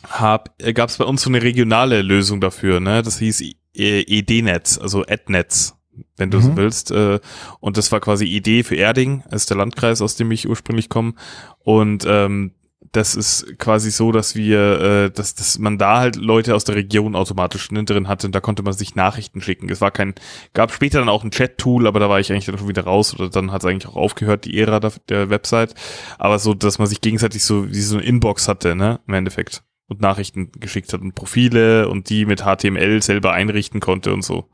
[0.06, 3.02] hab, äh, gab es bei uns so eine regionale Lösung dafür, ne?
[3.02, 5.74] Das hieß äh, ED-Netz, also Adnetz,
[6.16, 6.42] wenn du Mhm.
[6.42, 6.90] so willst.
[6.90, 7.20] Äh,
[7.60, 10.88] und das war quasi ED für Erding, das ist der Landkreis, aus dem ich ursprünglich
[10.88, 11.14] komme.
[11.60, 12.52] Und ähm,
[12.92, 16.74] das ist quasi so, dass wir, äh, dass, dass man da halt Leute aus der
[16.74, 19.68] Region automatisch ne, drin hatte und da konnte man sich Nachrichten schicken.
[19.68, 20.14] Es war kein,
[20.54, 23.14] gab später dann auch ein Chat-Tool, aber da war ich eigentlich dann schon wieder raus
[23.14, 25.74] oder dann hat es eigentlich auch aufgehört, die Ära der, der Website.
[26.18, 29.62] Aber so, dass man sich gegenseitig so wie so eine Inbox hatte, ne, im Endeffekt.
[29.86, 34.48] Und Nachrichten geschickt hat und Profile und die mit HTML selber einrichten konnte und so.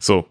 [0.00, 0.26] So,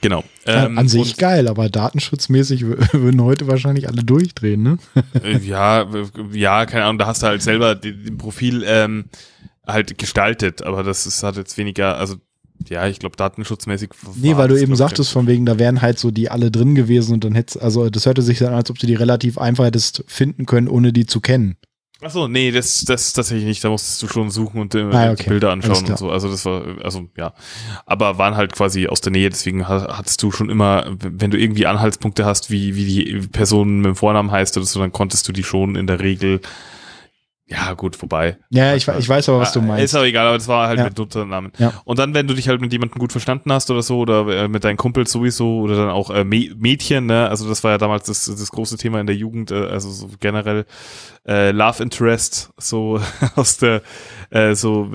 [0.00, 0.24] Genau.
[0.44, 4.78] Ähm, An sich geil, aber datenschutzmäßig würden heute wahrscheinlich alle durchdrehen, ne?
[5.22, 5.86] Äh, ja,
[6.32, 9.06] ja, keine Ahnung, da hast du halt selber den Profil ähm,
[9.66, 12.16] halt gestaltet, aber das ist halt jetzt weniger, also
[12.68, 13.90] ja, ich glaube datenschutzmäßig.
[14.16, 17.14] Nee, weil du eben sagtest, von wegen, da wären halt so die alle drin gewesen
[17.14, 19.64] und dann hättest, also das hörte sich dann an, als ob du die relativ einfach
[19.64, 21.56] hättest finden können, ohne die zu kennen.
[22.02, 23.64] Achso, nee, das, das tatsächlich nicht.
[23.64, 25.30] Da musstest du schon suchen und äh, ah, okay.
[25.30, 26.10] Bilder anschauen und so.
[26.10, 27.32] Also das war, also ja.
[27.86, 31.66] Aber waren halt quasi aus der Nähe, deswegen hattest du schon immer, wenn du irgendwie
[31.66, 35.32] Anhaltspunkte hast, wie, wie die Person mit dem Vornamen heißt oder so, dann konntest du
[35.32, 36.40] die schon in der Regel
[37.48, 38.38] ja, gut, vorbei.
[38.50, 39.84] Ja, ich, ich weiß aber, was du meinst.
[39.84, 40.84] Ist auch egal, aber das war halt ja.
[40.84, 41.52] mit Nutzernamen.
[41.58, 41.74] Ja.
[41.84, 44.48] Und dann, wenn du dich halt mit jemandem gut verstanden hast oder so, oder äh,
[44.48, 48.06] mit deinen Kumpels sowieso, oder dann auch äh, Mädchen, ne, also das war ja damals
[48.06, 50.66] das, das große Thema in der Jugend, äh, also so generell
[51.24, 53.00] äh, Love Interest, so
[53.36, 53.82] aus der,
[54.30, 54.90] äh, so,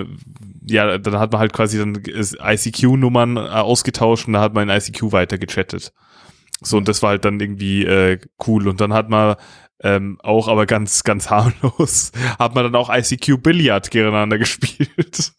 [0.68, 4.76] ja, dann hat man halt quasi dann ICQ-Nummern äh, ausgetauscht und da hat man in
[4.76, 5.94] ICQ weiter gechattet.
[6.62, 8.68] So, und das war halt dann irgendwie äh, cool.
[8.68, 9.36] Und dann hat man
[9.84, 15.34] ähm, auch aber ganz, ganz harmlos, hat man dann auch ICQ Billard gegeneinander gespielt.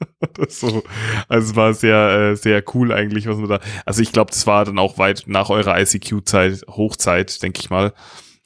[0.48, 0.82] so.
[1.28, 3.60] Also es war sehr, äh, sehr cool eigentlich, was man da.
[3.86, 7.92] Also ich glaube, das war dann auch weit nach eurer ICQ-Zeit, Hochzeit, denke ich mal.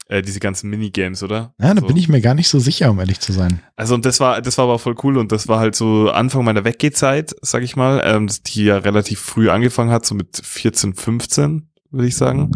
[0.09, 1.53] Äh, diese ganzen Minigames, oder?
[1.59, 1.87] Ja, da so.
[1.89, 3.61] bin ich mir gar nicht so sicher, um ehrlich zu sein.
[3.75, 6.45] Also und das war, das war aber voll cool und das war halt so Anfang
[6.45, 10.95] meiner Weggehzeit, sag ich mal, ähm, die ja relativ früh angefangen hat, so mit 14,
[10.95, 12.53] 15, würde ich sagen.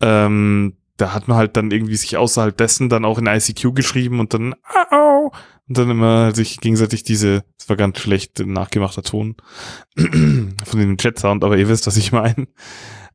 [0.00, 4.20] Ähm, da hat man halt dann irgendwie sich außerhalb dessen dann auch in ICQ geschrieben
[4.20, 4.54] und dann
[4.90, 5.32] au,
[5.68, 9.36] und dann immer sich gegenseitig diese, das war ganz schlecht nachgemachter Ton
[9.96, 12.46] von dem Chat-Sound, aber ihr wisst, was ich meine,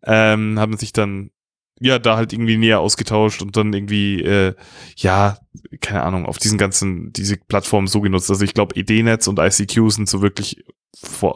[0.04, 1.32] ähm, haben sich dann
[1.80, 4.54] ja da halt irgendwie näher ausgetauscht und dann irgendwie äh,
[4.98, 5.38] ja
[5.80, 8.30] keine Ahnung auf diesen ganzen diese Plattformen so genutzt.
[8.30, 10.64] Also ich glaube ED-Netz und ICQ sind so wirklich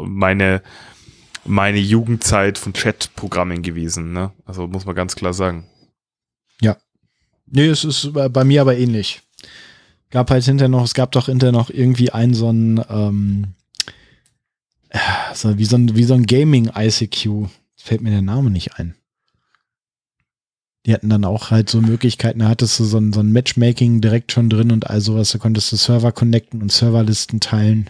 [0.01, 0.61] meine
[1.45, 4.13] meine Jugendzeit von Chat-Programmen gewesen.
[4.13, 4.31] Ne?
[4.45, 5.69] Also muss man ganz klar sagen.
[6.61, 6.77] Ja.
[7.45, 9.21] Nee, es ist bei mir aber ähnlich.
[10.09, 13.53] Gab halt hinterher noch, es gab doch hinterher noch irgendwie einen so ein, ähm,
[15.33, 17.47] so, wie so ein, wie so ein Gaming-ICQ.
[17.75, 18.95] Fällt mir der Name nicht ein.
[20.85, 24.01] Die hatten dann auch halt so Möglichkeiten, da hattest du so ein, so ein Matchmaking
[24.01, 27.89] direkt schon drin und all sowas, da konntest du Server connecten und Serverlisten teilen.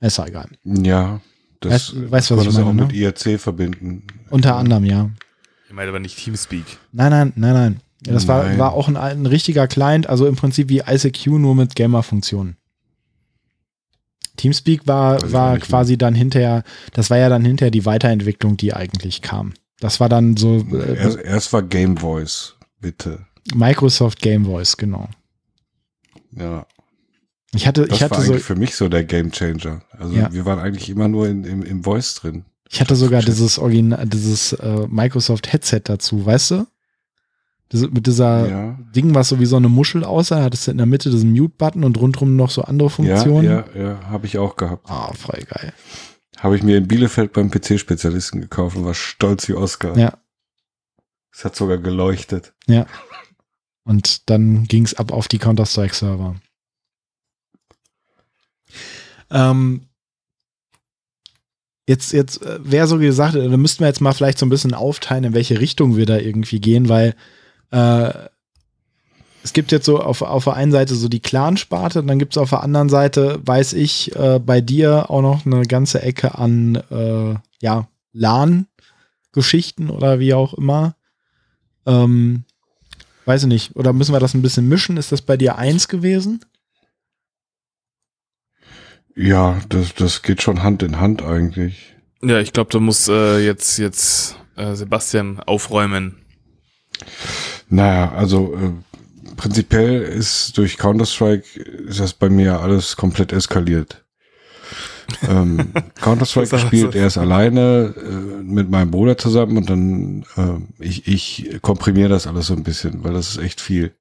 [0.00, 0.48] Ist ja egal.
[0.64, 1.20] Ja,
[1.60, 2.82] das weißt, weißt, was ich meine, auch ne?
[2.82, 4.04] mit IRC verbinden.
[4.30, 5.10] Unter anderem, ja.
[5.68, 6.64] Ich meine aber nicht Teamspeak.
[6.92, 7.80] Nein, nein, nein, nein.
[8.06, 8.58] Ja, das nein.
[8.58, 12.56] War, war auch ein, ein richtiger Client, also im Prinzip wie ICQ, nur mit Gamer-Funktionen.
[14.36, 15.98] Teamspeak war, war quasi mehr.
[15.98, 16.62] dann hinterher,
[16.92, 19.54] das war ja dann hinterher die Weiterentwicklung, die eigentlich kam.
[19.80, 20.58] Das war dann so.
[20.72, 23.26] Äh, erst, erst war Game Voice, bitte.
[23.54, 25.08] Microsoft Game Voice, genau.
[26.32, 26.66] Ja.
[27.54, 29.82] Ich hatte, das ich hatte war so, für mich so der Game Changer.
[29.90, 30.32] Also ja.
[30.32, 32.44] wir waren eigentlich immer nur in, im, im Voice drin.
[32.68, 36.66] Ich hatte sogar dieses Original, dieses äh, Microsoft Headset dazu, weißt du?
[37.68, 38.78] Das, mit dieser ja.
[38.94, 41.82] Ding, was so wie so eine Muschel aussah, hattest du in der Mitte diesen Mute-Button
[41.82, 43.44] und rundherum noch so andere Funktionen.
[43.44, 44.88] Ja, ja, ja habe ich auch gehabt.
[44.88, 45.72] Ah, oh, voll geil.
[46.38, 49.96] Habe ich mir in Bielefeld beim PC-Spezialisten gekauft und war stolz wie Oscar.
[49.98, 50.18] Ja.
[51.32, 52.54] Es hat sogar geleuchtet.
[52.66, 52.86] Ja.
[53.84, 56.36] Und dann ging es ab auf die Counter-Strike-Server.
[59.30, 59.86] Ähm,
[61.86, 64.74] Jetzt, jetzt äh, wäre so gesagt, da müssten wir jetzt mal vielleicht so ein bisschen
[64.74, 67.14] aufteilen, in welche Richtung wir da irgendwie gehen, weil
[67.70, 68.10] äh,
[69.46, 72.38] es gibt jetzt so auf, auf der einen Seite so die Clan-Sparte, dann gibt es
[72.38, 76.82] auf der anderen Seite, weiß ich, äh, bei dir auch noch eine ganze Ecke an
[76.90, 80.96] äh, ja, LAN-Geschichten oder wie auch immer.
[81.86, 82.42] Ähm,
[83.24, 83.76] weiß ich nicht.
[83.76, 84.96] Oder müssen wir das ein bisschen mischen?
[84.96, 86.40] Ist das bei dir eins gewesen?
[89.16, 91.96] Ja, das, das geht schon Hand in Hand eigentlich.
[92.22, 96.16] Ja, ich glaube, da muss äh, jetzt, jetzt äh, Sebastian aufräumen.
[97.68, 104.04] Naja, also äh, prinzipiell ist durch Counter-Strike ist das bei mir alles komplett eskaliert.
[105.28, 111.06] ähm, Counter-Strike gespielt, er ist alleine äh, mit meinem Bruder zusammen und dann äh, ich,
[111.06, 113.94] ich komprimiere das alles so ein bisschen, weil das ist echt viel.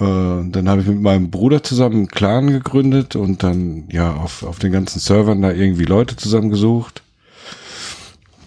[0.00, 4.42] Äh, dann habe ich mit meinem Bruder zusammen einen Clan gegründet und dann ja auf,
[4.44, 7.02] auf den ganzen Servern da irgendwie Leute zusammengesucht.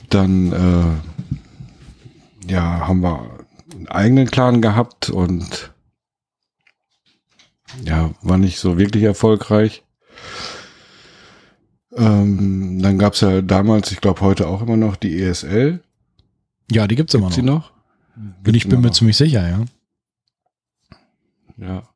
[0.09, 3.29] Dann äh, ja haben wir
[3.73, 5.71] einen eigenen Clan gehabt und
[7.83, 9.83] ja, war nicht so wirklich erfolgreich.
[11.93, 15.81] Ähm, dann gab's ja damals, ich glaube heute auch immer noch, die ESL.
[16.69, 17.71] Ja, die gibt's immer Gibt's noch.
[18.15, 18.33] die noch?
[18.43, 19.65] Bin ich bin mir ziemlich sicher, ja.
[21.61, 21.87] Ja.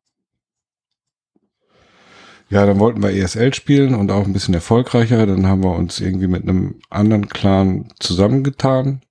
[2.50, 5.26] Ja, dann wollten wir ESL spielen und auch ein bisschen erfolgreicher.
[5.26, 9.02] Dann haben wir uns irgendwie mit einem anderen Clan zusammengetan.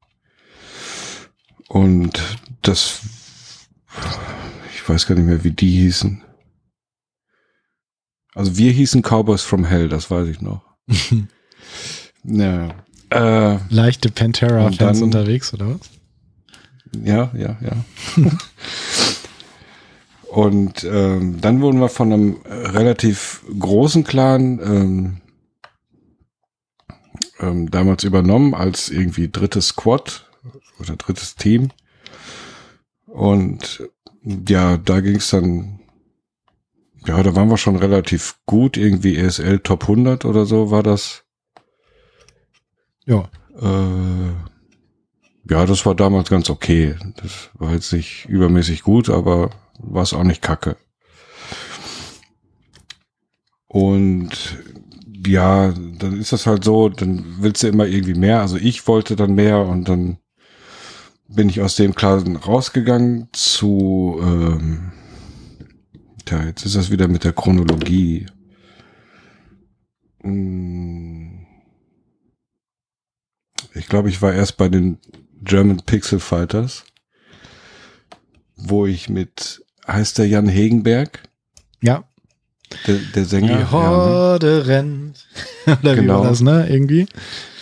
[1.69, 2.23] Und
[2.63, 3.01] das,
[4.73, 6.23] ich weiß gar nicht mehr, wie die hießen.
[8.35, 10.63] Also wir hießen Cowboys from Hell, das weiß ich noch.
[12.27, 12.71] Ja,
[13.11, 15.91] äh, Leichte Pantera-Fans unterwegs, oder was?
[17.05, 17.85] Ja, ja, ja.
[20.35, 25.20] Und ähm, dann wurden wir von einem relativ großen Clan ähm,
[27.39, 30.28] ähm, damals übernommen als irgendwie drittes Squad
[30.81, 31.70] oder drittes Team.
[33.06, 33.89] Und
[34.24, 35.78] ja, da ging es dann,
[37.06, 41.23] ja, da waren wir schon relativ gut, irgendwie ESL Top 100 oder so war das.
[43.06, 43.31] Ja.
[43.56, 44.32] Äh,
[45.48, 46.97] ja, das war damals ganz okay.
[47.19, 50.77] Das war jetzt nicht übermäßig gut, aber war es auch nicht kacke.
[53.67, 54.31] Und
[55.27, 58.41] ja, dann ist das halt so, dann willst du immer irgendwie mehr.
[58.41, 60.19] Also ich wollte dann mehr und dann
[61.29, 64.93] bin ich aus dem Klassen rausgegangen zu, ähm,
[66.25, 68.27] tja, jetzt ist das wieder mit der Chronologie.
[70.23, 71.47] Hm.
[73.75, 74.99] Ich glaube, ich war erst bei den
[75.43, 76.85] German Pixel Fighters,
[78.57, 81.20] wo ich mit, heißt der Jan Hegenberg,
[81.81, 82.05] Ja.
[82.86, 83.47] der, der Sänger?
[83.48, 83.70] Die Ja, ne?
[83.70, 85.27] Horde rennt.
[85.66, 86.20] Oder wie Genau.
[86.20, 86.66] war das, ne?
[86.69, 87.06] Irgendwie.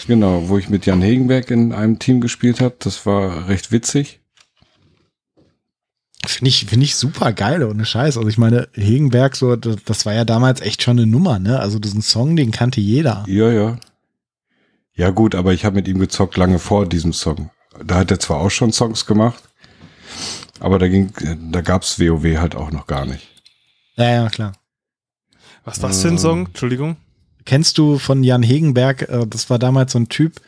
[0.07, 2.75] Genau, wo ich mit Jan Hegenberg in einem Team gespielt habe.
[2.81, 4.21] Das war recht witzig.
[6.25, 8.17] Finde ich, finde ich super geil, ohne Scheiß.
[8.17, 11.59] Also ich meine, Hegenberg, so, das, das war ja damals echt schon eine Nummer, ne?
[11.59, 13.25] Also diesen Song, den kannte jeder.
[13.27, 13.79] Ja, ja.
[14.95, 17.51] Ja gut, aber ich habe mit ihm gezockt lange vor diesem Song.
[17.85, 19.43] Da hat er zwar auch schon Songs gemacht,
[20.63, 21.13] aber da ging,
[21.51, 23.29] da gab's WoW halt auch noch gar nicht.
[23.97, 24.53] Ja, ja, klar.
[25.65, 26.19] Was was für ein Ähm.
[26.19, 26.47] Song?
[26.47, 26.97] Entschuldigung.
[27.45, 30.41] Kennst du von Jan Hegenberg, äh, das war damals so ein Typ,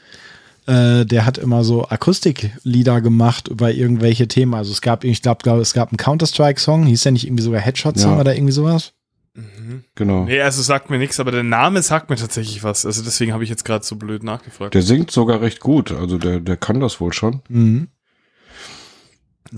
[0.66, 4.54] äh, der hat immer so Akustiklieder gemacht über irgendwelche Themen.
[4.54, 7.60] Also es gab, ich glaube, glaub, es gab einen Counter-Strike-Song, hieß der nicht irgendwie sogar
[7.60, 8.20] Headshot-Song Ja.
[8.20, 8.92] oder irgendwie sowas?
[9.34, 9.82] Mhm.
[9.96, 10.24] Genau.
[10.24, 12.86] Nee, also sagt mir nichts, aber der Name sagt mir tatsächlich was.
[12.86, 14.74] Also deswegen habe ich jetzt gerade so blöd nachgefragt.
[14.74, 17.42] Der singt sogar recht gut, also der, der kann das wohl schon.
[17.48, 17.88] Mhm.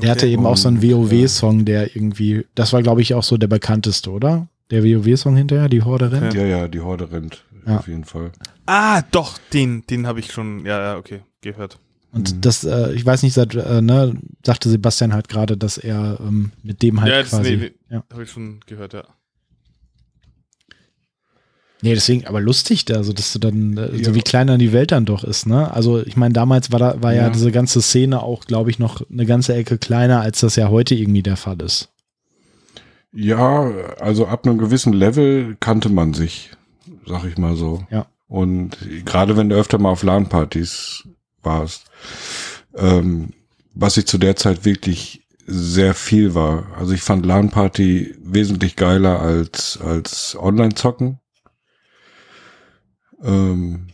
[0.03, 3.37] Der hatte eben auch so einen WoW-Song, der irgendwie, das war glaube ich auch so
[3.37, 4.49] der bekannteste, oder?
[4.71, 6.35] Der WoW-Song hinterher, die Horde rennt.
[6.35, 7.45] Ja, ja, die Horde rennt.
[7.67, 7.79] Ja.
[7.79, 8.31] Auf jeden Fall.
[8.67, 11.79] Ah, doch, den, den habe ich schon, ja, ja, okay, gehört.
[12.13, 12.41] Und Mhm.
[12.41, 16.53] das, äh, ich weiß nicht, seit, äh, ne, sagte Sebastian halt gerade, dass er ähm,
[16.63, 17.57] mit dem halt ja, das, quasi.
[17.57, 18.05] nee, nee, ja.
[18.13, 19.05] habe ich schon gehört, ja.
[21.87, 24.05] Nee, deswegen, aber lustig, also dass du dann, äh, Ja.
[24.07, 25.73] so wie klein dann die Welt dann doch ist, ne?
[25.73, 27.23] Also ich meine, damals war da, war ja.
[27.23, 27.31] Ja.
[27.31, 30.97] diese ganze Szene auch, glaube ich, noch eine ganze Ecke kleiner, als das ja heute
[30.97, 31.91] irgendwie der Fall ist.
[33.13, 36.51] Ja, also ab einem gewissen Level kannte man sich,
[37.07, 37.87] sag ich mal so.
[37.91, 38.07] Ja.
[38.27, 41.05] Und gerade wenn du öfter mal auf LAN-Partys
[41.45, 41.85] warst,
[42.77, 43.29] ähm,
[43.75, 46.67] was ich zu der Zeit wirklich sehr viel war.
[46.77, 51.21] Also ich fand LAN-Party wesentlich geiler als, als Online-Zocken.
[53.23, 53.89] Ähm,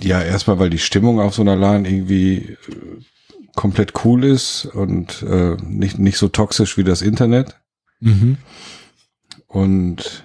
[0.00, 2.56] ja, erstmal, weil die Stimmung auf so einer LAN irgendwie äh,
[3.54, 7.60] komplett cool ist und äh, nicht, nicht so toxisch wie das Internet.
[8.00, 8.38] Mhm.
[9.46, 10.24] Und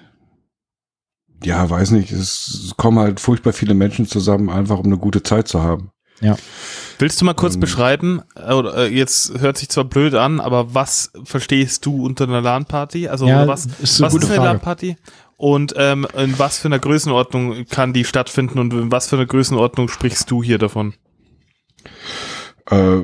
[1.44, 5.46] ja, weiß nicht, es kommen halt furchtbar viele Menschen zusammen, einfach um eine gute Zeit
[5.48, 5.92] zu haben.
[6.98, 7.60] Willst du mal kurz Ähm.
[7.60, 12.24] beschreiben, äh, oder äh, jetzt hört sich zwar blöd an, aber was verstehst du unter
[12.24, 13.08] einer LAN-Party?
[13.08, 14.44] Also Ja, was, ist eine was ist eine.
[14.44, 14.96] LAN-Party?
[15.38, 19.24] Und ähm, in was für einer Größenordnung kann die stattfinden und in was für einer
[19.24, 20.94] Größenordnung sprichst du hier davon?
[22.68, 23.02] Äh,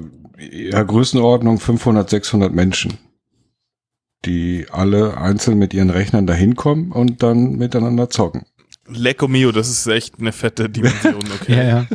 [0.51, 2.99] ja, Größenordnung 500, 600 Menschen,
[4.25, 8.45] die alle einzeln mit ihren Rechnern dahin kommen und dann miteinander zocken.
[8.87, 11.57] Lecco mio, das ist echt eine fette Dimension, okay.
[11.57, 11.87] Ja, ja.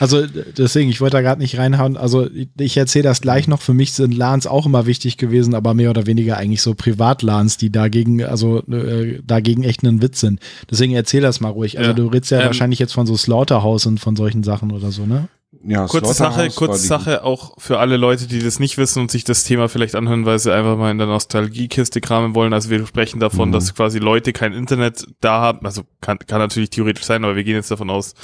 [0.00, 1.98] Also deswegen, ich wollte da gerade nicht reinhauen.
[1.98, 2.26] Also
[2.58, 3.60] ich erzähle das gleich noch.
[3.60, 7.58] Für mich sind LANs auch immer wichtig gewesen, aber mehr oder weniger eigentlich so Privat-LANs,
[7.58, 10.40] die dagegen, also äh, dagegen echt einen Witz sind.
[10.70, 11.78] Deswegen erzähl das mal ruhig.
[11.78, 11.96] Also Ja.
[11.96, 15.04] du redest ja Ähm, wahrscheinlich jetzt von so Slaughterhouse und von solchen Sachen oder so,
[15.04, 15.28] ne?
[15.64, 19.24] Ja, Kurze Sache, kurze Sache auch für alle Leute, die das nicht wissen und sich
[19.24, 22.52] das Thema vielleicht anhören, weil sie einfach mal in der Nostalgiekiste kramen wollen.
[22.52, 23.52] Also wir sprechen davon, Mhm.
[23.52, 25.64] dass quasi Leute kein Internet da haben.
[25.64, 28.14] Also kann, kann natürlich theoretisch sein, aber wir gehen jetzt davon aus,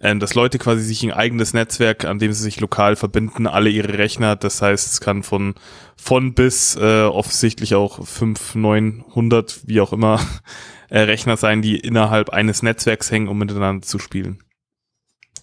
[0.00, 3.70] ähm, dass Leute quasi sich ein eigenes Netzwerk, an dem sie sich lokal verbinden, alle
[3.70, 4.36] ihre Rechner.
[4.36, 5.54] Das heißt, es kann von
[5.96, 10.20] von bis äh, offensichtlich auch 5, 900, wie auch immer,
[10.90, 14.44] äh, Rechner sein, die innerhalb eines Netzwerks hängen, um miteinander zu spielen.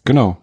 [0.06, 0.38] Genau.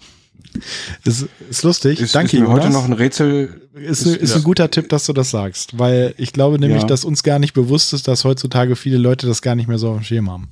[1.04, 2.00] Ist, ist lustig.
[2.00, 2.74] Ist, Danke, ist mir heute Jonas.
[2.74, 3.62] noch ein Rätsel.
[3.74, 4.36] Ist, ist, ja.
[4.36, 6.86] ein guter Tipp, dass du das sagst, weil ich glaube nämlich, Ja.
[6.88, 9.90] dass uns gar nicht bewusst ist, dass heutzutage viele Leute das gar nicht mehr so
[9.90, 10.48] auf dem Schirm haben.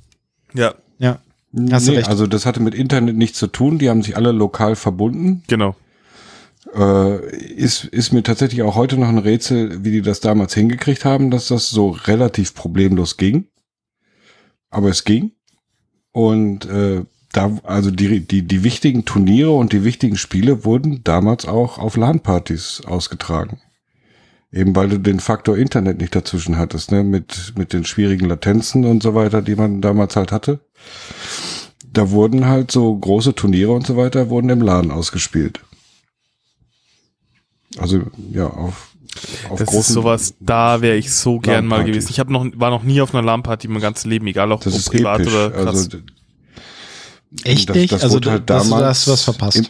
[0.53, 1.19] Ja, Ja,
[1.71, 2.07] Hast du Nee, recht.
[2.09, 3.77] also das hatte mit Internet nichts zu tun.
[3.77, 5.43] Die haben sich alle lokal verbunden.
[5.47, 5.75] genau.
[6.73, 11.03] Äh, ist, ist mir tatsächlich auch heute noch ein Rätsel, wie die das damals hingekriegt
[11.03, 13.47] haben, dass das so relativ problemlos ging.
[14.69, 15.31] Aber es ging.
[16.13, 17.03] Und äh,
[17.33, 21.95] da, also die, die, die wichtigen Turniere und die wichtigen Spiele wurden damals auch auf
[21.95, 23.61] LAN-Partys ausgetragen.
[24.51, 28.83] Eben weil du den Faktor Internet nicht dazwischen hattest, ne, mit, mit den schwierigen Latenzen
[28.83, 30.59] und so weiter, die man damals halt hatte.
[31.93, 35.61] Da wurden halt so große Turniere und so weiter, wurden im LAN ausgespielt.
[37.77, 38.01] Also,
[38.31, 38.93] ja, auf,
[39.49, 42.09] auf Das ist sowas, da wäre ich so gern mal gewesen.
[42.09, 44.73] Ich habe noch, war noch nie auf einer LAN-Party mein ganzes Leben, egal ob, Das
[44.73, 45.33] ob ist privat episch.
[45.33, 45.65] oder krass.
[45.67, 45.97] Also,
[47.43, 47.91] echt Das- nicht?
[47.91, 49.57] das also wurde halt dass du damals hast was verpasst.
[49.57, 49.65] im-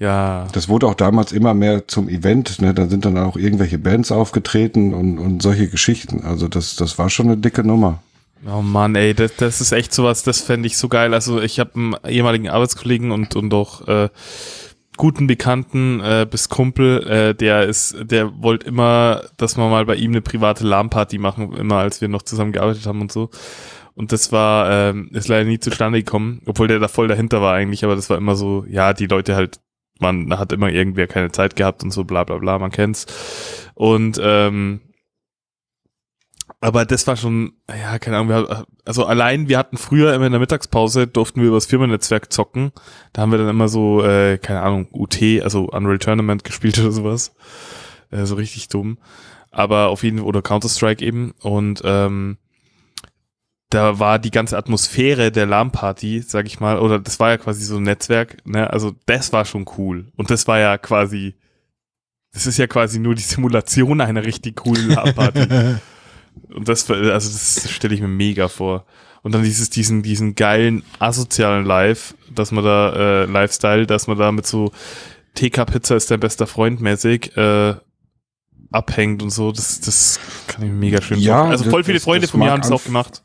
[0.00, 2.74] ja, das wurde auch damals immer mehr zum Event, ne?
[2.74, 6.24] Da sind dann auch irgendwelche Bands aufgetreten und, und solche Geschichten.
[6.24, 8.02] Also das, das war schon eine dicke Nummer.
[8.46, 11.14] Oh Mann, ey, das, das ist echt sowas, das fände ich so geil.
[11.14, 14.08] Also ich habe einen ehemaligen Arbeitskollegen und, und auch äh,
[14.96, 19.94] guten Bekannten äh, bis Kumpel, äh, der ist, der wollte immer, dass wir mal bei
[19.94, 23.30] ihm eine private LAN-Party machen, immer als wir noch zusammen gearbeitet haben und so.
[23.94, 27.54] Und das war, ähm, ist leider nie zustande gekommen, obwohl der da voll dahinter war
[27.54, 29.60] eigentlich, aber das war immer so, ja, die Leute halt,
[30.00, 33.06] man hat immer irgendwer keine Zeit gehabt und so, bla bla bla, man kennt's.
[33.74, 34.80] Und ähm,
[36.60, 40.32] aber das war schon, ja, keine Ahnung, wir, also allein, wir hatten früher immer in
[40.32, 42.72] der Mittagspause, durften wir über das Firmennetzwerk zocken.
[43.12, 46.90] Da haben wir dann immer so, äh, keine Ahnung, UT, also Unreal Tournament gespielt oder
[46.90, 47.34] sowas.
[48.10, 48.98] Äh, so richtig dumm.
[49.50, 51.34] Aber auf jeden Fall, oder Counter-Strike eben.
[51.42, 52.38] Und ähm,
[53.74, 57.64] da war die ganze Atmosphäre der LAN-Party, sag ich mal, oder das war ja quasi
[57.64, 58.70] so ein Netzwerk, ne?
[58.70, 60.06] Also das war schon cool.
[60.16, 61.34] Und das war ja quasi,
[62.32, 65.46] das ist ja quasi nur die Simulation einer richtig coolen LAN-Party.
[66.54, 68.86] Und das, also das stelle ich mir mega vor.
[69.22, 74.18] Und dann dieses, diesen, diesen geilen asozialen Live, dass man da, äh, Lifestyle, dass man
[74.18, 74.70] da mit so
[75.34, 77.74] TK Pizza ist dein bester Freund mäßig, äh,
[78.70, 81.52] abhängt und so, das, das kann ich mir mega schön Ja, vorstellen.
[81.52, 83.22] Also voll das- viele das- Freunde das von mir haben es auch gemacht.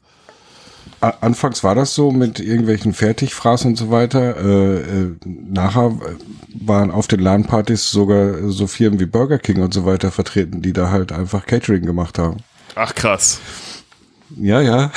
[1.02, 4.38] Anfangs war das so mit irgendwelchen Fertigfraß und so weiter.
[4.38, 6.16] Äh, äh, nachher äh,
[6.68, 10.74] waren auf den LAN-Partys sogar so Firmen wie Burger King und so weiter vertreten, die
[10.74, 12.38] da halt einfach Catering gemacht haben.
[12.76, 13.40] Ach krass.
[14.38, 14.92] Ja, ja.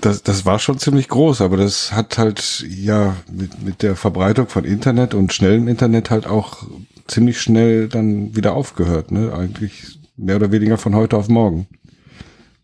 [0.00, 4.48] Das, das war schon ziemlich groß, aber das hat halt, ja, mit, mit der Verbreitung
[4.48, 6.66] von Internet und schnellem Internet halt auch
[7.06, 9.32] ziemlich schnell dann wieder aufgehört, ne?
[9.34, 11.66] Eigentlich mehr oder weniger von heute auf morgen.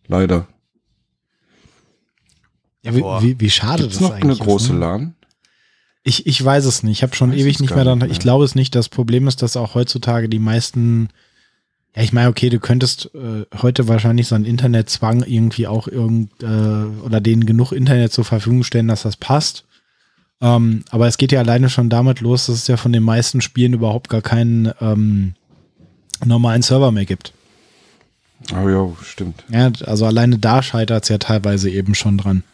[0.07, 0.47] Leider.
[2.87, 4.73] Ja, wie, wie, wie schade Gibt's das noch eigentlich eine große ist.
[4.73, 4.79] Ne?
[4.79, 5.15] LAN?
[6.05, 6.99] Ich, ich weiß es nicht.
[6.99, 7.99] Ich habe schon Weiß ewig nicht mehr dann.
[7.99, 8.75] nicht Ich glaube es nicht.
[8.77, 11.09] Das Problem ist, dass auch heutzutage die meisten.
[11.97, 16.31] Ja, ich meine, okay, du könntest äh, heute wahrscheinlich so einen Internetzwang irgendwie auch irgend
[16.43, 19.65] äh, oder denen genug Internet zur Verfügung stellen, dass das passt.
[20.41, 23.41] Ähm, aber es geht ja alleine schon damit los, dass es ja von den meisten
[23.41, 25.35] Spielen überhaupt gar keinen ähm,
[26.25, 27.33] normalen Server mehr gibt.
[28.53, 29.43] Oh ja, stimmt.
[29.49, 32.45] Ja, also alleine da scheitert es ja teilweise eben schon dran.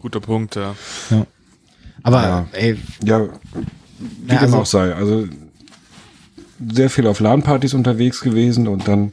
[0.00, 0.74] Guter Punkt, ja.
[2.02, 2.46] Aber Ja.
[2.52, 3.20] ey, Ja,
[3.98, 4.94] wie Ja, dem also- auch sei.
[4.94, 5.28] Also
[6.72, 9.12] sehr viel auf LAN-Partys unterwegs gewesen und dann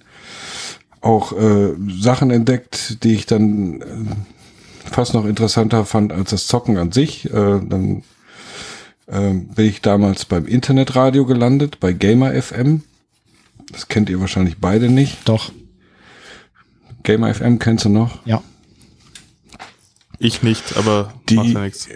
[1.01, 3.85] auch äh, Sachen entdeckt, die ich dann äh,
[4.89, 7.25] fast noch interessanter fand als das Zocken an sich.
[7.25, 8.03] Äh, dann
[9.07, 12.83] äh, bin ich damals beim Internetradio gelandet, bei Gamer FM.
[13.71, 15.27] Das kennt ihr wahrscheinlich beide nicht.
[15.29, 15.51] doch,
[17.03, 18.25] Gamer FM kennst du noch?
[18.25, 18.41] ja.
[20.19, 21.87] Ich nicht, aber Die- macht ja nichts.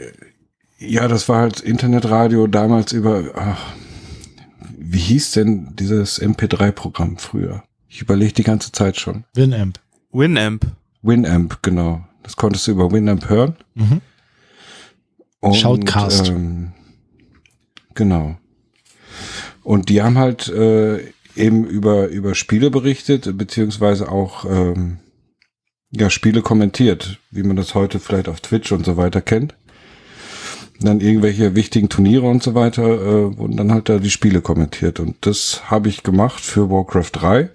[0.77, 3.73] Ja, das war halt Internetradio damals über, ach,
[4.77, 7.63] wie hieß denn dieses MP3-Programm früher?
[7.87, 9.25] Ich überlege die ganze Zeit schon.
[9.33, 9.79] Winamp.
[10.11, 10.65] Winamp.
[11.01, 12.03] Winamp, genau.
[12.23, 13.55] Das konntest du über Winamp hören.
[13.75, 14.01] Mhm.
[15.39, 16.29] Und, Shoutcast.
[16.29, 16.71] Ähm,
[17.93, 18.37] genau.
[19.63, 24.97] Und die haben halt äh, eben über, über Spiele berichtet, beziehungsweise auch ähm,
[25.91, 29.55] ja, Spiele kommentiert, wie man das heute vielleicht auf Twitch und so weiter kennt.
[30.79, 34.99] Dann irgendwelche wichtigen Turniere und so weiter äh, wurden dann halt da die Spiele kommentiert.
[34.99, 37.49] Und das habe ich gemacht für Warcraft 3.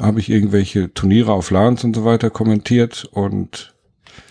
[0.00, 3.74] Habe ich irgendwelche Turniere auf LANs und so weiter kommentiert und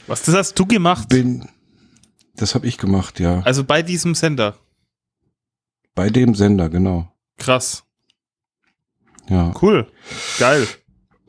[0.07, 1.09] Was, das hast du gemacht?
[1.09, 1.47] bin,
[2.35, 3.41] Das habe ich gemacht, ja.
[3.41, 4.57] Also bei diesem Sender.
[5.93, 7.11] Bei dem Sender, genau.
[7.38, 7.84] Krass.
[9.30, 9.53] Ja.
[9.61, 9.91] Cool.
[10.39, 10.65] Geil.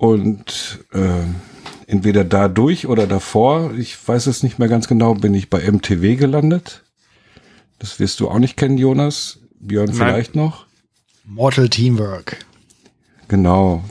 [0.01, 1.25] Und äh,
[1.87, 6.17] entweder dadurch oder davor, ich weiß es nicht mehr ganz genau, bin ich bei MTW
[6.17, 6.85] gelandet.
[7.79, 9.41] Das wirst du auch nicht kennen, Jonas.
[9.59, 9.97] Björn Nein.
[9.97, 10.65] vielleicht noch.
[11.25, 12.39] Mortal Teamwork.
[13.29, 13.85] Genau.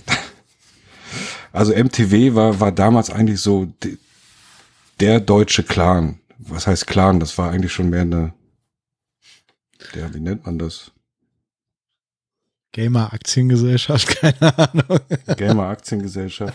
[1.52, 3.98] Also MTW war, war damals eigentlich so de,
[4.99, 6.19] der deutsche Clan.
[6.38, 7.19] Was heißt Clan?
[7.19, 8.34] Das war eigentlich schon mehr eine,
[9.94, 10.91] der, wie nennt man das?
[12.71, 14.99] Gamer Aktiengesellschaft, keine Ahnung.
[15.37, 16.53] Gamer Aktiengesellschaft.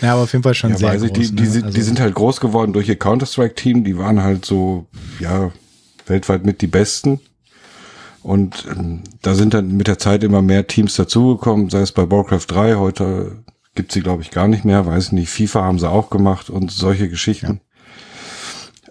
[0.00, 1.28] Ja, aber auf jeden Fall schon ja, sehr weiß ich, groß.
[1.30, 1.50] die, die, ne?
[1.50, 3.84] sind, Also- die sind halt groß geworden durch ihr Counter-Strike-Team.
[3.84, 4.86] Die waren halt so,
[5.20, 5.52] ja,
[6.06, 7.20] weltweit mit die Besten.
[8.22, 12.08] Und ähm, da sind dann mit der Zeit immer mehr Teams dazugekommen, sei es bei
[12.10, 13.42] Warcraft 3, heute
[13.74, 16.70] gibt's sie, glaube ich, gar nicht mehr, weiß nicht, FIFA haben sie auch gemacht und
[16.70, 17.60] solche Geschichten.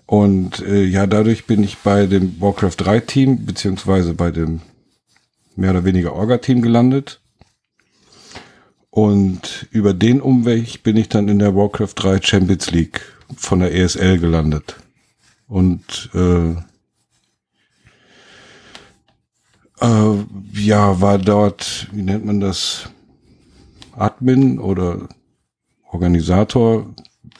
[0.05, 4.59] Und äh, ja, dadurch bin ich bei dem Warcraft 3 Team, beziehungsweise bei dem
[5.56, 7.22] mehr oder weniger Orga-Team gelandet.
[8.90, 13.02] Und über den Umweg bin ich dann in der Warcraft 3 Champions League
[13.38, 14.76] von der ESL gelandet.
[15.48, 16.52] Und äh,
[19.82, 22.90] äh, ja, war dort, wie nennt man das,
[23.94, 25.10] Admin oder
[25.90, 26.94] Organisator,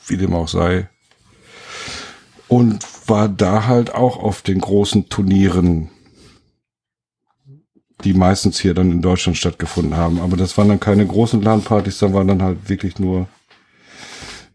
[0.06, 0.88] wie dem auch sei.
[2.48, 5.90] Und war da halt auch auf den großen Turnieren,
[8.04, 10.20] die meistens hier dann in Deutschland stattgefunden haben.
[10.20, 13.28] Aber das waren dann keine großen LAN-Partys, da waren dann halt wirklich nur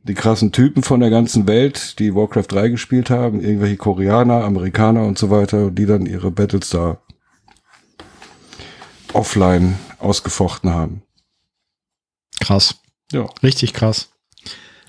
[0.04, 5.04] die krassen Typen von der ganzen Welt, die Warcraft 3 gespielt haben, irgendwelche Koreaner, Amerikaner
[5.06, 7.00] und so weiter, die dann ihre Battles da
[9.14, 11.02] offline ausgefochten haben.
[12.40, 12.80] krass.
[13.12, 13.26] Ja.
[13.44, 14.10] Richtig krass.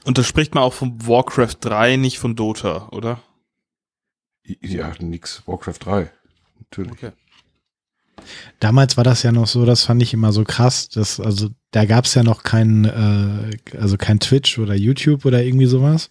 [0.05, 3.21] Und da spricht man auch von Warcraft 3, nicht von Dota, oder?
[4.45, 5.43] Ja, nix.
[5.47, 6.11] Warcraft 3.
[6.61, 6.93] Natürlich.
[6.93, 7.13] Okay.
[8.61, 11.85] Damals war das ja noch so, das fand ich immer so krass, dass, also da
[11.85, 16.11] gab es ja noch kein, äh, also kein Twitch oder YouTube oder irgendwie sowas.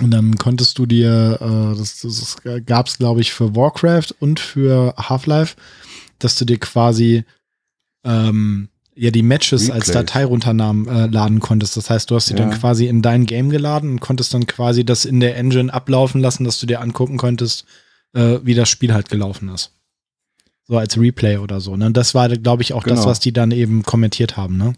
[0.00, 2.36] Und dann konntest du dir, äh, das, das
[2.66, 5.56] gab es, glaube ich, für Warcraft und für Half-Life,
[6.18, 7.24] dass du dir quasi
[8.04, 10.06] ähm, ja die Matches als Replays.
[10.06, 11.76] Datei runterladen äh, laden konntest.
[11.76, 12.40] Das heißt, du hast sie Ja.
[12.40, 16.20] dann quasi in dein Game geladen und konntest dann quasi das in der Engine ablaufen
[16.20, 17.64] lassen, dass du dir angucken konntest,
[18.14, 19.72] äh, wie das Spiel halt gelaufen ist.
[20.68, 21.76] So als Replay oder so.
[21.76, 21.90] Ne?
[21.92, 23.10] Das war, glaube ich, auch das, Genau.
[23.10, 24.58] was die dann eben kommentiert haben.
[24.58, 24.74] Ne?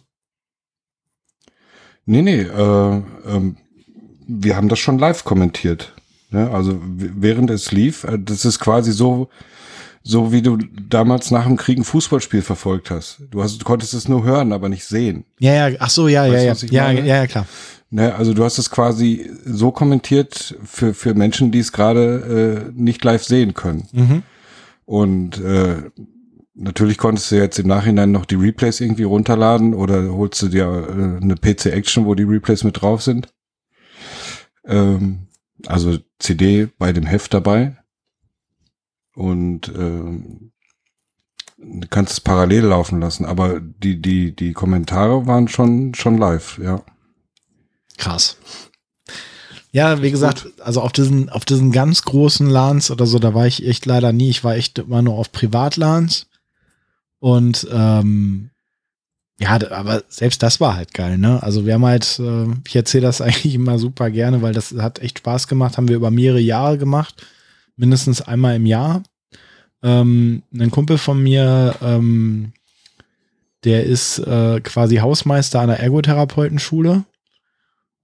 [2.07, 3.57] Nee, nee, äh, ähm,
[4.27, 5.93] wir haben das schon live kommentiert.
[6.31, 6.49] Ne?
[6.51, 9.29] Also während es lief, äh, das ist quasi so,
[10.03, 10.59] so wie du
[10.89, 13.23] damals nach dem Krieg ein Fußballspiel verfolgt hast.
[13.31, 15.25] Du hast, du konntest es nur hören, aber nicht sehen.
[15.41, 17.01] Ja, ja, ach so, ja, Weißt ja, ja.
[17.01, 17.47] ja, ja, klar.
[17.91, 18.15] Ne?
[18.15, 23.03] Also du hast es quasi so kommentiert für, für Menschen, die es gerade äh, nicht
[23.05, 23.89] live sehen können.
[23.93, 24.23] Mhm.
[24.91, 25.89] Und äh,
[26.55, 30.65] natürlich konntest du jetzt im Nachhinein noch die Replays irgendwie runterladen oder holst du dir
[30.65, 33.33] äh, eine PC Action, wo die Replays mit drauf sind.
[34.65, 35.29] Ähm,
[35.65, 37.77] also CD bei dem Heft dabei.
[39.15, 40.51] Und ähm,
[41.57, 46.59] du kannst es parallel laufen lassen, aber die, die, die Kommentare waren schon, schon live,
[46.59, 46.83] ja.
[47.97, 48.39] Krass.
[49.73, 53.47] Ja, wie gesagt, also auf diesen, auf diesen ganz großen LANs oder so, da war
[53.47, 54.31] ich echt leider nie.
[54.31, 56.27] Ich war echt immer nur auf Privat-LANs.
[57.21, 58.51] Und ähm,
[59.39, 61.43] ja, aber selbst das war halt geil, ne?
[61.43, 64.99] Also wir haben halt, äh, ich erzähle das eigentlich immer super gerne, weil das hat
[64.99, 67.27] echt Spaß gemacht, haben wir über mehrere Jahre gemacht,
[67.77, 69.03] mindestens einmal im Jahr.
[69.83, 72.53] Ähm, ein Kumpel von mir, ähm,
[73.65, 77.05] der ist äh, quasi Hausmeister an der Ergotherapeutenschule.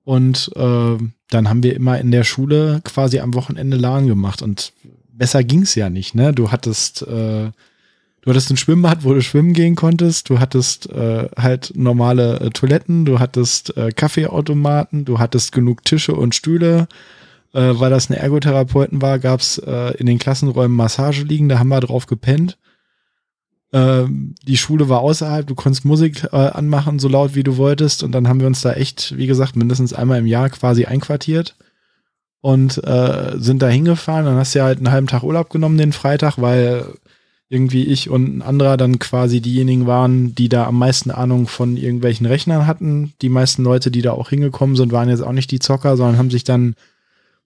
[0.06, 0.98] Und äh,
[1.30, 4.40] dann haben wir immer in der Schule quasi am Wochenende LAN gemacht.
[4.40, 4.72] Und
[5.10, 6.32] besser ging's ja nicht, ne?
[6.32, 10.30] Du hattest, äh, du hattest ein Schwimmbad, wo du schwimmen gehen konntest.
[10.30, 16.14] Du hattest äh, halt normale äh, Toiletten, du hattest äh, Kaffeeautomaten, du hattest genug Tische
[16.14, 16.86] und Stühle.
[17.52, 21.68] Äh, weil das eine Ergotherapeuten war, gab's äh, in den Klassenräumen Massage liegen, da haben
[21.68, 22.58] wir drauf gepennt.
[23.72, 28.02] Ähm, die Schule war außerhalb, du konntest Musik äh, anmachen, so laut wie du wolltest.
[28.02, 31.56] Und dann haben wir uns da echt, wie gesagt, mindestens einmal im Jahr quasi einquartiert
[32.40, 34.24] und äh, sind da hingefahren.
[34.24, 36.94] Dann hast du ja halt einen halben Tag Urlaub genommen den Freitag, weil
[37.48, 41.76] irgendwie ich und ein anderer dann quasi diejenigen waren, die da am meisten Ahnung von
[41.76, 43.12] irgendwelchen Rechnern hatten.
[43.22, 46.18] Die meisten Leute, die da auch hingekommen sind, waren jetzt auch nicht die Zocker, sondern
[46.18, 46.74] haben sich dann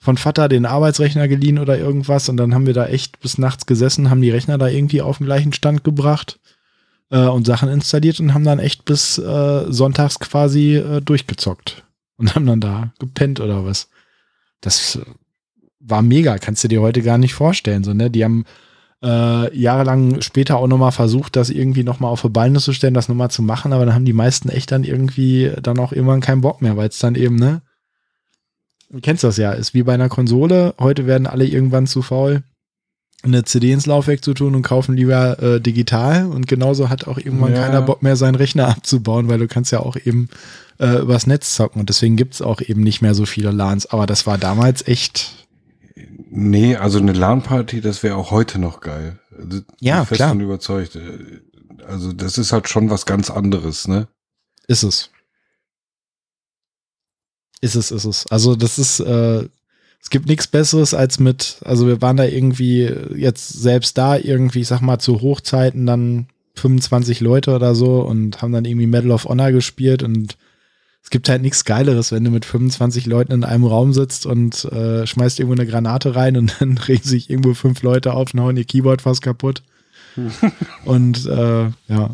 [0.01, 3.67] von Vater den Arbeitsrechner geliehen oder irgendwas und dann haben wir da echt bis nachts
[3.67, 6.41] gesessen, haben die Rechner da irgendwie auf den gleichen Stand gebracht
[7.11, 11.85] äh, und Sachen installiert und haben dann echt bis äh, sonntags quasi äh, durchgezockt
[12.17, 13.91] und haben dann da gepennt oder was.
[14.63, 15.05] Das äh,
[15.81, 17.85] war mega, kannst du dir heute gar nicht vorstellen.
[17.85, 18.11] So, ne?
[18.11, 18.47] Die haben
[19.03, 23.09] äh, jahrelang später auch nochmal versucht, das irgendwie nochmal auf die Beine zu stellen, das
[23.09, 26.43] nochmal zu machen, aber dann haben die meisten echt dann irgendwie dann auch irgendwann keinen
[26.43, 27.63] Bock mehr, weil es dann eben, ne?
[28.91, 30.75] Du kennst das ja, ist wie bei einer Konsole.
[30.79, 32.43] Heute werden alle irgendwann zu faul,
[33.23, 36.27] eine CD ins Laufwerk zu tun und kaufen lieber äh, digital.
[36.27, 37.63] Und genauso hat auch irgendwann Ja.
[37.67, 40.29] keiner Bock mehr, seinen Rechner abzubauen, weil du kannst ja auch eben
[40.79, 41.81] äh, übers Netz zocken.
[41.81, 43.87] Und deswegen gibt's auch eben nicht mehr so viele LANs.
[43.87, 45.37] Aber das war damals echt
[46.33, 49.19] Nee, also eine LAN-Party, das wäre auch heute noch geil.
[49.37, 50.29] Also, Ja, bin fest klar.
[50.31, 50.97] von überzeugt.
[51.87, 54.07] Also das ist halt schon was ganz anderes, ne?
[54.69, 55.11] Ist es.
[57.61, 58.27] Ist es, ist es.
[58.31, 59.45] Also das ist, äh,
[60.03, 64.61] es gibt nichts Besseres als mit, also wir waren da irgendwie jetzt selbst da irgendwie,
[64.61, 69.11] ich sag mal, zu Hochzeiten dann 25 Leute oder so und haben dann irgendwie Medal
[69.13, 70.37] of Honor gespielt und
[71.03, 74.65] es gibt halt nichts Geileres, wenn du mit 25 Leuten in einem Raum sitzt und
[74.67, 78.41] äh, schmeißt irgendwo eine Granate rein und dann regen sich irgendwo fünf Leute auf und
[78.41, 79.63] hauen ihr Keyboard fast kaputt.
[80.85, 82.11] und äh, ja,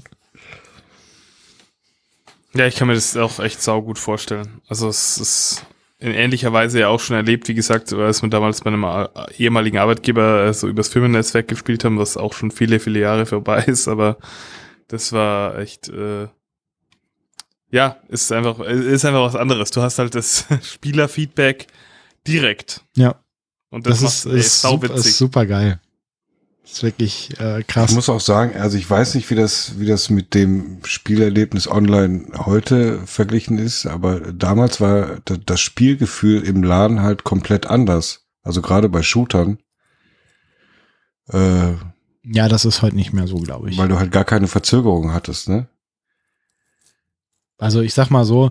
[2.57, 4.61] Ja, ich kann mir das auch echt saugut vorstellen.
[4.69, 5.67] Also es ist
[5.99, 9.09] in ähnlicher Weise ja auch schon erlebt, wie gesagt, als wir damals bei einem äh,
[9.39, 13.89] ehemaligen Arbeitgeber so übers Firmennetzwerk gespielt haben, was auch schon viele, viele Jahre vorbei ist,
[13.89, 14.19] aber
[14.89, 16.29] das war echt, äh,
[17.71, 19.71] ja, ist einfach, ist einfach was anderes.
[19.71, 21.67] Du hast halt das Spielerfeedback
[22.27, 22.83] direkt.
[22.97, 23.21] ja.
[23.69, 25.81] Und das, Das, macht ist, ey, ist, super, ist super geil.
[26.67, 27.93] Ist wirklich äh, Ich krass.
[27.95, 32.27] muss auch sagen, also ich weiß nicht, wie das, wie das mit dem Spielerlebnis online
[32.45, 38.27] heute verglichen ist, aber damals war da- das Spielgefühl im Laden halt komplett anders.
[38.43, 39.59] Also gerade bei Shootern,
[41.33, 41.75] äh,
[42.25, 43.79] Ja, das ist heute nicht mehr so, glaube ich.
[43.79, 45.69] weil du halt gar keine Verzögerung hattest, ne?
[47.59, 48.51] Also ich sag mal so,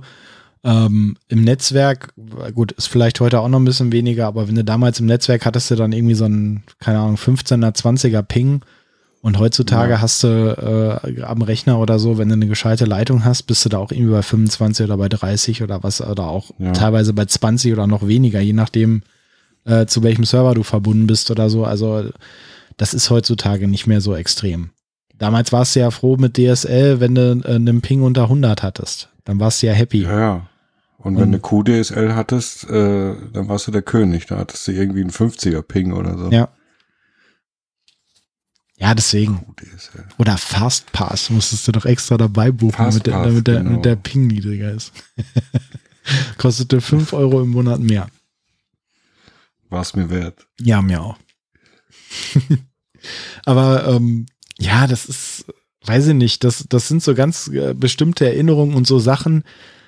[0.66, 2.14] ähm, im Netzwerk,
[2.56, 5.46] gut, ist vielleicht heute auch noch ein bisschen weniger, aber wenn du damals im Netzwerk
[5.46, 8.62] hattest du dann irgendwie so einen, keine Ahnung, 15er, 20er Ping
[9.22, 10.02] und heutzutage Ja.
[10.02, 13.70] hast du äh, am Rechner oder so, wenn du eine gescheite Leitung hast, bist du
[13.70, 16.72] da auch irgendwie bei 25 oder bei 30 oder was, oder auch Ja.
[16.74, 19.04] teilweise bei 20 oder noch weniger, je nachdem,
[19.66, 21.64] äh, zu welchem Server du verbunden bist oder so.
[21.64, 22.10] Also
[22.78, 24.72] das ist heutzutage nicht mehr so extrem.
[25.18, 29.10] Damals warst du ja froh mit DSL, wenn du äh, einen Ping unter 100 hattest.
[29.24, 30.02] Dann warst du ja happy.
[30.04, 30.48] Ja, ja.
[31.06, 34.26] Und wenn Und- du QDSL hattest, äh, dann warst du der König.
[34.26, 36.32] Da hattest du irgendwie einen 50er Ping oder so.
[36.32, 36.50] Ja.
[38.78, 39.46] Ja, deswegen.
[39.56, 40.06] QDSL.
[40.18, 43.70] Oder Fastpass musstest du doch extra dabei buchen, damit der, Fastpass, damit, der, genau.
[43.70, 44.94] damit der Ping niedriger ist.
[46.40, 48.08] Kostete 5 Euro im Monat mehr.
[49.70, 50.48] War es mir wert.
[50.60, 51.20] Ja, mir auch.
[53.46, 54.26] Aber ähm,
[54.58, 55.46] ja, das ist,
[55.86, 59.44] weiß ich nicht, das, das sind so ganz äh, bestimmte Erinnerungen und so Sachen,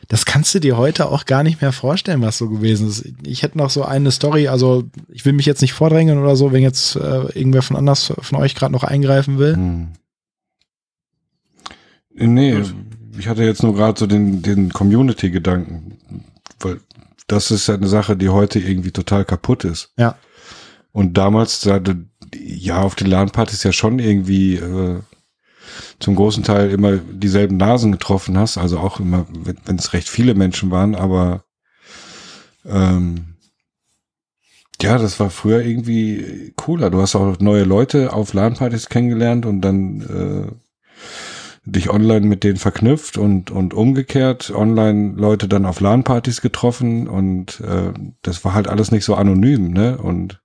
[0.08, 3.06] das kannst du dir heute auch gar nicht mehr vorstellen, was so gewesen ist.
[3.24, 6.52] Ich hätte noch so eine Story, also ich will mich jetzt nicht vordrängen oder so,
[6.52, 9.56] wenn jetzt äh, irgendwer von anders von euch gerade noch eingreifen will.
[9.56, 9.88] Hm.
[12.14, 12.74] Nee, Gut.
[13.18, 15.98] ich hatte jetzt nur gerade so den, den Community-Gedanken,
[16.60, 16.80] weil
[17.28, 19.92] das ist ja eine Sache, die heute irgendwie total kaputt ist.
[19.98, 20.16] Ja.
[20.94, 21.70] Und damals,
[22.34, 25.02] ja auf den LAN-Partys ja schon irgendwie äh,
[26.00, 29.26] zum großen Teil immer dieselben Nasen getroffen hast, also auch immer,
[29.66, 31.44] wenn es recht viele Menschen waren, aber
[32.66, 33.36] ähm,
[34.82, 36.90] ja, das war früher irgendwie cooler.
[36.92, 40.52] Du hast auch neue Leute auf LAN-Partys kennengelernt und dann äh,
[41.66, 47.60] dich online mit denen verknüpft und, und umgekehrt online Leute dann auf LAN-Partys getroffen und
[47.62, 47.92] äh,
[48.22, 49.98] das war halt alles nicht so anonym, ne?
[49.98, 50.42] Und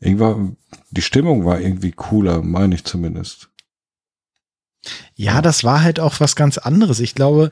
[0.00, 0.56] irgendwann,
[0.90, 3.50] die Stimmung war irgendwie cooler, meine ich zumindest.
[5.16, 7.00] Ja, das war halt auch was ganz anderes.
[7.00, 7.50] Ich glaube,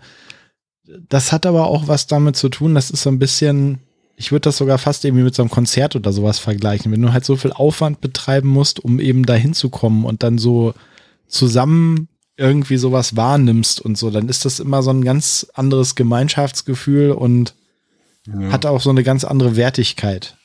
[1.08, 3.80] das hat aber auch was damit zu tun, das ist so ein bisschen,
[4.16, 6.92] ich würde das sogar fast irgendwie mit so einem Konzert oder sowas vergleichen.
[6.92, 10.38] Wenn du halt so viel Aufwand betreiben musst, um eben dahin zu kommen und dann
[10.38, 10.74] so
[11.26, 17.10] zusammen irgendwie sowas wahrnimmst und so, dann ist das immer so ein ganz anderes Gemeinschaftsgefühl
[17.12, 17.54] und
[18.26, 18.52] Ja.
[18.52, 20.36] hat auch so eine ganz andere Wertigkeit.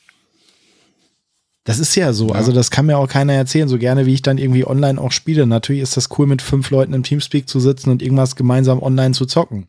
[1.64, 2.28] Das ist ja so.
[2.28, 2.34] Ja.
[2.34, 5.12] Also, das kann mir auch keiner erzählen, so gerne wie ich dann irgendwie online auch
[5.12, 5.46] spiele.
[5.46, 9.14] Natürlich ist das cool, mit fünf Leuten im Teamspeak zu sitzen und irgendwas gemeinsam online
[9.14, 9.68] zu zocken.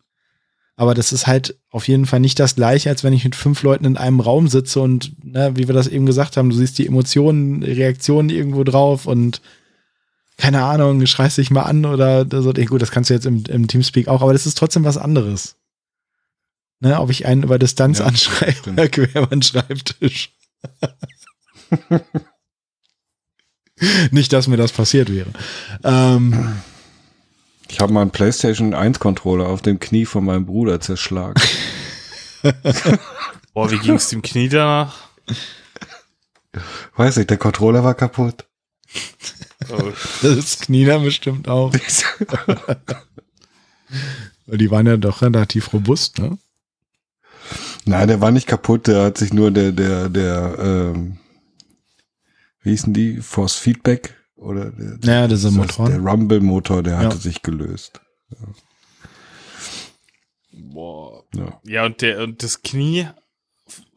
[0.76, 3.62] Aber das ist halt auf jeden Fall nicht das gleiche, als wenn ich mit fünf
[3.62, 6.80] Leuten in einem Raum sitze und, ne, wie wir das eben gesagt haben, du siehst
[6.80, 9.42] die Emotionen, Reaktionen irgendwo drauf und
[10.38, 12.54] keine Ahnung, schreist dich mal an oder so.
[12.54, 15.58] Gut, das kannst du jetzt im, im Teamspeak auch, aber das ist trotzdem was anderes.
[16.80, 20.32] Ne, ob ich einen über Distanz Ja, anschreibe oder quer über den Schreibtisch.
[24.12, 25.30] Nicht, dass mir das passiert wäre.
[25.84, 26.56] Ähm,
[27.70, 31.42] Ich habe mal einen PlayStation 1 Controller auf dem Knie von meinem Bruder zerschlagen.
[33.54, 35.10] Boah, wie ging's dem Knie danach?
[36.96, 38.46] Weiß nicht, der Controller war kaputt.
[39.70, 39.92] Oh.
[40.22, 41.72] Das Knie dann bestimmt auch.
[44.48, 46.38] Die waren ja doch relativ robust, ne?
[47.86, 51.18] Nein, der war nicht kaputt, der hat sich nur der, der, der, ähm,
[52.64, 53.22] wie hießen die?
[53.22, 54.16] Force Feedback?
[54.36, 55.90] Oder der, ja, dieser Motor.
[55.90, 57.00] Der Rumble-Motor, der ja.
[57.00, 58.02] hatte sich gelöst.
[58.30, 58.38] Ja.
[60.52, 61.24] Boah.
[61.36, 61.62] Ja.
[61.64, 63.08] ja, und der und das Knie,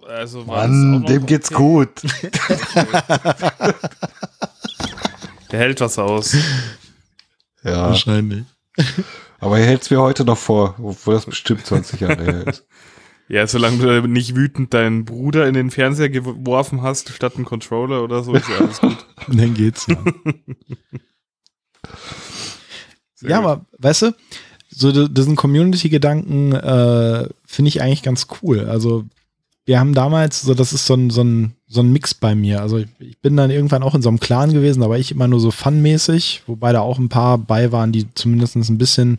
[0.06, 1.34] also Mann, dem okay.
[1.34, 2.02] geht's gut.
[5.51, 6.36] der hält was aus.
[7.62, 7.88] Ja.
[7.88, 8.44] Wahrscheinlich.
[9.38, 12.64] Aber er hält es mir heute noch vor, obwohl das bestimmt 20 Jahre her ist.
[13.28, 18.05] Ja, solange du nicht wütend deinen Bruder in den Fernseher geworfen hast, statt einen Controller
[18.05, 19.07] oder so, ist ja alles gut.
[19.28, 19.97] Dann geht's ja.
[23.23, 23.47] ja, gut.
[23.47, 24.15] aber weißt du,
[24.69, 28.66] so diesen Community-Gedanken äh, finde ich eigentlich ganz cool.
[28.69, 29.05] Also
[29.65, 32.61] wir haben damals, so das ist so ein, so ein, so ein Mix bei mir.
[32.61, 35.27] Also ich, ich bin dann irgendwann auch in so einem Clan gewesen, aber ich immer
[35.27, 39.16] nur so funmäßig, wobei da auch ein paar bei waren, die zumindest ein bisschen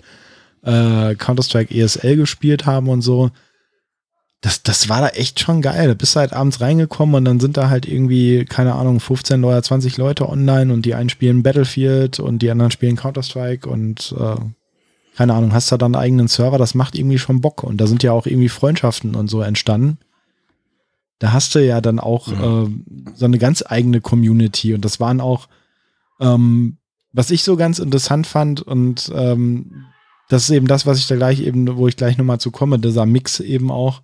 [0.63, 3.31] äh, Counter-Strike ESL gespielt haben und so
[4.41, 5.87] das, das war da echt schon geil.
[5.87, 9.43] Da bist du halt abends reingekommen und dann sind da halt irgendwie, keine Ahnung, 15
[9.43, 14.13] oder 20 Leute online und die einen spielen Battlefield und die anderen spielen Counter-Strike und
[14.17, 14.35] äh,
[15.15, 17.63] keine Ahnung, hast da dann einen eigenen Server, das macht irgendwie schon Bock.
[17.63, 19.97] Und da sind ja auch irgendwie Freundschaften und so entstanden.
[21.17, 22.63] Da hast du ja dann auch ja.
[22.63, 22.69] Äh,
[23.15, 25.47] so eine ganz eigene Community und das waren auch,
[26.19, 26.77] ähm,
[27.11, 29.85] was ich so ganz interessant fand und ähm,
[30.29, 32.77] das ist eben das, was ich da gleich eben, wo ich gleich nochmal zu komme,
[32.77, 34.03] dieser Mix eben auch,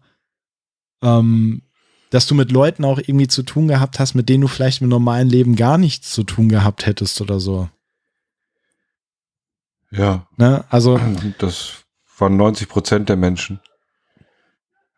[1.03, 1.61] ähm,
[2.09, 4.87] dass du mit Leuten auch irgendwie zu tun gehabt hast, mit denen du vielleicht im
[4.87, 7.69] normalen Leben gar nichts zu tun gehabt hättest oder so.
[9.91, 10.27] Ja.
[10.37, 10.63] Ne?
[10.69, 10.99] Also.
[11.39, 11.83] Das
[12.17, 13.59] waren 90 Prozent der Menschen.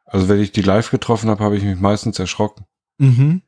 [0.06, 2.66] Also wenn ich die live getroffen habe, habe ich mich meistens erschrocken.
[2.98, 3.42] Mhm.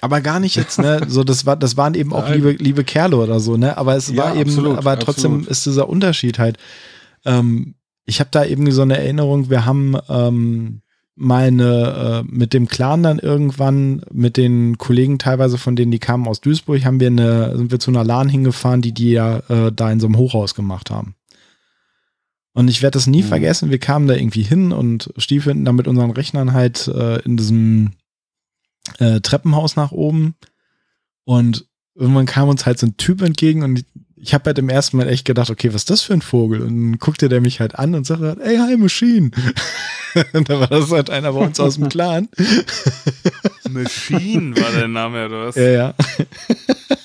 [0.00, 1.02] Aber gar nicht jetzt, ne?
[1.08, 3.76] So, das war, das waren eben auch liebe, liebe Kerle oder so, ne?
[3.76, 5.48] Aber es war ja, eben, absolut, aber trotzdem absolut.
[5.48, 6.56] ist dieser Unterschied halt.
[7.24, 7.74] Ähm,
[8.04, 10.82] ich habe da eben so eine Erinnerung, wir haben ähm,
[11.20, 16.26] meine äh, mit dem Clan dann irgendwann mit den Kollegen teilweise von denen die kamen
[16.26, 19.70] aus Duisburg haben wir eine sind wir zu einer LAN hingefahren die die ja äh,
[19.70, 21.14] da in so einem Hochhaus gemacht haben
[22.54, 23.28] und ich werde das nie mhm.
[23.28, 27.36] vergessen wir kamen da irgendwie hin und stiefelten da mit unseren Rechnern halt äh, in
[27.36, 27.92] diesem
[28.98, 30.34] äh, Treppenhaus nach oben
[31.24, 33.84] und irgendwann kam uns halt so ein Typ entgegen und
[34.16, 36.60] ich habe halt im ersten Mal echt gedacht, okay, was ist das für ein Vogel?
[36.60, 39.30] Und dann guckte der mich halt an und sagte, halt, ey, hi, Machine.
[40.32, 42.28] da war das halt einer bei uns aus dem Clan.
[43.70, 45.56] Machine war der Name, oder was?
[45.56, 45.94] Ja, ja.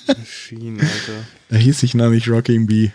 [0.06, 1.26] Machine, Alter.
[1.48, 2.92] Da hieß ich nämlich Rocking Bee.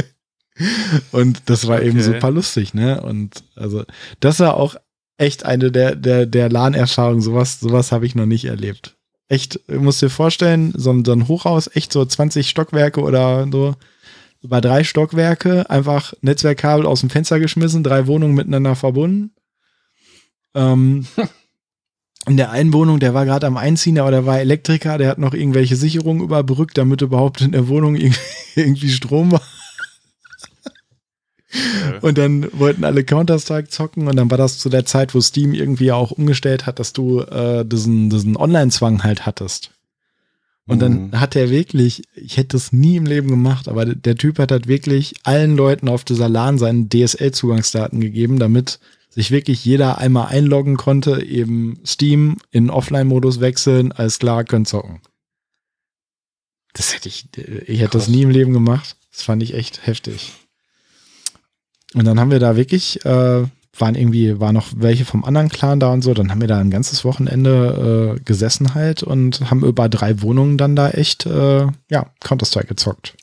[1.12, 1.88] und das war okay.
[1.88, 3.02] eben super lustig, ne?
[3.02, 3.84] Und also,
[4.20, 4.76] das war auch
[5.18, 7.20] echt eine der, der, der LAN-Erfahrungen.
[7.20, 8.96] Sowas, sowas habe ich noch nicht erlebt
[9.28, 13.74] echt, musst dir vorstellen, so ein, so ein Hochhaus, echt so 20 Stockwerke oder so,
[14.44, 19.32] über drei Stockwerke, einfach Netzwerkkabel aus dem Fenster geschmissen, drei Wohnungen miteinander verbunden.
[20.54, 21.06] Ähm,
[22.28, 25.18] in der einen Wohnung, der war gerade am Einziehen, aber der war Elektriker, der hat
[25.18, 27.96] noch irgendwelche Sicherungen überbrückt, damit überhaupt in der Wohnung
[28.54, 29.42] irgendwie Strom war.
[32.02, 35.54] Und dann wollten alle Counter-Strike zocken und dann war das zu der Zeit, wo Steam
[35.54, 39.70] irgendwie auch umgestellt hat, dass du äh, diesen, diesen Online-Zwang halt hattest.
[40.66, 41.20] Und dann mhm.
[41.20, 44.66] hat er wirklich, ich hätte das nie im Leben gemacht, aber der Typ hat halt
[44.66, 48.78] wirklich allen Leuten auf dieser LAN seinen DSL-Zugangsdaten gegeben, damit
[49.10, 55.00] sich wirklich jeder einmal einloggen konnte, eben Steam in Offline-Modus wechseln, alles klar, können zocken.
[56.72, 58.06] Das hätte ich, ich hätte Krass.
[58.06, 58.96] das nie im Leben gemacht.
[59.12, 60.32] Das fand ich echt heftig.
[61.92, 63.44] Und dann haben wir da wirklich, äh,
[63.78, 66.58] waren irgendwie, waren noch welche vom anderen Clan da und so, dann haben wir da
[66.58, 71.66] ein ganzes Wochenende äh, gesessen halt und haben über drei Wohnungen dann da echt, äh,
[71.90, 73.16] ja, Counter-Strike gezockt.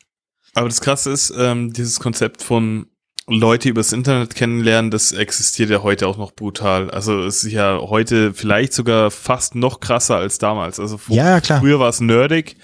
[0.53, 2.87] Aber das Krasse ist, ähm, dieses Konzept von
[3.27, 6.89] Leute übers Internet kennenlernen, das existiert ja heute auch noch brutal.
[6.91, 10.79] Also es ist ja heute vielleicht sogar fast noch krasser als damals.
[10.79, 11.61] Also ja, klar.
[11.61, 12.57] früher war es nerdig,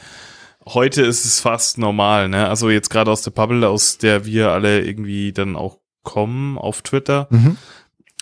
[0.65, 2.27] heute ist es fast normal.
[2.27, 2.49] Ne?
[2.49, 6.81] Also jetzt gerade aus der Bubble, aus der wir alle irgendwie dann auch kommen auf
[6.83, 7.27] Twitter.
[7.29, 7.57] Mhm.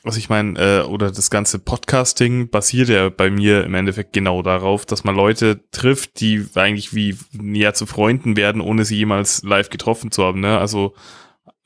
[0.04, 4.42] Also ich meine, äh, oder das ganze Podcasting basiert ja bei mir im Endeffekt genau
[4.42, 9.44] darauf, dass man Leute trifft, die eigentlich wie näher zu Freunden werden, ohne sie jemals
[9.44, 10.40] live getroffen zu haben.
[10.40, 10.58] Ne?
[10.58, 10.96] Also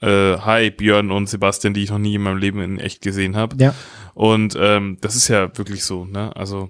[0.02, 3.38] äh, hi Björn und Sebastian, die ich noch nie in meinem Leben in echt gesehen
[3.38, 3.56] habe.
[3.60, 3.74] Ja.
[4.14, 6.04] Und ähm, das ist ja wirklich so.
[6.04, 6.36] Ne?
[6.36, 6.70] Also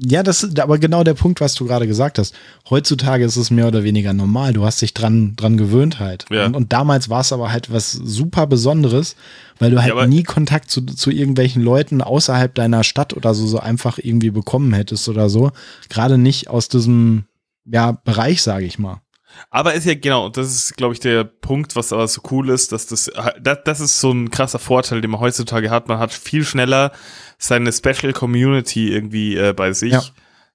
[0.00, 2.32] Ja, das ist aber genau der Punkt, was du gerade gesagt hast.
[2.70, 4.52] Heutzutage ist es mehr oder weniger normal.
[4.52, 6.24] Du hast dich dran, dran gewöhnt halt.
[6.30, 6.46] Ja.
[6.46, 9.16] Und, und damals war es aber halt was super Besonderes,
[9.58, 13.46] weil du halt Ja, nie Kontakt zu, zu irgendwelchen Leuten außerhalb deiner Stadt oder so,
[13.48, 15.50] so einfach irgendwie bekommen hättest oder so.
[15.88, 17.24] Gerade nicht aus diesem,
[17.64, 19.02] ja, Bereich, sage ich mal.
[19.50, 22.50] Aber ist ja genau, und das ist, glaube ich, der Punkt, was aber so cool
[22.50, 23.10] ist, dass das,
[23.40, 25.88] das, das ist so ein krasser Vorteil, den man heutzutage hat.
[25.88, 26.92] Man hat viel schneller
[27.38, 29.92] seine Special Community irgendwie äh, bei sich.
[29.92, 30.02] Ja.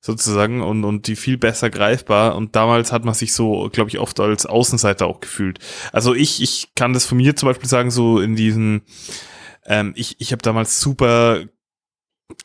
[0.05, 2.35] Sozusagen und, und die viel besser greifbar.
[2.35, 5.59] Und damals hat man sich so, glaube ich, oft als Außenseiter auch gefühlt.
[5.93, 8.81] Also ich, ich kann das von mir zum Beispiel sagen, so in diesen,
[9.65, 11.45] ähm, ich, ich habe damals super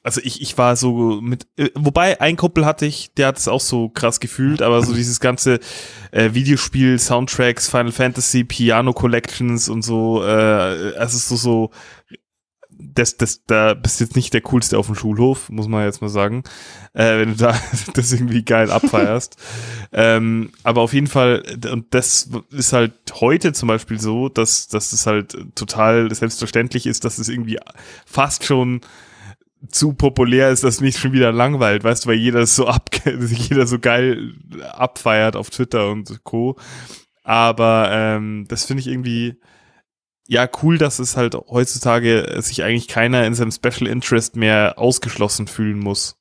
[0.03, 3.49] also ich, ich war so mit, äh, wobei ein Kumpel hatte ich, der hat es
[3.49, 5.61] auch so krass gefühlt, aber so dieses ganze
[6.11, 11.71] äh, Videospiel, Soundtracks, Final Fantasy, Piano Collections und so, äh, also so, so,
[12.81, 16.01] das, das, da bist du jetzt nicht der coolste auf dem Schulhof, muss man jetzt
[16.01, 16.45] mal sagen,
[16.95, 17.59] äh, wenn du da
[17.95, 19.37] das irgendwie geil abfeierst.
[19.93, 24.93] ähm, aber auf jeden Fall, und das ist halt heute zum Beispiel so, dass, dass
[24.93, 27.59] es halt total selbstverständlich ist, dass es irgendwie
[28.07, 28.81] fast schon
[29.71, 33.67] zu populär ist, dass mich schon wieder langweilt, weißt du, weil jeder so ab, jeder
[33.67, 34.35] so geil
[34.73, 36.57] abfeiert auf Twitter und Co.
[37.25, 39.37] Aber ähm, das finde ich irgendwie
[40.29, 45.49] ja cool, dass es halt heutzutage sich eigentlich keiner in seinem Special Interest mehr ausgeschlossen
[45.49, 46.17] fühlen muss.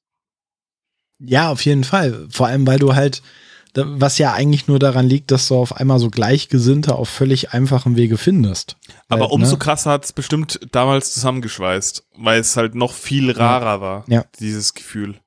[1.19, 2.27] Ja, auf jeden Fall.
[2.29, 3.21] Vor allem, weil du halt,
[3.73, 7.95] was ja eigentlich nur daran liegt, dass du auf einmal so Gleichgesinnte auf völlig einfachen
[7.95, 8.77] Wege findest.
[9.09, 9.57] Aber Halt, umso ne?
[9.59, 14.25] krasser hat es bestimmt damals zusammengeschweißt, weil es halt noch viel rarer war, Ja.
[14.39, 15.19] dieses Gefühl.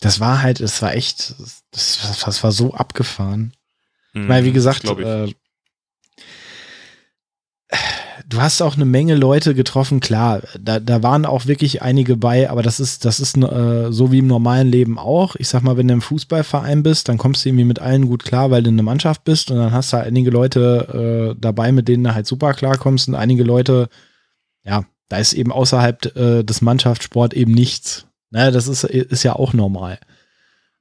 [0.00, 1.34] Das war halt, es war echt,
[1.72, 3.52] das, das war so abgefahren.
[4.14, 5.32] Mhm, Weil, wie gesagt, äh,
[8.28, 12.50] du hast auch eine Menge Leute getroffen, klar, da, da waren auch wirklich einige bei,
[12.50, 15.36] aber das ist, das ist äh, so wie im normalen Leben auch.
[15.36, 18.24] Ich sag mal, wenn du im Fußballverein bist, dann kommst du irgendwie mit allen gut
[18.24, 21.72] klar, weil du eine Mannschaft bist und dann hast du halt einige Leute äh, dabei,
[21.72, 23.88] mit denen du halt super klarkommst und einige Leute,
[24.64, 28.06] ja, da ist eben außerhalb äh, des Mannschaftssport eben nichts.
[28.30, 29.98] Naja, das ist, ist ja auch normal.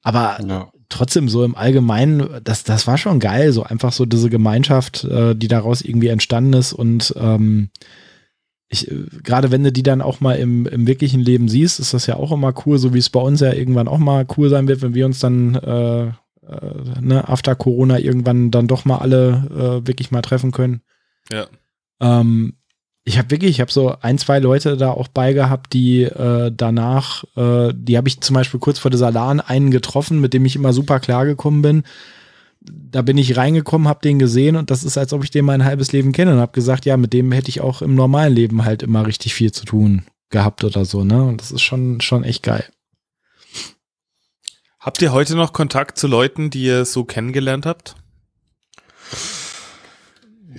[0.04, 0.72] Aber Ja.
[0.90, 5.36] Trotzdem so im Allgemeinen, das, das war schon geil, so einfach so diese Gemeinschaft, äh,
[5.36, 7.70] die daraus irgendwie entstanden ist und ähm,
[8.70, 11.94] ich, äh, gerade wenn du die dann auch mal im, im wirklichen Leben siehst, ist
[11.94, 14.50] das ja auch immer cool, so wie es bei uns ja irgendwann auch mal cool
[14.50, 18.98] sein wird, wenn wir uns dann äh, äh, ne, after Corona irgendwann dann doch mal
[18.98, 20.82] alle äh, wirklich mal treffen können.
[21.32, 21.48] ja.
[22.00, 22.54] Ähm,
[23.08, 26.52] ich habe wirklich, ich habe so ein, zwei Leute da auch bei gehabt, die äh,
[26.54, 30.44] danach, äh, die habe ich zum Beispiel kurz vor dieser LAN einen getroffen, mit dem
[30.44, 31.84] ich immer super klar gekommen bin.
[32.60, 35.64] Da bin ich reingekommen, habe den gesehen und das ist, als ob ich den mein
[35.64, 38.66] halbes Leben kenne und habe gesagt, ja, mit dem hätte ich auch im normalen Leben
[38.66, 41.24] halt immer richtig viel zu tun gehabt oder so, ne?
[41.24, 42.66] Und das ist schon, schon echt geil.
[44.82, 47.96] Habt ihr heute noch Kontakt zu Leuten, die ihr so kennengelernt habt?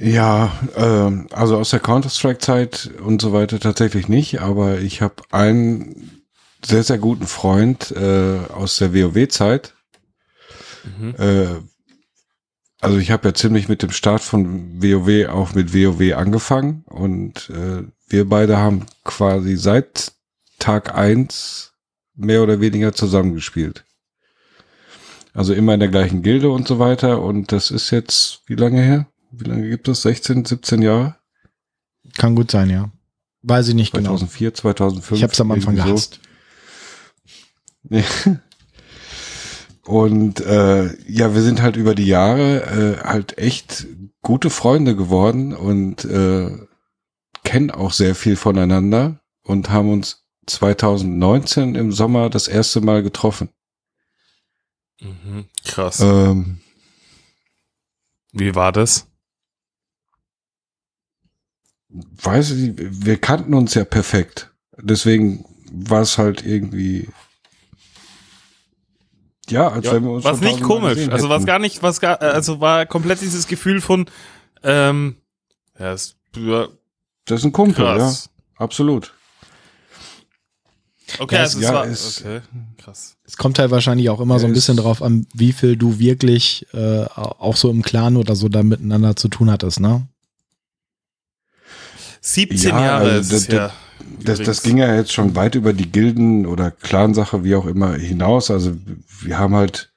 [0.01, 6.23] Ja, ähm, also aus der Counter-Strike-Zeit und so weiter tatsächlich nicht, aber ich habe einen
[6.65, 9.75] sehr, sehr guten Freund äh, aus der WoW-Zeit.
[10.85, 11.15] Mhm.
[11.19, 11.47] Äh,
[12.81, 17.51] also ich habe ja ziemlich mit dem Start von WoW auch mit WoW angefangen und
[17.51, 20.12] äh, wir beide haben quasi seit
[20.61, 21.73] Tag eins
[22.15, 23.85] mehr oder weniger zusammengespielt.
[25.35, 28.81] Also immer in der gleichen Gilde und so weiter und das ist jetzt, wie lange
[28.81, 29.07] her?
[29.31, 30.03] Wie lange gibt es?
[30.03, 31.17] 16, 17 Jahre?
[32.17, 32.91] Kann gut sein, ja.
[33.43, 34.11] Weiß ich nicht genau.
[34.11, 35.17] 2004, 2005.
[35.17, 36.21] Ich habe es am Anfang gehasst.
[37.91, 38.03] Ja.
[39.85, 43.87] Und äh, ja, wir sind halt über die Jahre äh, halt echt
[44.21, 46.51] gute Freunde geworden und äh,
[47.43, 53.49] kennen auch sehr viel voneinander und haben uns 2019 im Sommer das erste Mal getroffen.
[55.01, 55.47] Mhm.
[55.65, 56.01] Krass.
[56.01, 56.61] Ähm,
[58.33, 59.07] Wie war das?
[62.23, 64.51] Weiß ich, wir kannten uns ja perfekt.
[64.81, 67.09] Deswegen war es halt irgendwie
[69.51, 71.09] ja, als wenn wir uns was nicht komisch.
[71.09, 71.47] Also was hätten.
[71.47, 74.07] gar nicht, was gar, äh, also war komplett dieses Gefühl von,
[74.62, 75.16] ähm,
[75.79, 76.69] ja, ist ja,
[77.25, 78.29] Das ist ein Kumpel, krass.
[78.59, 79.15] ja, absolut.
[81.19, 82.41] Okay, Ja, also es- es ja, war, es- okay,
[82.77, 83.16] krass.
[83.25, 85.99] Es kommt halt wahrscheinlich auch immer so ein bisschen ist- drauf an, wie viel du
[85.99, 90.07] wirklich äh, auch so im Clan oder so da miteinander zu tun hattest, ne?
[92.35, 93.73] 17 Ja, Jahre also ist das- ja.
[94.21, 97.95] Das, das ging ja jetzt schon weit über die Gilden oder Clansache, wie auch immer,
[97.95, 98.51] hinaus.
[98.51, 98.75] Also
[99.23, 99.91] wir haben halt,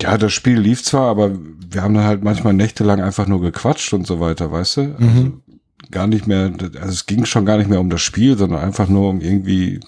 [0.00, 3.92] ja, das Spiel lief zwar, aber wir haben dann halt manchmal nächtelang einfach nur gequatscht
[3.92, 4.80] und so weiter, weißt du?
[4.98, 5.42] Also Mhm.
[5.90, 8.88] gar nicht mehr, also es ging schon gar nicht mehr um das Spiel, sondern einfach
[8.88, 9.80] nur um irgendwie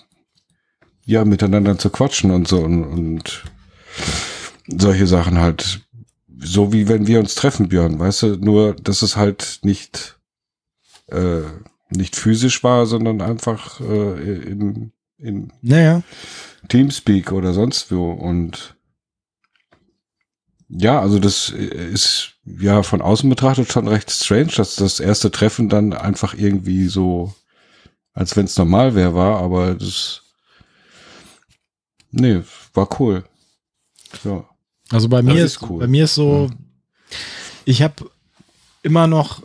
[1.07, 3.43] ja, miteinander zu quatschen und so und, und
[4.67, 5.81] solche Sachen halt.
[6.41, 10.14] So wie wenn wir uns treffen, Björn, weißt du, nur, dass es halt nicht,
[11.07, 11.43] äh,
[11.91, 16.03] nicht physisch war, sondern einfach äh, im, im Naja.
[16.69, 18.11] Teamspeak oder sonst wo.
[18.13, 18.77] Und
[20.69, 25.69] ja, also das ist ja von außen betrachtet schon recht strange, dass das erste Treffen
[25.69, 27.35] dann einfach irgendwie so,
[28.13, 30.23] als wenn es normal wäre, war, aber das
[32.11, 33.25] nee, war cool.
[34.25, 34.45] Ja.
[34.91, 35.81] Also bei mir ist cool.
[35.81, 36.51] bei mir ist so,
[37.65, 38.11] ich habe
[38.83, 39.43] immer noch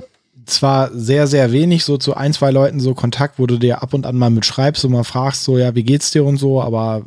[0.50, 3.94] zwar sehr, sehr wenig so zu ein, zwei Leuten so Kontakt, wo du dir ab
[3.94, 6.62] und an mal mit schreibst und mal fragst, so, ja, wie geht's dir und so,
[6.62, 7.04] aber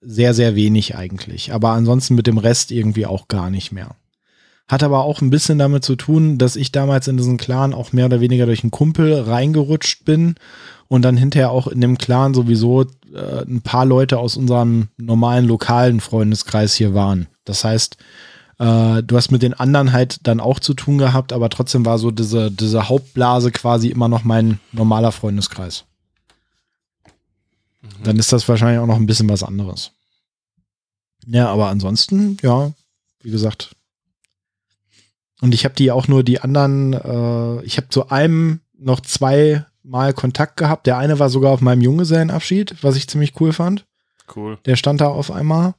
[0.00, 1.52] sehr, sehr wenig eigentlich.
[1.52, 3.96] Aber ansonsten mit dem Rest irgendwie auch gar nicht mehr.
[4.68, 7.92] Hat aber auch ein bisschen damit zu tun, dass ich damals in diesen Clan auch
[7.92, 10.36] mehr oder weniger durch einen Kumpel reingerutscht bin
[10.88, 15.46] und dann hinterher auch in dem Clan sowieso äh, ein paar Leute aus unserem normalen
[15.46, 17.28] lokalen Freundeskreis hier waren.
[17.44, 17.96] Das heißt,
[18.62, 21.98] äh, du hast mit den anderen halt dann auch zu tun gehabt, aber trotzdem war
[21.98, 25.84] so diese, diese Hauptblase quasi immer noch mein normaler Freundeskreis.
[28.04, 29.90] Dann ist das wahrscheinlich auch noch ein bisschen was anderes.
[31.26, 32.72] Ja, aber ansonsten, ja,
[33.20, 33.74] wie gesagt.
[35.40, 40.12] Und ich habe die auch nur die anderen, äh, ich habe zu einem noch zweimal
[40.14, 40.86] Kontakt gehabt.
[40.86, 43.86] Der eine war sogar auf meinem Junggesellenabschied, was ich ziemlich cool fand.
[44.34, 44.58] Cool.
[44.66, 45.74] Der stand da auf einmal.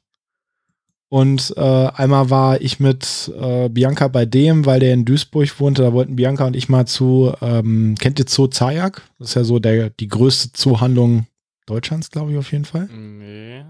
[1.14, 5.84] Und äh, einmal war ich mit äh, Bianca bei dem, weil der in Duisburg wohnte.
[5.84, 9.03] Da wollten Bianca und ich mal zu, ähm, kennt ihr Zoo Zayak?
[9.19, 11.27] Das ist ja so der, die größte Zoohandlung
[11.68, 12.88] Deutschlands, glaube ich, auf jeden Fall.
[12.88, 13.64] Nee.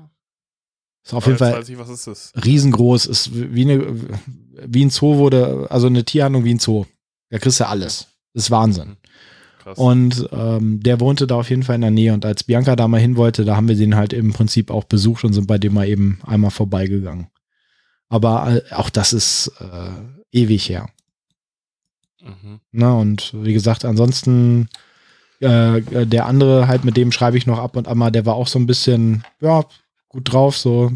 [1.04, 3.08] Ist auf jeden Fall ich, was ist riesengroß.
[3.08, 3.94] Ist wie, eine,
[4.66, 6.86] wie ein Zoo wurde, also eine Tierhandlung wie ein Zoo.
[7.30, 8.08] Da kriegst du alles.
[8.34, 8.96] Das ist Wahnsinn.
[9.62, 9.78] Krass.
[9.78, 12.14] Und ähm, der wohnte da auf jeden Fall in der Nähe.
[12.14, 14.86] Und als Bianca da mal hin wollte, da haben wir den halt im Prinzip auch
[14.86, 17.28] besucht und sind bei dem mal eben einmal vorbeigegangen.
[18.14, 19.90] Aber äh, auch das ist äh,
[20.32, 20.88] ewig her.
[22.22, 22.60] mhm.
[22.72, 22.96] Ne?
[22.96, 24.70] Und wie gesagt, ansonsten
[25.42, 28.28] äh, äh, der andere halt, mit dem schreibe ich noch ab und an mal, der
[28.28, 29.66] war auch so ein bisschen, ja,
[30.10, 30.92] gut drauf, so.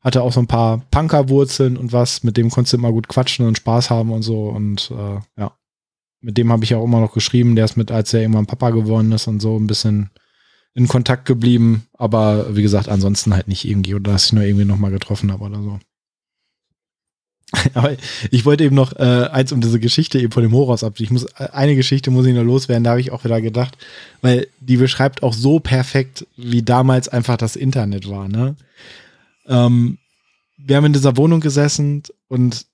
[0.00, 3.46] Hatte auch so ein paar Punkerwurzeln und was, mit dem konntest du immer gut quatschen
[3.46, 4.48] und Spaß haben und so.
[4.48, 5.56] Und äh, ja,
[6.20, 7.54] mit dem habe ich auch immer noch geschrieben.
[7.54, 10.10] Der ist mit, als er irgendwann Papa geworden ist und so, ein bisschen
[10.74, 11.86] in Kontakt geblieben.
[11.92, 15.30] Aber wie gesagt, ansonsten halt nicht irgendwie, oder dass ich nur irgendwie noch mal getroffen
[15.30, 15.78] habe oder so.
[17.74, 17.96] Aber
[18.30, 20.94] ich wollte eben noch äh, eins um diese Geschichte eben von dem Horus ab.
[20.98, 23.76] Ich muss äh, eine Geschichte muss ich noch loswerden, da habe ich auch wieder gedacht,
[24.22, 28.28] weil die beschreibt auch so perfekt, wie damals einfach das Internet war.
[28.28, 28.56] Ne?
[29.46, 29.98] Ähm,
[30.56, 32.66] wir haben in dieser Wohnung gesessen und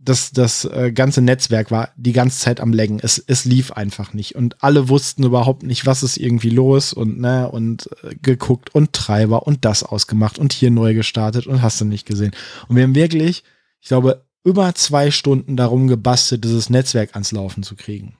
[0.00, 3.00] das, das äh, ganze Netzwerk war die ganze Zeit am Laggen.
[3.02, 4.36] Es, es lief einfach nicht.
[4.36, 8.92] Und alle wussten überhaupt nicht, was ist irgendwie los und, ne, und äh, geguckt und
[8.92, 12.32] Treiber und das ausgemacht und hier neu gestartet und hast du nicht gesehen.
[12.68, 13.42] Und wir haben wirklich,
[13.80, 18.16] ich glaube, über zwei Stunden darum gebastelt, dieses Netzwerk ans Laufen zu kriegen.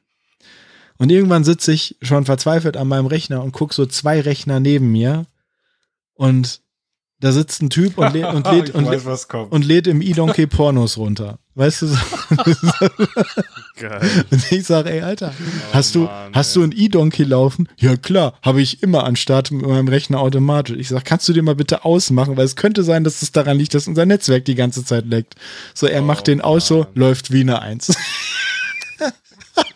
[0.98, 4.90] Und irgendwann sitze ich schon verzweifelt an meinem Rechner und gucke so zwei Rechner neben
[4.90, 5.26] mir
[6.14, 6.60] und
[7.20, 10.97] da sitzt ein Typ und, lädt und, lädt, und, weiß, und lädt im E-Donkey Pornos
[10.97, 11.39] runter.
[11.55, 11.97] Weißt du so?
[13.81, 14.01] Geil.
[14.31, 15.32] Und ich sage, ey, Alter,
[15.73, 16.62] hast du, Oh Mann, hast ey.
[16.62, 17.69] du ein E-Donkey laufen?
[17.78, 20.77] Ja, klar, habe ich immer an Start mit meinem Rechner automatisch.
[20.78, 23.59] Ich sag, kannst du den mal bitte ausmachen, weil es könnte sein, dass es daran
[23.59, 25.35] liegt, dass unser Netzwerk die ganze Zeit leckt.
[25.74, 26.89] So, er Oh macht den aus, so, Mann.
[26.95, 27.93] läuft wie eine Eins.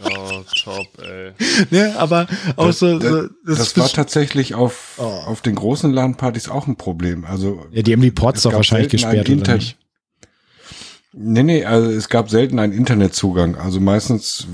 [0.05, 1.33] Oh, top, ey.
[1.71, 2.27] ne, aber
[2.57, 5.03] auch so, so das, das, war tatsächlich auf, Oh.
[5.03, 7.25] auf den großen LAN-Partys auch ein Problem.
[7.25, 9.77] Also ja, die haben die Ports doch wahrscheinlich gesperrt, oder nicht?
[11.15, 13.57] Nee, nee, also es gab selten einen Internetzugang.
[13.57, 14.47] Also meistens,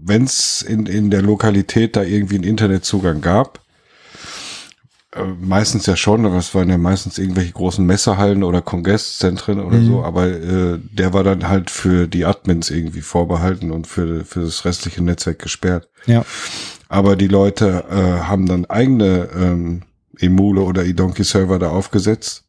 [0.00, 3.61] wenn es in, in der Lokalität da irgendwie einen Internetzugang gab,
[5.40, 9.86] meistens ja schon, aber es waren ja meistens irgendwelche großen Messehallen oder Kongresszentren oder Mhm.
[9.86, 14.40] so, aber äh, der war dann halt für die Admins irgendwie vorbehalten und für, für
[14.40, 15.88] das restliche Netzwerk gesperrt.
[16.06, 16.24] Ja.
[16.88, 19.82] Aber die Leute äh, haben dann eigene ähm,
[20.18, 22.44] Emule oder eDonkey-Server da aufgesetzt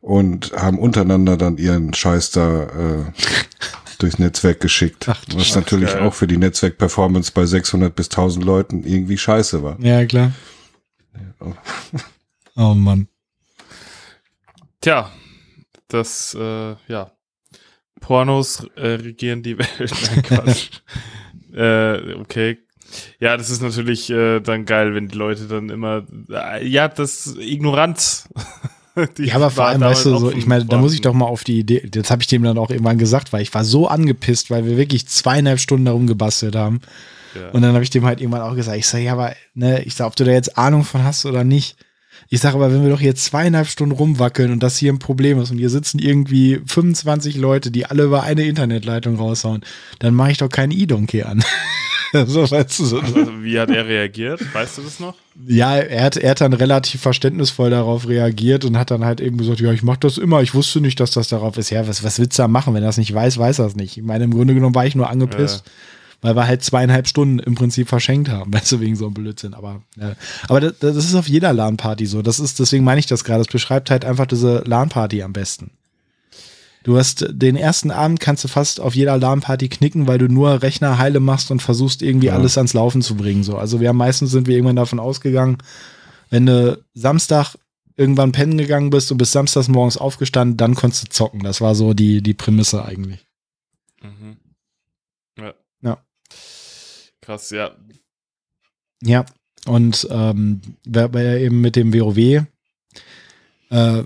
[0.00, 3.04] und haben untereinander dann ihren Scheiß da äh,
[3.98, 5.06] durchs Netzwerk geschickt.
[5.08, 6.02] Ach, was natürlich Geil.
[6.02, 9.76] auch für die Netzwerkperformance bei 600 bis 1000 Leuten irgendwie scheiße war.
[9.80, 10.32] Ja, klar.
[12.56, 13.08] Oh Mann.
[14.80, 15.10] Tja,
[15.88, 17.12] das, äh, ja.
[18.00, 19.92] Pornos äh, regieren die Welt.
[20.10, 20.70] Nein, Quatsch.
[21.54, 22.58] äh, okay.
[23.20, 27.36] Ja, das ist natürlich äh, dann geil, wenn die Leute dann immer, äh, ja, das
[27.38, 28.28] Ignoranz.
[29.16, 31.44] Ja, aber vor allem, weißt du, so, ich meine, da muss ich doch mal auf
[31.44, 34.50] die Idee, das habe ich dem dann auch irgendwann gesagt, weil ich war so angepisst,
[34.50, 36.80] weil wir wirklich zweieinhalb Stunden darum gebastelt haben.
[37.34, 37.50] Ja.
[37.50, 39.94] Und dann habe ich dem halt irgendwann auch gesagt, ich sage, ja, aber, ne, ich
[39.94, 41.76] sag, ob du da jetzt Ahnung von hast oder nicht.
[42.30, 45.40] Ich sage aber, wenn wir doch hier zweieinhalb Stunden rumwackeln und das hier ein Problem
[45.40, 49.64] ist und hier sitzen irgendwie 25 Leute, die alle über eine Internetleitung raushauen,
[49.98, 51.42] dann mache ich doch keinen E-Donkey an.
[52.26, 53.00] so, weißt du, so.
[53.00, 54.42] Also, wie hat er reagiert?
[54.52, 55.14] Weißt du das noch?
[55.46, 59.38] Ja, er hat, er hat dann relativ verständnisvoll darauf reagiert und hat dann halt eben
[59.38, 61.70] gesagt, ja, ich mache das immer, ich wusste nicht, dass das darauf ist.
[61.70, 62.74] Ja, was, was willst du da machen?
[62.74, 63.96] Wenn er das nicht weiß, weiß er es nicht.
[63.96, 65.64] Ich meine, im Grunde genommen war ich nur angepisst.
[65.64, 65.72] Ja
[66.20, 69.54] weil wir halt zweieinhalb Stunden im Prinzip verschenkt haben, weißt du, wegen so einem Blödsinn.
[69.54, 70.14] Aber, ja.
[70.48, 72.22] aber das, das ist auf jeder LAN-Party so.
[72.22, 73.40] Das ist, deswegen meine ich das gerade.
[73.44, 75.70] Das beschreibt halt einfach diese LAN-Party am besten.
[76.84, 80.62] Du hast den ersten Abend kannst du fast auf jeder LAN-Party knicken, weil du nur
[80.62, 82.34] Rechner heile machst und versuchst irgendwie ja.
[82.34, 83.42] alles ans Laufen zu bringen.
[83.42, 85.58] So, also wir haben meistens sind wir irgendwann davon ausgegangen,
[86.30, 87.56] wenn du Samstag
[87.96, 91.40] irgendwann pennen gegangen bist und bis samstags morgens aufgestanden, dann konntest du zocken.
[91.40, 93.26] Das war so die die Prämisse eigentlich.
[94.00, 94.36] Mhm.
[95.36, 95.54] Ja.
[95.82, 95.98] ja.
[97.28, 97.72] Krass, ja.
[99.02, 99.26] Ja.
[99.66, 102.46] Und ähm, bei, eben mit dem WoW
[103.70, 104.04] äh,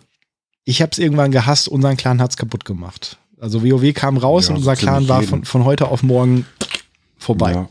[0.65, 3.19] ich habe es irgendwann gehasst, unseren Clan hat's kaputt gemacht.
[3.39, 6.47] Also WoW kam raus ja, und unser Clan war von, von heute auf morgen
[7.17, 7.53] vorbei.
[7.53, 7.69] Ja.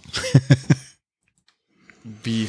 [2.24, 2.48] Wie?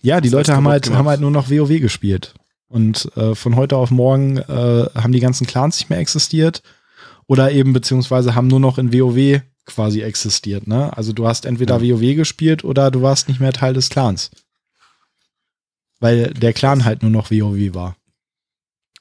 [0.00, 2.34] Ja, die Leute haben halt, haben halt nur noch WoW gespielt.
[2.68, 6.62] Und äh, von heute auf morgen äh, haben die ganzen Clans nicht mehr existiert.
[7.26, 10.66] Oder eben beziehungsweise haben nur noch in WoW quasi existiert.
[10.66, 10.96] Ne?
[10.96, 11.96] Also du hast entweder ja.
[11.96, 14.30] WoW gespielt oder du warst nicht mehr Teil des Clans.
[16.00, 17.96] Weil der Clan halt nur noch WoW war.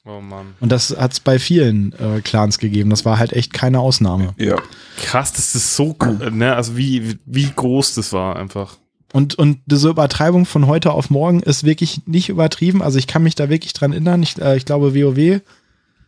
[0.05, 0.55] Oh Mann.
[0.59, 2.89] Und das hat es bei vielen äh, Clans gegeben.
[2.89, 4.33] Das war halt echt keine Ausnahme.
[4.37, 4.59] Ja.
[4.97, 5.95] Krass, das ist so,
[6.31, 8.77] ne, also wie, wie groß das war einfach.
[9.13, 12.81] Und, und diese Übertreibung von heute auf morgen ist wirklich nicht übertrieben.
[12.81, 14.23] Also ich kann mich da wirklich dran erinnern.
[14.23, 15.41] Ich, äh, ich glaube, WoW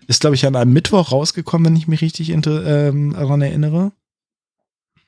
[0.07, 3.91] ist, glaube ich, an einem Mittwoch rausgekommen, wenn ich mich richtig ähm, daran erinnere.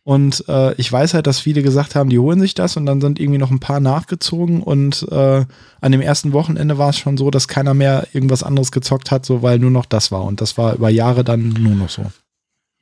[0.08, 3.02] Und äh, ich weiß halt, dass viele gesagt haben, die holen sich das und dann
[3.02, 5.46] sind irgendwie noch ein paar nachgezogen und äh,
[5.82, 9.26] an dem ersten Wochenende war es schon so, dass keiner mehr irgendwas anderes gezockt hat,
[9.26, 10.24] so weil nur noch das war.
[10.24, 12.06] Und das war über Jahre dann nur noch so.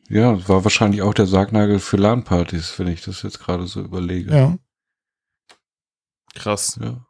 [0.10, 4.36] Ja, war wahrscheinlich auch der Sargnagel für LAN-Partys, wenn ich das jetzt gerade so überlege.
[4.36, 4.58] Ja.
[6.36, 6.78] Krass.
[6.84, 7.06] Ja.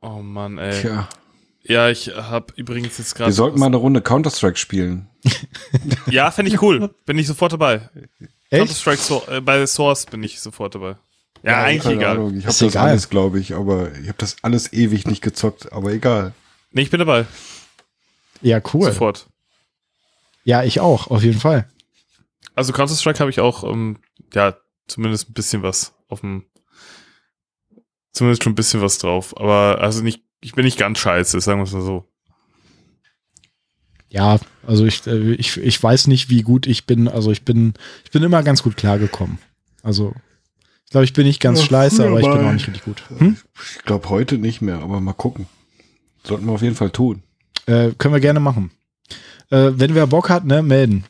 [0.00, 0.80] Oh Mann, ey.
[0.80, 1.08] Tja.
[1.66, 3.30] Ja, ich habe übrigens jetzt gerade.
[3.30, 5.08] Wir sollten mal eine Runde Counter-Strike spielen.
[6.06, 6.94] ja, fände ich cool.
[7.06, 7.88] Bin ich sofort dabei.
[8.50, 10.96] Counter-Strike so äh, bei Source bin ich sofort dabei.
[11.42, 12.16] Ja, ja eigentlich egal.
[12.16, 12.36] Ahnung.
[12.36, 12.88] Ich habe das egal.
[12.88, 16.34] alles, glaube ich, aber ich habe das alles ewig nicht gezockt, aber egal.
[16.72, 17.24] Nee, ich bin dabei.
[18.42, 18.84] Ja, cool.
[18.84, 19.26] Sofort.
[20.44, 21.66] Ja, ich auch, auf jeden Fall.
[22.54, 23.98] Also Counter-Strike habe ich auch, ähm,
[24.34, 24.54] ja,
[24.86, 26.44] zumindest ein bisschen was auf dem,
[28.12, 29.34] zumindest schon ein bisschen was drauf.
[29.38, 32.04] Aber also nicht ich bin nicht ganz scheiße, sagen wir es mal so.
[34.10, 37.08] Ja, also ich, äh, ich, ich weiß nicht, wie gut ich bin.
[37.08, 39.38] Also ich bin, ich bin immer ganz gut klargekommen.
[39.82, 40.14] Also
[40.84, 43.02] ich glaube, ich bin nicht ganz ja, schleiße, aber ich bin auch nicht richtig gut.
[43.16, 43.38] Hm?
[43.76, 45.46] Ich glaube heute nicht mehr, aber mal gucken.
[46.22, 47.22] Sollten wir auf jeden Fall tun.
[47.66, 48.70] Äh, können wir gerne machen.
[49.50, 51.04] Äh, wenn wer Bock hat, ne, melden.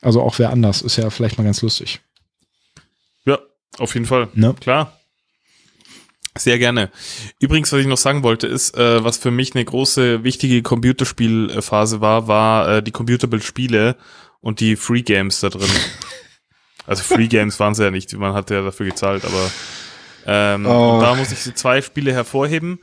[0.00, 2.00] Also auch wer anders, ist ja vielleicht mal ganz lustig.
[3.26, 3.38] Ja,
[3.78, 4.28] auf jeden Fall.
[4.34, 4.54] Ne?
[4.58, 4.98] Klar.
[6.38, 6.90] Sehr gerne.
[7.40, 12.00] Übrigens, was ich noch sagen wollte, ist, äh, was für mich eine große, wichtige Computerspielphase
[12.00, 13.96] war, war äh, die Computerbildspiele
[14.40, 15.68] und die Free Games da drin.
[16.86, 19.50] also Free Games waren sie ja nicht, man hat ja dafür gezahlt, aber
[20.26, 20.98] ähm, oh.
[21.00, 22.80] da muss ich so zwei Spiele hervorheben.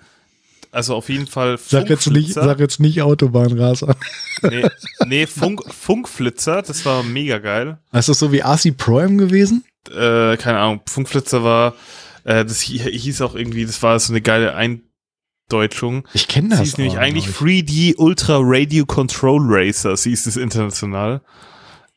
[0.72, 3.96] Also auf jeden Fall Sag jetzt nicht, sag jetzt nicht Autobahnraser.
[4.42, 4.66] Nee,
[5.06, 7.78] nee Funk, Funkflitzer, das war mega geil.
[7.92, 9.64] Ist das so wie RC Prime gewesen?
[9.92, 11.76] Äh, keine Ahnung, Funkflitzer war
[12.24, 16.08] äh, das hieß auch irgendwie, das war so eine geile Eindeutschung.
[16.14, 16.60] Ich kenne das.
[16.60, 21.22] Sie ist nämlich eigentlich 3D Ultra Radio Control Racer, sie ist es international.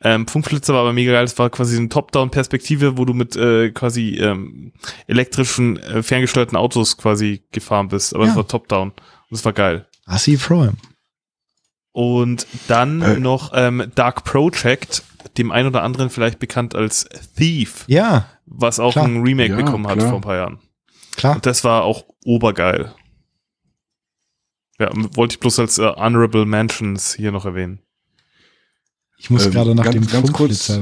[0.03, 1.25] Ähm, Funkflitzer war aber mega geil.
[1.25, 4.73] Es war quasi eine Top-Down-Perspektive, wo du mit äh, quasi ähm,
[5.07, 8.15] elektrischen, äh, ferngesteuerten Autos quasi gefahren bist.
[8.15, 8.37] Aber es ja.
[8.37, 8.91] war Top-Down.
[8.91, 9.87] Und es war geil.
[10.05, 10.75] Assi Prime.
[11.97, 13.19] Und dann äh.
[13.19, 15.03] noch ähm, Dark Project,
[15.39, 17.09] dem ein oder anderen vielleicht bekannt als
[17.39, 17.85] Thief.
[17.87, 18.29] Ja.
[18.45, 19.07] Was auch klar.
[19.07, 20.11] ein Remake ja, bekommen hat klar.
[20.11, 20.59] vor ein paar Jahren.
[21.17, 21.37] Klar.
[21.37, 22.93] Und das war auch obergeil.
[24.79, 27.81] Ja, wollte ich bloß als uh, Honorable Mentions hier noch erwähnen.
[29.17, 30.79] Ich muss ähm, gerade nach ganz, dem ganz kurz,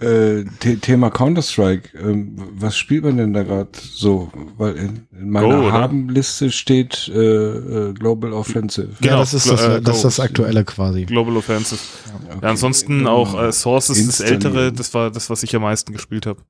[0.00, 0.44] äh,
[0.80, 1.98] Thema Counter-Strike.
[1.98, 4.30] Ähm, was spielt man denn da gerade so?
[4.56, 8.90] Weil in, in meiner Go, Haben-Liste steht äh, äh, Global Offensive.
[9.00, 11.04] Genau, ja, das ist das, äh, das, ist das aktuelle quasi.
[11.04, 11.80] Global Offensive.
[12.06, 12.38] Ja, okay.
[12.42, 16.26] ja ansonsten auch äh, Sources, das ältere, das war das, was ich am meisten gespielt
[16.26, 16.42] habe.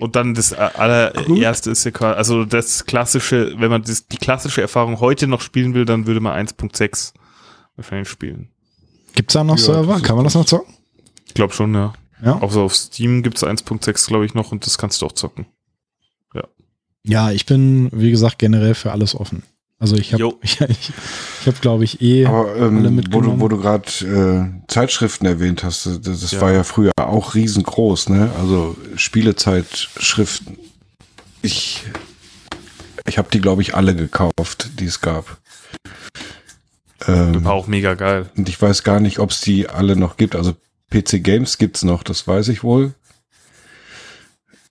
[0.00, 4.62] Und dann das allererste ist ja quasi, also das klassische, wenn man das, die klassische
[4.62, 7.12] Erfahrung heute noch spielen will, dann würde man 1.6
[7.76, 8.48] wahrscheinlich spielen.
[9.14, 10.00] Gibt es da noch ja, Server?
[10.00, 10.74] Kann man das noch zocken?
[11.26, 11.92] Ich glaube schon, ja.
[12.24, 12.40] Ja.
[12.40, 15.46] Also auf Steam gibt es 1.6, glaube ich, noch und das kannst du auch zocken.
[17.02, 19.42] Ja, ich bin, wie gesagt, generell für alles offen.
[19.78, 20.92] Also ich habe, ich, ich,
[21.40, 22.26] ich habe, glaube ich, eh.
[22.26, 23.38] Aber alle ähm, wo mitgenommen.
[23.38, 26.40] du, wo du gerade äh, Zeitschriften erwähnt hast, das, das Ja.
[26.42, 28.30] war ja früher auch riesengroß, ne?
[28.38, 30.58] Also Spielezeitschriften.
[31.40, 31.84] Ich,
[33.06, 35.38] ich habe die, glaube ich, alle gekauft, die es gab.
[37.06, 38.30] Ähm, War auch mega geil.
[38.36, 40.36] und ich weiß gar nicht, ob es die alle noch gibt.
[40.36, 40.54] Also
[40.90, 42.94] PC Games gibt's noch, das weiß ich wohl.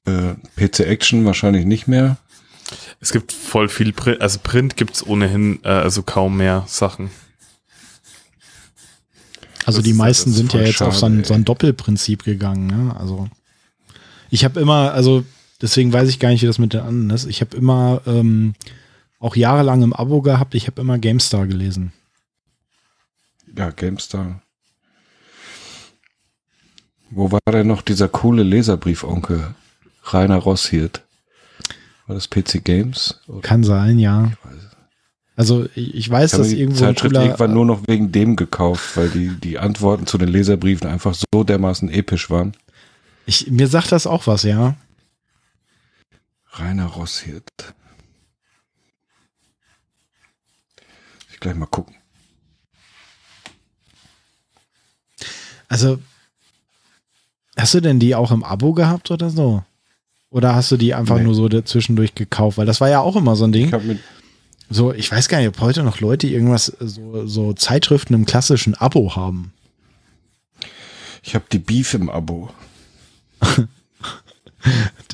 [0.05, 2.17] Äh, PC Action wahrscheinlich nicht mehr.
[2.99, 7.09] Es gibt voll viel Print, also Print gibt's ohnehin, äh, also kaum mehr Sachen.
[9.65, 12.67] Also das die meisten sind ja jetzt auf so ein, schade, so ein Doppelprinzip gegangen.
[12.67, 12.95] Ne?
[12.95, 13.27] Also
[14.29, 15.23] ich habe immer, also
[15.61, 17.25] deswegen weiß ich gar nicht, wie das mit den anderen ist.
[17.25, 18.53] Ich habe immer ähm,
[19.19, 20.55] auch jahrelang im Abo gehabt.
[20.55, 21.93] Ich habe immer GameStar gelesen.
[23.55, 24.41] Ja, GameStar.
[27.11, 29.55] Wo war denn noch dieser coole Leserbrief-Onkel?
[30.03, 31.03] Rainer Rosshirt.
[32.07, 33.19] War das PC Games?
[33.27, 33.41] Oder?
[33.41, 34.31] Kann sein, ja.
[34.45, 34.69] es.
[35.35, 38.35] Also ich, ich weiß, Ich dass die irgendwo Zeitschrift cooler, irgendwann nur noch wegen dem
[38.35, 42.57] gekauft, weil die, die Antworten zu den Leserbriefen einfach so dermaßen episch waren.
[43.25, 44.75] ich, mir sagt das auch was, ja.
[46.51, 47.73] Rainer Rosshirt.
[51.31, 51.95] Ich gleich mal gucken.
[55.69, 55.99] Also
[57.55, 59.63] hast du denn die auch im Abo gehabt oder so?
[60.31, 61.23] Oder hast du die einfach Nee.
[61.23, 62.57] nur so zwischendurch gekauft?
[62.57, 63.73] Weil das war ja auch immer so ein Ding.
[63.73, 63.97] Ich
[64.69, 68.75] So, ich weiß gar nicht, ob heute noch Leute irgendwas, so, so Zeitschriften im klassischen
[68.75, 69.53] Abo haben.
[71.23, 72.49] ich habe die Beef im Abo.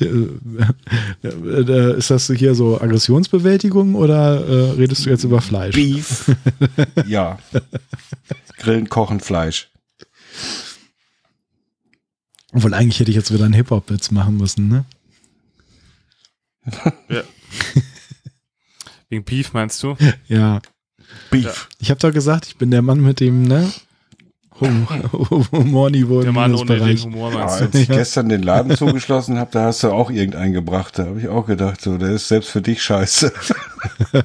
[0.00, 5.74] Äh, äh, Ist das hier so Aggressionsbewältigung oder äh, redest du jetzt über Fleisch?
[5.74, 6.34] Beef.
[7.06, 7.38] ja.
[8.58, 9.68] Grillen, kochen, Fleisch.
[12.52, 14.84] Obwohl eigentlich hätte ich jetzt wieder einen Hip-Hop-Witz machen müssen, ne?
[17.08, 17.22] Ja.
[19.08, 19.96] Wegen Beef meinst du?
[20.26, 20.60] Ja.
[21.30, 21.68] Beef.
[21.78, 23.72] Ich habe doch gesagt, ich bin der Mann mit dem, ne?
[24.58, 24.88] Hum
[25.52, 26.98] Humorniveau Der Mann ohne den.
[26.98, 27.78] Humor Ja, meinst als du?
[27.78, 30.98] ich gestern den Laden zugeschlossen habe, da hast du auch irgendeinen gebracht.
[30.98, 33.32] Da habe ich auch gedacht, so, der ist selbst für dich scheiße.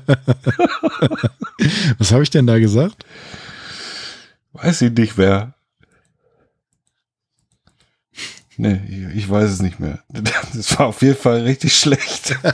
[1.98, 3.06] Was habe ich denn da gesagt?
[4.54, 5.54] Weiß ich nicht mehr.
[8.62, 10.04] Nee, ich, ich weiß es nicht mehr.
[10.54, 12.38] Das war auf jeden Fall richtig schlecht.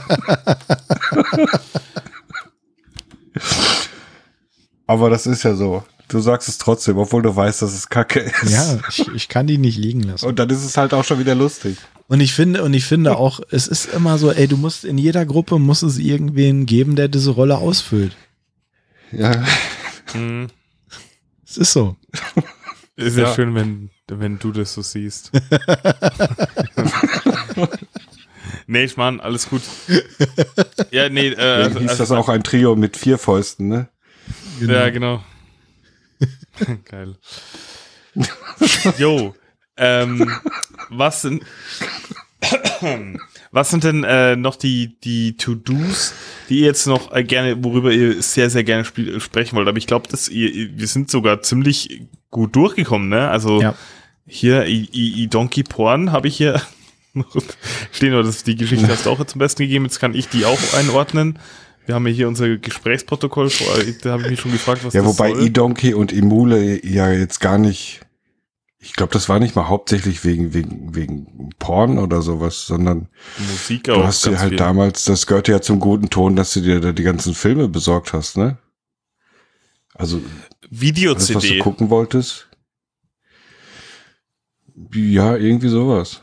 [4.86, 5.84] Aber das ist ja so.
[6.08, 8.50] Du sagst es trotzdem, obwohl du weißt, dass es Kacke ist.
[8.50, 10.24] Ja, ich, ich kann die nicht liegen lassen.
[10.24, 11.76] Und dann ist es halt auch schon wieder lustig.
[12.06, 14.96] Und ich finde, und ich finde auch, es ist immer so, ey, du musst in
[14.96, 18.16] jeder Gruppe muss es irgendwen geben, der diese Rolle ausfüllt.
[19.12, 19.44] Ja.
[20.14, 20.46] Mhm.
[21.46, 21.96] Es ist so.
[22.96, 23.34] Ist ja, Ja.
[23.34, 25.30] schön, wenn, wenn du das so siehst.
[28.66, 29.62] nee, ich meine, alles gut.
[30.90, 33.88] Ja, nee, äh, Deswegen hieß das auch ein Trio mit vier Fäusten, ne?
[34.60, 35.22] Ja, genau.
[36.84, 37.16] Geil.
[38.98, 39.34] Jo,
[39.76, 40.28] ähm,
[40.90, 41.44] was sind,
[43.52, 46.14] was sind denn äh, noch die, die To-Dos,
[46.48, 49.68] die ihr jetzt noch äh, gerne, worüber ihr sehr, sehr gerne sprechen wollt?
[49.68, 53.28] Aber ich glaube, dass ihr, ihr- wir sind sogar ziemlich gut durchgekommen, ne?
[53.30, 53.74] Also Ja.
[54.28, 56.60] Hier, I, I, I Donkey Porn habe ich hier
[57.92, 60.44] stehen, oder das, die Geschichte hast du auch zum Besten gegeben, jetzt kann ich die
[60.44, 61.38] auch einordnen.
[61.86, 63.66] Wir haben ja hier unser Gesprächsprotokoll, vor,
[64.02, 65.46] da habe ich mich schon gefragt, was Ja, das wobei soll.
[65.46, 68.02] E-Donkey und Emule ja jetzt gar nicht.
[68.78, 73.84] Ich glaube, das war nicht mal hauptsächlich wegen, wegen, wegen Porn oder sowas, sondern Musik
[73.84, 74.04] du auch.
[74.04, 74.58] hast dir ganz halt viel.
[74.58, 78.12] damals, das gehörte ja zum guten Ton, dass du dir da die ganzen Filme besorgt
[78.12, 78.58] hast, ne?
[79.94, 81.58] Also, alles, was du Video-CD.
[81.58, 82.47] gucken wolltest.
[84.94, 86.22] Ja, irgendwie sowas.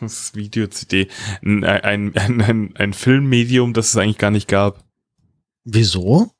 [0.00, 1.08] Das ist Video-CD.
[1.42, 4.84] Ein, ein, ein, ein, ein Filmmedium, das es eigentlich gar nicht gab.
[5.64, 6.30] Wieso?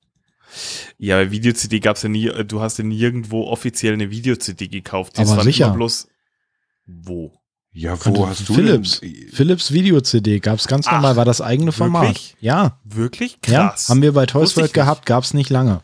[0.98, 5.18] Ja, bei Video-CD gab es ja nie, du hast ja nirgendwo offiziell eine Video-CD gekauft.
[5.18, 5.70] Aber waren sicher.
[5.70, 6.08] bloß.
[6.86, 7.32] Wo?
[7.72, 9.00] Ja, wo Könnte- hast du Philips.
[9.00, 9.28] denn?
[9.32, 12.02] Philips Video-CD gab es ganz Ach, normal, war das eigene Format.
[12.04, 12.36] wirklich?
[12.40, 13.38] Ja, Wirklich?
[13.46, 13.88] ja, Krass.
[13.88, 15.82] haben wir bei Toys World gehabt, gab es nicht lange.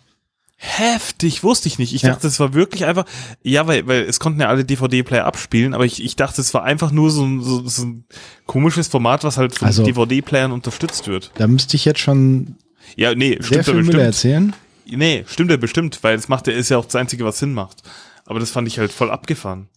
[0.63, 1.95] Heftig, wusste ich nicht.
[1.95, 2.11] Ich Ja.
[2.11, 3.07] dachte, es war wirklich einfach,
[3.43, 6.65] ja, weil, weil es konnten ja alle DVD-Player abspielen, aber ich, ich dachte, es war
[6.65, 8.05] einfach nur so, ein- so, so ein
[8.45, 11.31] komisches Format, was halt von Also- DVD-Playern unterstützt wird.
[11.37, 12.57] Da müsste ich jetzt schon
[12.95, 14.05] Ja, nee, sehr stimmt viel aber Müll bestimmt.
[14.05, 14.53] erzählen.
[14.87, 17.55] Nee, stimmt ja bestimmt, weil das macht ja, ist ja auch das Einzige, was Sinn
[17.55, 17.83] macht.
[18.27, 19.69] Aber das fand ich halt voll abgefahren.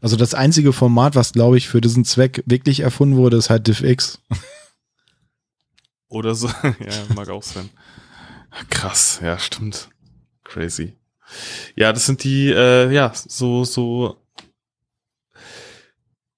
[0.00, 3.66] Also das einzige Format, was glaube ich für diesen Zweck wirklich erfunden wurde, ist halt
[3.68, 4.20] DivX.
[6.08, 6.48] Oder so.
[6.62, 7.68] ja, mag auch sein.
[8.70, 9.90] Krass, ja, stimmt.
[10.50, 10.94] Crazy.
[11.76, 14.16] Ja, das sind die, äh, ja, so, so.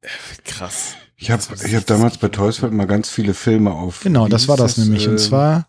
[0.03, 0.09] äh,
[0.45, 0.95] Krass.
[1.17, 4.01] Ich habe ich hab damals bei Toysfeld mal ganz viele Filme auf.
[4.01, 5.07] Genau, das war das, nämlich.
[5.07, 5.69] Und Ähm, zwar,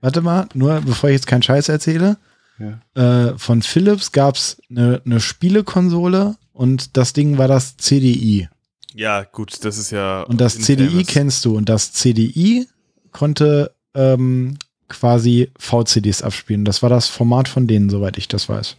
[0.00, 2.18] warte mal, nur bevor ich jetzt keinen Scheiß erzähle,
[2.58, 3.30] ja.
[3.30, 8.48] äh, von Philips gab's eine ne Spielekonsole und das Ding war das CDI.
[8.94, 10.22] Ja, gut, das ist ja.
[10.22, 11.56] Und das CDI kennst du.
[11.56, 12.68] Und das CDI
[13.10, 14.56] konnte ähm,
[14.88, 16.64] quasi VCDs abspielen.
[16.64, 18.76] Das war das Format von denen, soweit ich das weiß.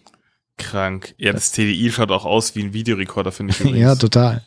[0.58, 1.14] Krank.
[1.18, 3.80] Ja, das CDI schaut auch aus wie ein Videorekorder, finde ich übrigens.
[3.80, 4.46] ja, total.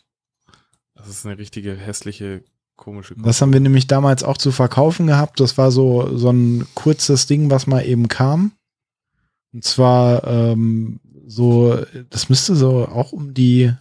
[0.95, 2.43] Das ist eine richtige hässliche,
[2.77, 5.41] komische Das haben wir nämlich damals auch zu verkaufen gehabt.
[5.41, 8.53] Das war so, so ein kurzes Ding, was mal eben kam.
[9.53, 11.79] Und zwar ähm, so,
[12.11, 13.73] das müsste so auch um die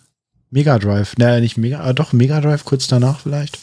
[0.52, 3.60] Mega Drive, naja, nicht Mega, ah, doch Mega Drive kurz danach vielleicht.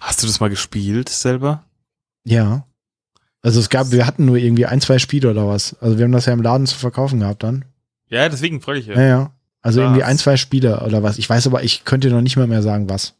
[0.00, 1.64] Hast du das mal gespielt selber?
[2.24, 2.66] Ja.
[3.46, 5.76] Also es gab, wir hatten nur irgendwie ein, zwei Spiele oder was.
[5.80, 7.64] Also wir haben das ja im Laden zu verkaufen gehabt dann.
[8.08, 8.94] Ja, deswegen frage ich ja.
[8.94, 9.32] Ja, ja.
[9.62, 9.86] Also Krass.
[9.86, 11.16] irgendwie ein, zwei Spiele oder was.
[11.16, 13.14] Ich weiß aber, ich könnte dir noch nicht mal mehr sagen, was.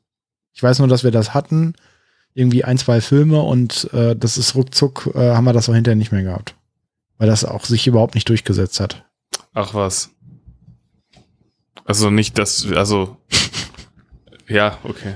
[0.53, 1.75] Ich weiß nur, dass wir das hatten.
[2.35, 5.95] Irgendwie ein, zwei Filme und äh, das ist ruckzuck, äh, haben wir das auch hinterher
[5.95, 6.57] nicht mehr gehabt.
[7.19, 9.05] Weil das auch sich überhaupt nicht durchgesetzt hat.
[9.55, 10.11] Ach was.
[11.85, 13.17] Also nicht das, also
[14.49, 15.15] ja, okay.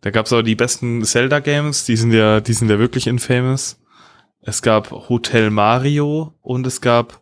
[0.00, 3.78] Da gab's aber die besten Zelda-Games, die sind ja, die sind ja wirklich infamous.
[4.42, 7.20] Es gab Hotel Mario und es gab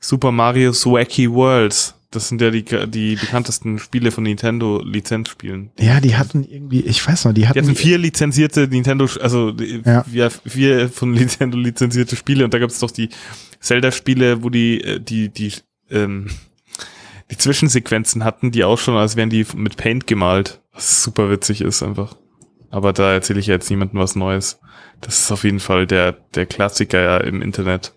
[0.00, 1.94] Super Mario's Wacky Worlds.
[2.10, 5.70] Das sind ja die, die bekanntesten Spiele von Nintendo Lizenzspielen.
[5.78, 7.60] Ja, die hatten irgendwie, ich weiß noch, die Die hatten.
[7.60, 9.54] hatten vier lizenzierte Nintendo, also
[9.84, 10.04] Ja.
[10.10, 10.30] ja.
[10.30, 13.10] vier von Nintendo lizenzierte Spiele und da gab es doch die
[13.60, 15.52] Zelda-Spiele, wo die, äh, die, die,
[15.90, 16.28] ähm,
[17.30, 21.60] die Zwischensequenzen hatten, die auch schon, als wären die mit Paint gemalt, was super witzig
[21.60, 22.16] ist einfach.
[22.70, 24.60] Aber da erzähle ich ja jetzt niemandem was Neues.
[25.00, 27.92] Das ist auf jeden Fall der, der Klassiker ja im Internet.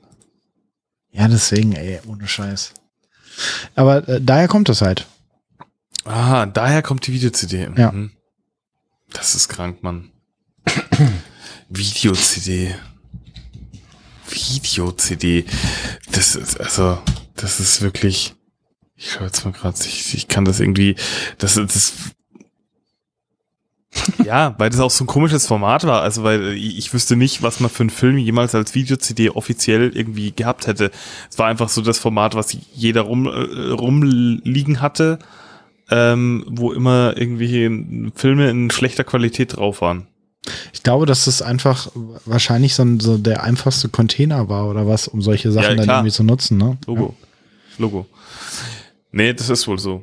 [1.11, 2.73] ja, deswegen, ey, ohne Scheiß.
[3.75, 5.07] Aber äh, daher kommt es halt.
[6.05, 7.69] Ah, daher kommt die Video-CD.
[7.77, 7.91] Ja.
[7.91, 8.11] Mhm.
[9.13, 10.11] Das ist krank, Mann.
[11.69, 12.75] Video-CD.
[14.27, 15.45] Video-CD.
[16.11, 16.99] Das ist, also,
[17.35, 18.33] das ist wirklich,
[18.95, 20.95] ich schau jetzt mal gerade, ich, ich kann das irgendwie,
[21.37, 21.93] das das,
[24.23, 26.01] ja, weil das auch so ein komisches Format war.
[26.01, 29.95] Also, weil ich, ich wüsste nicht, was man für einen Film jemals als Video-CD offiziell
[29.95, 30.91] irgendwie gehabt hätte.
[31.30, 35.19] Es war einfach so das Format, was jeder rum, äh, rumliegen hatte,
[35.89, 40.07] ähm, wo immer irgendwie Filme in schlechter Qualität drauf waren.
[40.73, 41.91] Ich glaube, dass das einfach
[42.26, 45.89] wahrscheinlich so, ein, so der einfachste Container war oder was, um solche Sachen Ja, dann
[45.89, 46.77] irgendwie zu nutzen, ne?
[46.88, 47.15] Logo.
[47.77, 48.07] Logo.
[49.11, 50.01] Nee, das ist wohl so.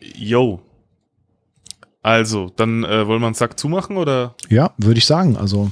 [0.00, 0.60] Yo.
[2.08, 4.34] Also, dann äh, wollen wir einen Sack zumachen oder?
[4.48, 5.36] Ja, würde ich sagen.
[5.36, 5.70] Also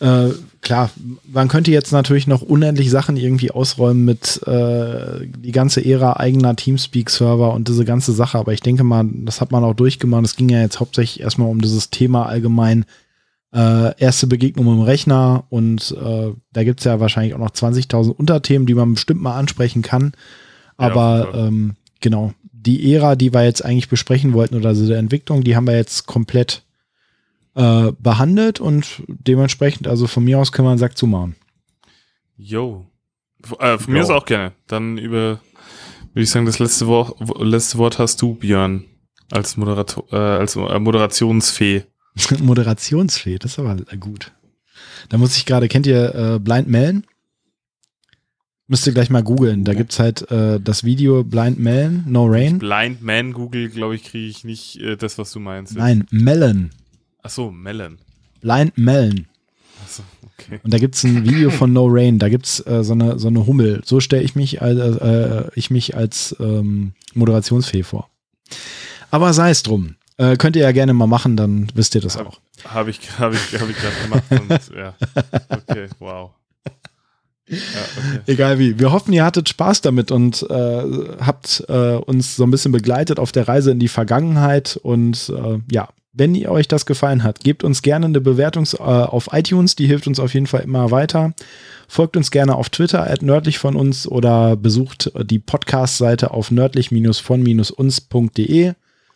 [0.00, 0.30] äh,
[0.62, 0.90] klar,
[1.32, 6.56] man könnte jetzt natürlich noch unendlich Sachen irgendwie ausräumen mit äh, die ganze Ära eigener
[6.56, 10.24] Teamspeak-Server und diese ganze Sache, aber ich denke mal, das hat man auch durchgemacht.
[10.24, 12.84] Es ging ja jetzt hauptsächlich erstmal um dieses Thema allgemein.
[13.54, 18.66] Äh, erste Begegnung im Rechner und äh, da gibt's ja wahrscheinlich auch noch 20.000 Unterthemen,
[18.66, 20.14] die man bestimmt mal ansprechen kann.
[20.80, 21.46] Ja, Aber klar.
[21.46, 22.32] ähm, genau,
[22.62, 26.06] die Ära, die wir jetzt eigentlich besprechen wollten oder diese Entwicklung, die haben wir jetzt
[26.06, 26.62] komplett
[27.54, 31.36] äh, behandelt und dementsprechend, also von mir aus können wir einen Sack zumachen.
[32.36, 32.86] Yo.
[33.44, 34.04] F- Äh, von mir Jo.
[34.04, 34.52] aus auch gerne.
[34.66, 35.40] Dann über,
[36.12, 38.84] würde ich sagen, das letzte Wort, letzte Wort hast du, Björn,
[39.30, 41.84] als Moderator, äh, als äh, Moderationsfee.
[42.38, 44.32] Moderationsfee, das ist aber gut.
[45.08, 47.04] Da muss ich gerade, kennt ihr äh, Blind Melon?
[48.72, 49.64] Müsst ihr gleich mal googeln.
[49.64, 52.58] Da gibt's halt äh, das Video Blind Melon, No Rain.
[52.58, 55.76] Blind Man Google, glaube ich, kriege ich nicht äh, das, was du meinst.
[55.76, 56.70] Nein, Melon.
[57.22, 57.98] Ach so, Melon.
[58.40, 59.26] Blind Melon.
[59.84, 60.58] Ach so, okay.
[60.62, 62.18] Und da gibt's ein Video von No Rain.
[62.18, 63.82] Da gibt's äh, so eine so eine Hummel.
[63.84, 68.08] So stelle ich mich als äh, ich mich als ähm, Moderationsfee vor.
[69.10, 69.96] Aber sei es drum.
[70.16, 72.40] Äh, könnt ihr ja gerne mal machen, dann wisst ihr das auch.
[72.64, 74.24] Habe ich, habe ich, habe ich gerade gemacht.
[74.30, 74.94] Und, ja.
[75.68, 76.30] Okay, wow.
[77.52, 78.20] Okay.
[78.32, 78.78] Egal wie.
[78.78, 80.82] Wir hoffen, ihr hattet Spaß damit und äh,
[81.20, 84.78] habt äh, uns so ein bisschen begleitet auf der Reise in die Vergangenheit.
[84.82, 88.82] Und äh, ja, wenn ihr euch das gefallen hat, gebt uns gerne eine Bewertung äh,
[88.82, 89.76] auf iTunes.
[89.76, 91.32] Die hilft uns auf jeden Fall immer weiter.
[91.88, 98.72] Folgt uns gerne auf Twitter at nördlich von uns oder besucht die Podcast-Seite auf nördlich-von-uns.de.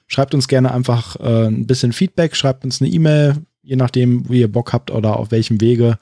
[0.09, 4.41] Schreibt uns gerne einfach äh, ein bisschen Feedback, schreibt uns eine E-Mail, je nachdem, wie
[4.41, 5.99] ihr Bock habt oder auf welchem Wege.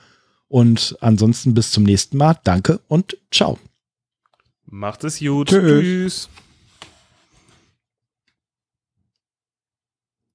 [0.55, 2.39] Und ansonsten bis zum nächsten Mal.
[2.45, 3.59] Danke und ciao.
[4.67, 5.49] Macht es gut.
[5.49, 6.29] Tschüss.
[6.29, 6.29] Tschüss.